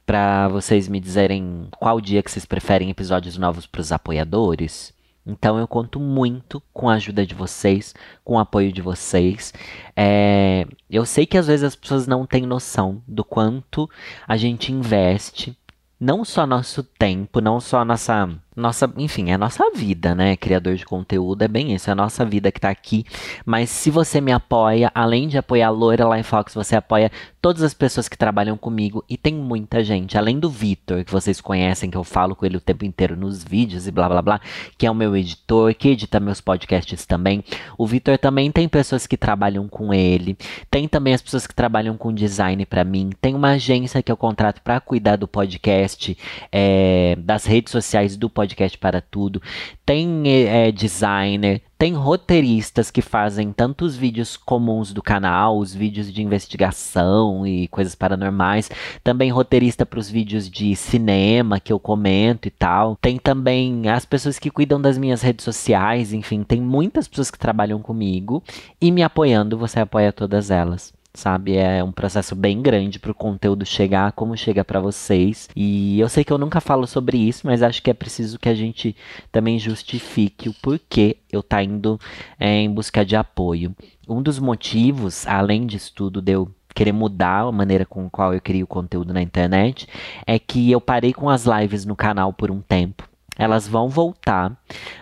para 0.05 0.47
vocês 0.49 0.87
me 0.87 0.99
dizerem 0.99 1.67
qual 1.79 2.01
dia 2.01 2.21
que 2.21 2.29
vocês 2.29 2.45
preferem 2.45 2.89
episódios 2.89 3.37
novos 3.37 3.65
para 3.65 3.81
os 3.81 3.91
apoiadores. 3.91 4.93
Então 5.25 5.57
eu 5.57 5.67
conto 5.67 5.99
muito 5.99 6.61
com 6.73 6.89
a 6.89 6.95
ajuda 6.95 7.25
de 7.25 7.33
vocês, 7.33 7.95
com 8.23 8.35
o 8.35 8.39
apoio 8.39 8.73
de 8.73 8.81
vocês. 8.81 9.53
É, 9.95 10.67
eu 10.89 11.05
sei 11.05 11.25
que 11.25 11.37
às 11.37 11.47
vezes 11.47 11.63
as 11.63 11.75
pessoas 11.75 12.05
não 12.05 12.25
têm 12.25 12.45
noção 12.45 13.01
do 13.07 13.23
quanto 13.23 13.89
a 14.27 14.35
gente 14.35 14.73
investe, 14.73 15.57
não 15.97 16.25
só 16.25 16.45
nosso 16.45 16.83
tempo, 16.83 17.39
não 17.39 17.61
só 17.61 17.85
nossa 17.85 18.29
nossa, 18.55 18.91
enfim, 18.97 19.31
é 19.31 19.33
a 19.33 19.37
nossa 19.37 19.63
vida, 19.71 20.13
né? 20.13 20.35
Criador 20.35 20.75
de 20.75 20.85
conteúdo 20.85 21.41
é 21.41 21.47
bem 21.47 21.73
isso, 21.73 21.89
é 21.89 21.93
a 21.93 21.95
nossa 21.95 22.23
vida 22.23 22.51
que 22.51 22.59
tá 22.59 22.69
aqui. 22.69 23.03
Mas 23.45 23.69
se 23.69 23.89
você 23.89 24.21
me 24.21 24.31
apoia, 24.31 24.91
além 24.93 25.27
de 25.27 25.37
apoiar 25.37 25.67
a 25.67 25.71
Lorelai 25.71 26.23
Fox, 26.23 26.53
você 26.53 26.75
apoia 26.75 27.11
todas 27.41 27.61
as 27.61 27.73
pessoas 27.73 28.07
que 28.07 28.17
trabalham 28.17 28.55
comigo 28.55 29.03
e 29.09 29.17
tem 29.17 29.33
muita 29.33 29.83
gente, 29.83 30.17
além 30.17 30.39
do 30.39 30.49
Vitor, 30.49 31.03
que 31.03 31.11
vocês 31.11 31.41
conhecem, 31.41 31.89
que 31.89 31.97
eu 31.97 32.03
falo 32.03 32.35
com 32.35 32.45
ele 32.45 32.55
o 32.55 32.61
tempo 32.61 32.85
inteiro 32.85 33.17
nos 33.17 33.43
vídeos 33.43 33.85
e 33.85 33.91
blá 33.91 34.07
blá 34.07 34.21
blá, 34.21 34.41
que 34.77 34.85
é 34.85 34.91
o 34.91 34.95
meu 34.95 35.15
editor, 35.17 35.73
que 35.73 35.89
edita 35.89 36.19
meus 36.19 36.39
podcasts 36.39 37.05
também. 37.05 37.43
O 37.77 37.85
Vitor 37.85 38.17
também 38.17 38.51
tem 38.51 38.69
pessoas 38.69 39.05
que 39.05 39.17
trabalham 39.17 39.67
com 39.67 39.93
ele, 39.93 40.37
tem 40.71 40.87
também 40.87 41.13
as 41.13 41.21
pessoas 41.21 41.45
que 41.45 41.53
trabalham 41.53 41.97
com 41.97 42.13
design 42.13 42.65
para 42.65 42.83
mim, 42.85 43.09
tem 43.19 43.35
uma 43.35 43.51
agência 43.51 44.01
que 44.01 44.11
eu 44.11 44.17
contrato 44.17 44.61
para 44.61 44.79
cuidar 44.79 45.17
do 45.17 45.27
podcast, 45.27 46.17
é, 46.51 47.17
das 47.19 47.45
redes 47.45 47.71
sociais 47.71 48.15
do 48.15 48.29
podcast 48.29 48.42
podcast 48.43 48.77
para 48.77 49.01
tudo. 49.01 49.41
Tem 49.85 50.23
é, 50.27 50.71
designer, 50.71 51.61
tem 51.77 51.93
roteiristas 51.93 52.91
que 52.91 53.01
fazem 53.01 53.51
tanto 53.51 53.85
os 53.85 53.95
vídeos 53.95 54.35
comuns 54.35 54.93
do 54.93 55.01
canal, 55.01 55.57
os 55.57 55.73
vídeos 55.73 56.11
de 56.11 56.21
investigação 56.21 57.47
e 57.47 57.67
coisas 57.69 57.95
paranormais. 57.95 58.69
Também 59.03 59.31
roteirista 59.31 59.85
para 59.85 59.99
os 59.99 60.09
vídeos 60.09 60.49
de 60.49 60.75
cinema 60.75 61.59
que 61.59 61.71
eu 61.71 61.79
comento 61.79 62.47
e 62.47 62.51
tal. 62.51 62.97
Tem 63.01 63.17
também 63.17 63.89
as 63.89 64.05
pessoas 64.05 64.37
que 64.37 64.51
cuidam 64.51 64.79
das 64.79 64.97
minhas 64.97 65.21
redes 65.21 65.45
sociais. 65.45 66.13
Enfim, 66.13 66.43
tem 66.43 66.61
muitas 66.61 67.07
pessoas 67.07 67.31
que 67.31 67.39
trabalham 67.39 67.81
comigo 67.81 68.43
e 68.79 68.91
me 68.91 69.03
apoiando. 69.03 69.57
Você 69.57 69.79
apoia 69.79 70.11
todas 70.11 70.51
elas 70.51 70.93
sabe? 71.13 71.55
É 71.55 71.83
um 71.83 71.91
processo 71.91 72.35
bem 72.35 72.61
grande 72.61 72.99
para 72.99 73.11
o 73.11 73.15
conteúdo 73.15 73.65
chegar 73.65 74.11
como 74.13 74.35
chega 74.35 74.63
para 74.63 74.79
vocês. 74.79 75.49
E 75.55 75.99
eu 75.99 76.09
sei 76.09 76.23
que 76.23 76.33
eu 76.33 76.37
nunca 76.37 76.59
falo 76.59 76.87
sobre 76.87 77.17
isso, 77.17 77.45
mas 77.45 77.61
acho 77.61 77.81
que 77.81 77.89
é 77.89 77.93
preciso 77.93 78.39
que 78.39 78.49
a 78.49 78.55
gente 78.55 78.95
também 79.31 79.59
justifique 79.59 80.49
o 80.49 80.53
porquê 80.61 81.17
eu 81.31 81.43
tá 81.43 81.63
indo 81.63 81.99
é, 82.39 82.61
em 82.61 82.71
busca 82.71 83.05
de 83.05 83.15
apoio. 83.15 83.75
Um 84.07 84.21
dos 84.21 84.39
motivos, 84.39 85.27
além 85.27 85.65
disso 85.65 85.93
tudo, 85.95 86.21
de 86.21 86.33
eu 86.33 86.51
querer 86.73 86.91
mudar 86.91 87.41
a 87.41 87.51
maneira 87.51 87.85
com 87.85 88.07
a 88.07 88.09
qual 88.09 88.33
eu 88.33 88.41
crio 88.41 88.65
conteúdo 88.65 89.13
na 89.13 89.21
internet, 89.21 89.87
é 90.25 90.39
que 90.39 90.71
eu 90.71 90.81
parei 90.81 91.13
com 91.13 91.29
as 91.29 91.45
lives 91.45 91.85
no 91.85 91.95
canal 91.95 92.33
por 92.33 92.49
um 92.49 92.59
tempo. 92.59 93.07
Elas 93.37 93.67
vão 93.67 93.89
voltar, 93.89 94.55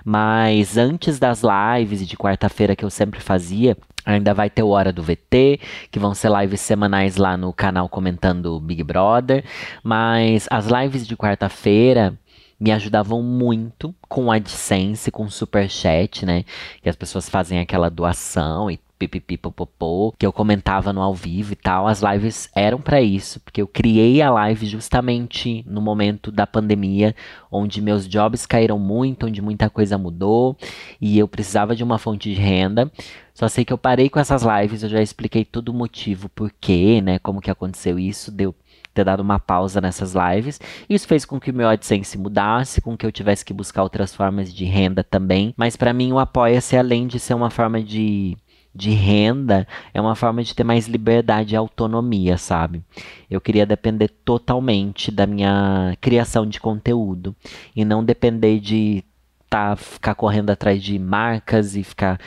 mas 0.06 0.78
antes 0.78 1.20
das 1.20 1.42
lives 1.44 2.08
de 2.08 2.16
quarta-feira 2.16 2.76
que 2.76 2.86
eu 2.86 2.90
sempre 2.90 3.20
fazia, 3.20 3.78
Ainda 4.04 4.34
vai 4.34 4.50
ter 4.50 4.64
o 4.64 4.70
Hora 4.70 4.92
do 4.92 5.04
VT, 5.04 5.60
que 5.92 6.00
vão 6.00 6.16
ser 6.16 6.32
lives 6.32 6.62
semanais 6.62 7.18
lá 7.18 7.38
no 7.38 7.54
canal 7.54 7.88
comentando 7.88 8.60
Big 8.60 8.84
Brother. 8.84 9.46
Mas 9.84 10.48
as 10.50 10.66
lives 10.66 11.06
de 11.06 11.16
quarta-feira 11.16 12.18
me 12.60 12.72
ajudavam 12.72 13.22
muito 13.22 13.94
com 14.08 14.32
AdSense, 14.32 15.12
com 15.12 15.30
Superchat, 15.30 16.26
né? 16.26 16.46
Que 16.82 16.90
as 16.90 16.96
pessoas 16.96 17.30
fazem 17.30 17.60
aquela 17.60 17.90
doação 17.90 18.70
e 18.70 18.80
pipipipopopô, 19.08 20.14
que 20.18 20.26
eu 20.26 20.34
comentava 20.34 20.94
no 20.94 21.02
ao 21.02 21.14
vivo 21.14 21.54
e 21.54 21.56
tal. 21.56 21.88
As 21.88 22.02
lives 22.02 22.50
eram 22.56 22.80
para 22.80 23.02
isso, 23.02 23.40
porque 23.40 23.62
eu 23.62 23.68
criei 23.68 24.22
a 24.22 24.32
live 24.32 24.66
justamente 24.66 25.64
no 25.68 25.82
momento 25.82 26.32
da 26.32 26.46
pandemia, 26.46 27.16
onde 27.52 27.82
meus 27.82 28.08
jobs 28.08 28.46
caíram 28.46 28.80
muito, 28.80 29.26
onde 29.26 29.42
muita 29.42 29.70
coisa 29.70 29.98
mudou 29.98 30.58
e 31.00 31.18
eu 31.18 31.28
precisava 31.28 31.76
de 31.76 31.84
uma 31.84 31.98
fonte 31.98 32.34
de 32.34 32.40
renda. 32.40 32.92
Só 33.34 33.48
sei 33.48 33.66
que 33.66 33.74
eu 33.74 33.78
parei 33.78 34.10
com 34.10 34.20
essas 34.20 34.44
lives, 34.44 34.84
eu 34.84 34.90
já 34.90 35.02
expliquei 35.02 35.44
todo 35.46 35.70
o 35.70 35.74
motivo, 35.74 36.30
por 36.30 36.52
quê, 36.60 37.02
né, 37.02 37.18
como 37.20 37.42
que 37.42 37.50
aconteceu 37.50 37.98
isso, 37.98 38.32
deu 38.32 38.54
ter 38.94 39.06
dado 39.06 39.22
uma 39.22 39.40
pausa 39.40 39.80
nessas 39.80 40.14
lives. 40.14 40.60
Isso 40.90 41.08
fez 41.08 41.26
com 41.26 41.40
que 41.40 41.52
o 41.52 41.54
meu 41.54 41.68
AdSense 41.70 42.18
mudasse, 42.18 42.82
com 42.82 42.98
que 42.98 43.06
eu 43.06 43.12
tivesse 43.12 43.46
que 43.46 43.54
buscar 43.54 43.84
outras 43.84 44.14
formas 44.14 44.54
de 44.54 44.66
renda 44.66 45.04
também. 45.04 45.54
Mas 45.58 45.76
para 45.76 45.94
mim 45.94 46.12
o 46.12 46.20
Apoia-se, 46.20 46.76
além 46.76 47.08
de 47.08 47.20
ser 47.20 47.34
uma 47.34 47.50
forma 47.50 47.82
de 47.82 48.38
de 48.74 48.92
renda 48.92 49.68
é 49.94 50.00
uma 50.00 50.16
forma 50.16 50.44
de 50.44 50.56
ter 50.56 50.64
mais 50.64 50.88
liberdade 50.88 51.54
e 51.54 51.58
autonomia, 51.58 52.38
sabe? 52.38 52.82
Eu 53.30 53.42
queria 53.42 53.66
depender 53.66 54.08
totalmente 54.08 55.12
da 55.12 55.26
minha 55.26 55.96
criação 56.00 56.46
de 56.46 56.60
conteúdo 56.60 57.36
e 57.76 57.84
não 57.84 58.04
depender 58.04 58.60
de 58.60 59.04
tá, 59.50 59.76
ficar 59.76 60.16
correndo 60.16 60.50
atrás 60.50 60.82
de 60.82 60.98
marcas 60.98 61.76
e 61.76 61.84
ficar 61.84 62.18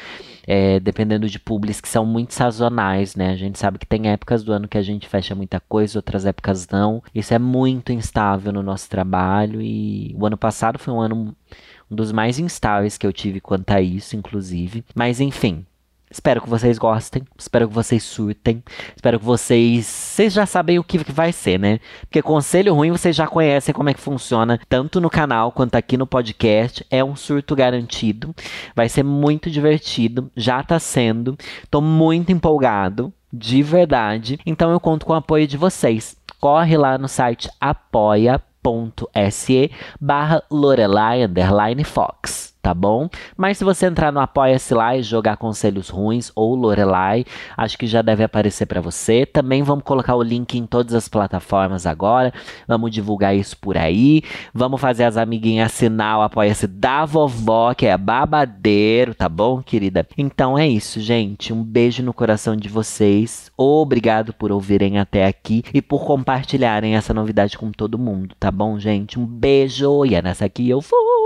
é, 0.46 0.78
dependendo 0.78 1.26
de 1.26 1.38
publis 1.38 1.80
que 1.80 1.88
são 1.88 2.04
muito 2.04 2.34
sazonais, 2.34 3.16
né? 3.16 3.30
A 3.30 3.36
gente 3.36 3.58
sabe 3.58 3.78
que 3.78 3.86
tem 3.86 4.08
épocas 4.08 4.44
do 4.44 4.52
ano 4.52 4.68
que 4.68 4.76
a 4.76 4.82
gente 4.82 5.08
fecha 5.08 5.34
muita 5.34 5.58
coisa, 5.60 5.98
outras 5.98 6.26
épocas 6.26 6.68
não. 6.68 7.02
Isso 7.14 7.32
é 7.32 7.38
muito 7.38 7.92
instável 7.92 8.52
no 8.52 8.62
nosso 8.62 8.90
trabalho 8.90 9.62
e 9.62 10.14
o 10.18 10.26
ano 10.26 10.36
passado 10.36 10.78
foi 10.78 10.92
um 10.92 11.00
ano 11.00 11.34
um 11.90 11.96
dos 11.96 12.12
mais 12.12 12.38
instáveis 12.38 12.98
que 12.98 13.06
eu 13.06 13.12
tive 13.12 13.40
quanto 13.40 13.70
a 13.70 13.80
isso, 13.80 14.16
inclusive. 14.16 14.84
Mas 14.94 15.20
enfim, 15.20 15.64
Espero 16.14 16.40
que 16.40 16.48
vocês 16.48 16.78
gostem, 16.78 17.24
espero 17.36 17.66
que 17.66 17.74
vocês 17.74 18.00
surtem, 18.04 18.62
espero 18.94 19.18
que 19.18 19.24
vocês. 19.24 19.84
Vocês 19.84 20.32
já 20.32 20.46
sabem 20.46 20.78
o 20.78 20.84
que 20.84 20.96
vai 21.10 21.32
ser, 21.32 21.58
né? 21.58 21.80
Porque 22.02 22.22
conselho 22.22 22.72
ruim 22.72 22.92
vocês 22.92 23.16
já 23.16 23.26
conhecem 23.26 23.74
como 23.74 23.88
é 23.88 23.94
que 23.94 24.00
funciona, 24.00 24.60
tanto 24.68 25.00
no 25.00 25.10
canal 25.10 25.50
quanto 25.50 25.74
aqui 25.74 25.96
no 25.96 26.06
podcast. 26.06 26.86
É 26.88 27.02
um 27.02 27.16
surto 27.16 27.56
garantido, 27.56 28.32
vai 28.76 28.88
ser 28.88 29.02
muito 29.02 29.50
divertido, 29.50 30.30
já 30.36 30.62
tá 30.62 30.78
sendo. 30.78 31.36
Tô 31.68 31.80
muito 31.80 32.30
empolgado, 32.30 33.12
de 33.32 33.60
verdade. 33.60 34.38
Então 34.46 34.70
eu 34.70 34.78
conto 34.78 35.04
com 35.06 35.14
o 35.14 35.16
apoio 35.16 35.48
de 35.48 35.56
vocês. 35.56 36.16
Corre 36.40 36.76
lá 36.76 36.96
no 36.96 37.08
site 37.08 37.50
apoia.se 37.60 38.40
barra 40.00 40.44
Lorelai 40.48 41.26
Fox 41.84 42.53
tá 42.64 42.72
bom? 42.72 43.10
Mas 43.36 43.58
se 43.58 43.64
você 43.64 43.84
entrar 43.84 44.10
no 44.10 44.20
Apoia-se 44.20 44.72
lá 44.72 44.96
e 44.96 45.02
jogar 45.02 45.36
conselhos 45.36 45.90
ruins 45.90 46.32
ou 46.34 46.54
Lorelai, 46.54 47.26
acho 47.58 47.76
que 47.76 47.86
já 47.86 48.00
deve 48.00 48.24
aparecer 48.24 48.64
para 48.64 48.80
você. 48.80 49.26
Também 49.26 49.62
vamos 49.62 49.84
colocar 49.84 50.14
o 50.14 50.22
link 50.22 50.56
em 50.56 50.64
todas 50.64 50.94
as 50.94 51.06
plataformas 51.06 51.84
agora. 51.84 52.32
Vamos 52.66 52.90
divulgar 52.90 53.36
isso 53.36 53.54
por 53.58 53.76
aí. 53.76 54.22
Vamos 54.54 54.80
fazer 54.80 55.04
as 55.04 55.18
amiguinhas 55.18 55.66
assinar 55.66 56.18
o 56.18 56.22
Apoia-se 56.22 56.66
da 56.66 57.04
vovó, 57.04 57.74
que 57.74 57.84
é 57.84 57.98
babadeiro, 57.98 59.14
tá 59.14 59.28
bom, 59.28 59.62
querida? 59.62 60.06
Então 60.16 60.58
é 60.58 60.66
isso, 60.66 61.00
gente. 61.00 61.52
Um 61.52 61.62
beijo 61.62 62.02
no 62.02 62.14
coração 62.14 62.56
de 62.56 62.70
vocês. 62.70 63.52
Obrigado 63.58 64.32
por 64.32 64.50
ouvirem 64.50 64.98
até 64.98 65.26
aqui 65.26 65.62
e 65.74 65.82
por 65.82 66.06
compartilharem 66.06 66.96
essa 66.96 67.12
novidade 67.12 67.58
com 67.58 67.70
todo 67.70 67.98
mundo, 67.98 68.34
tá 68.40 68.50
bom, 68.50 68.78
gente? 68.78 69.20
Um 69.20 69.26
beijo 69.26 70.06
e 70.06 70.14
é 70.14 70.22
nessa 70.22 70.46
aqui 70.46 70.70
eu 70.70 70.80
fui. 70.80 71.23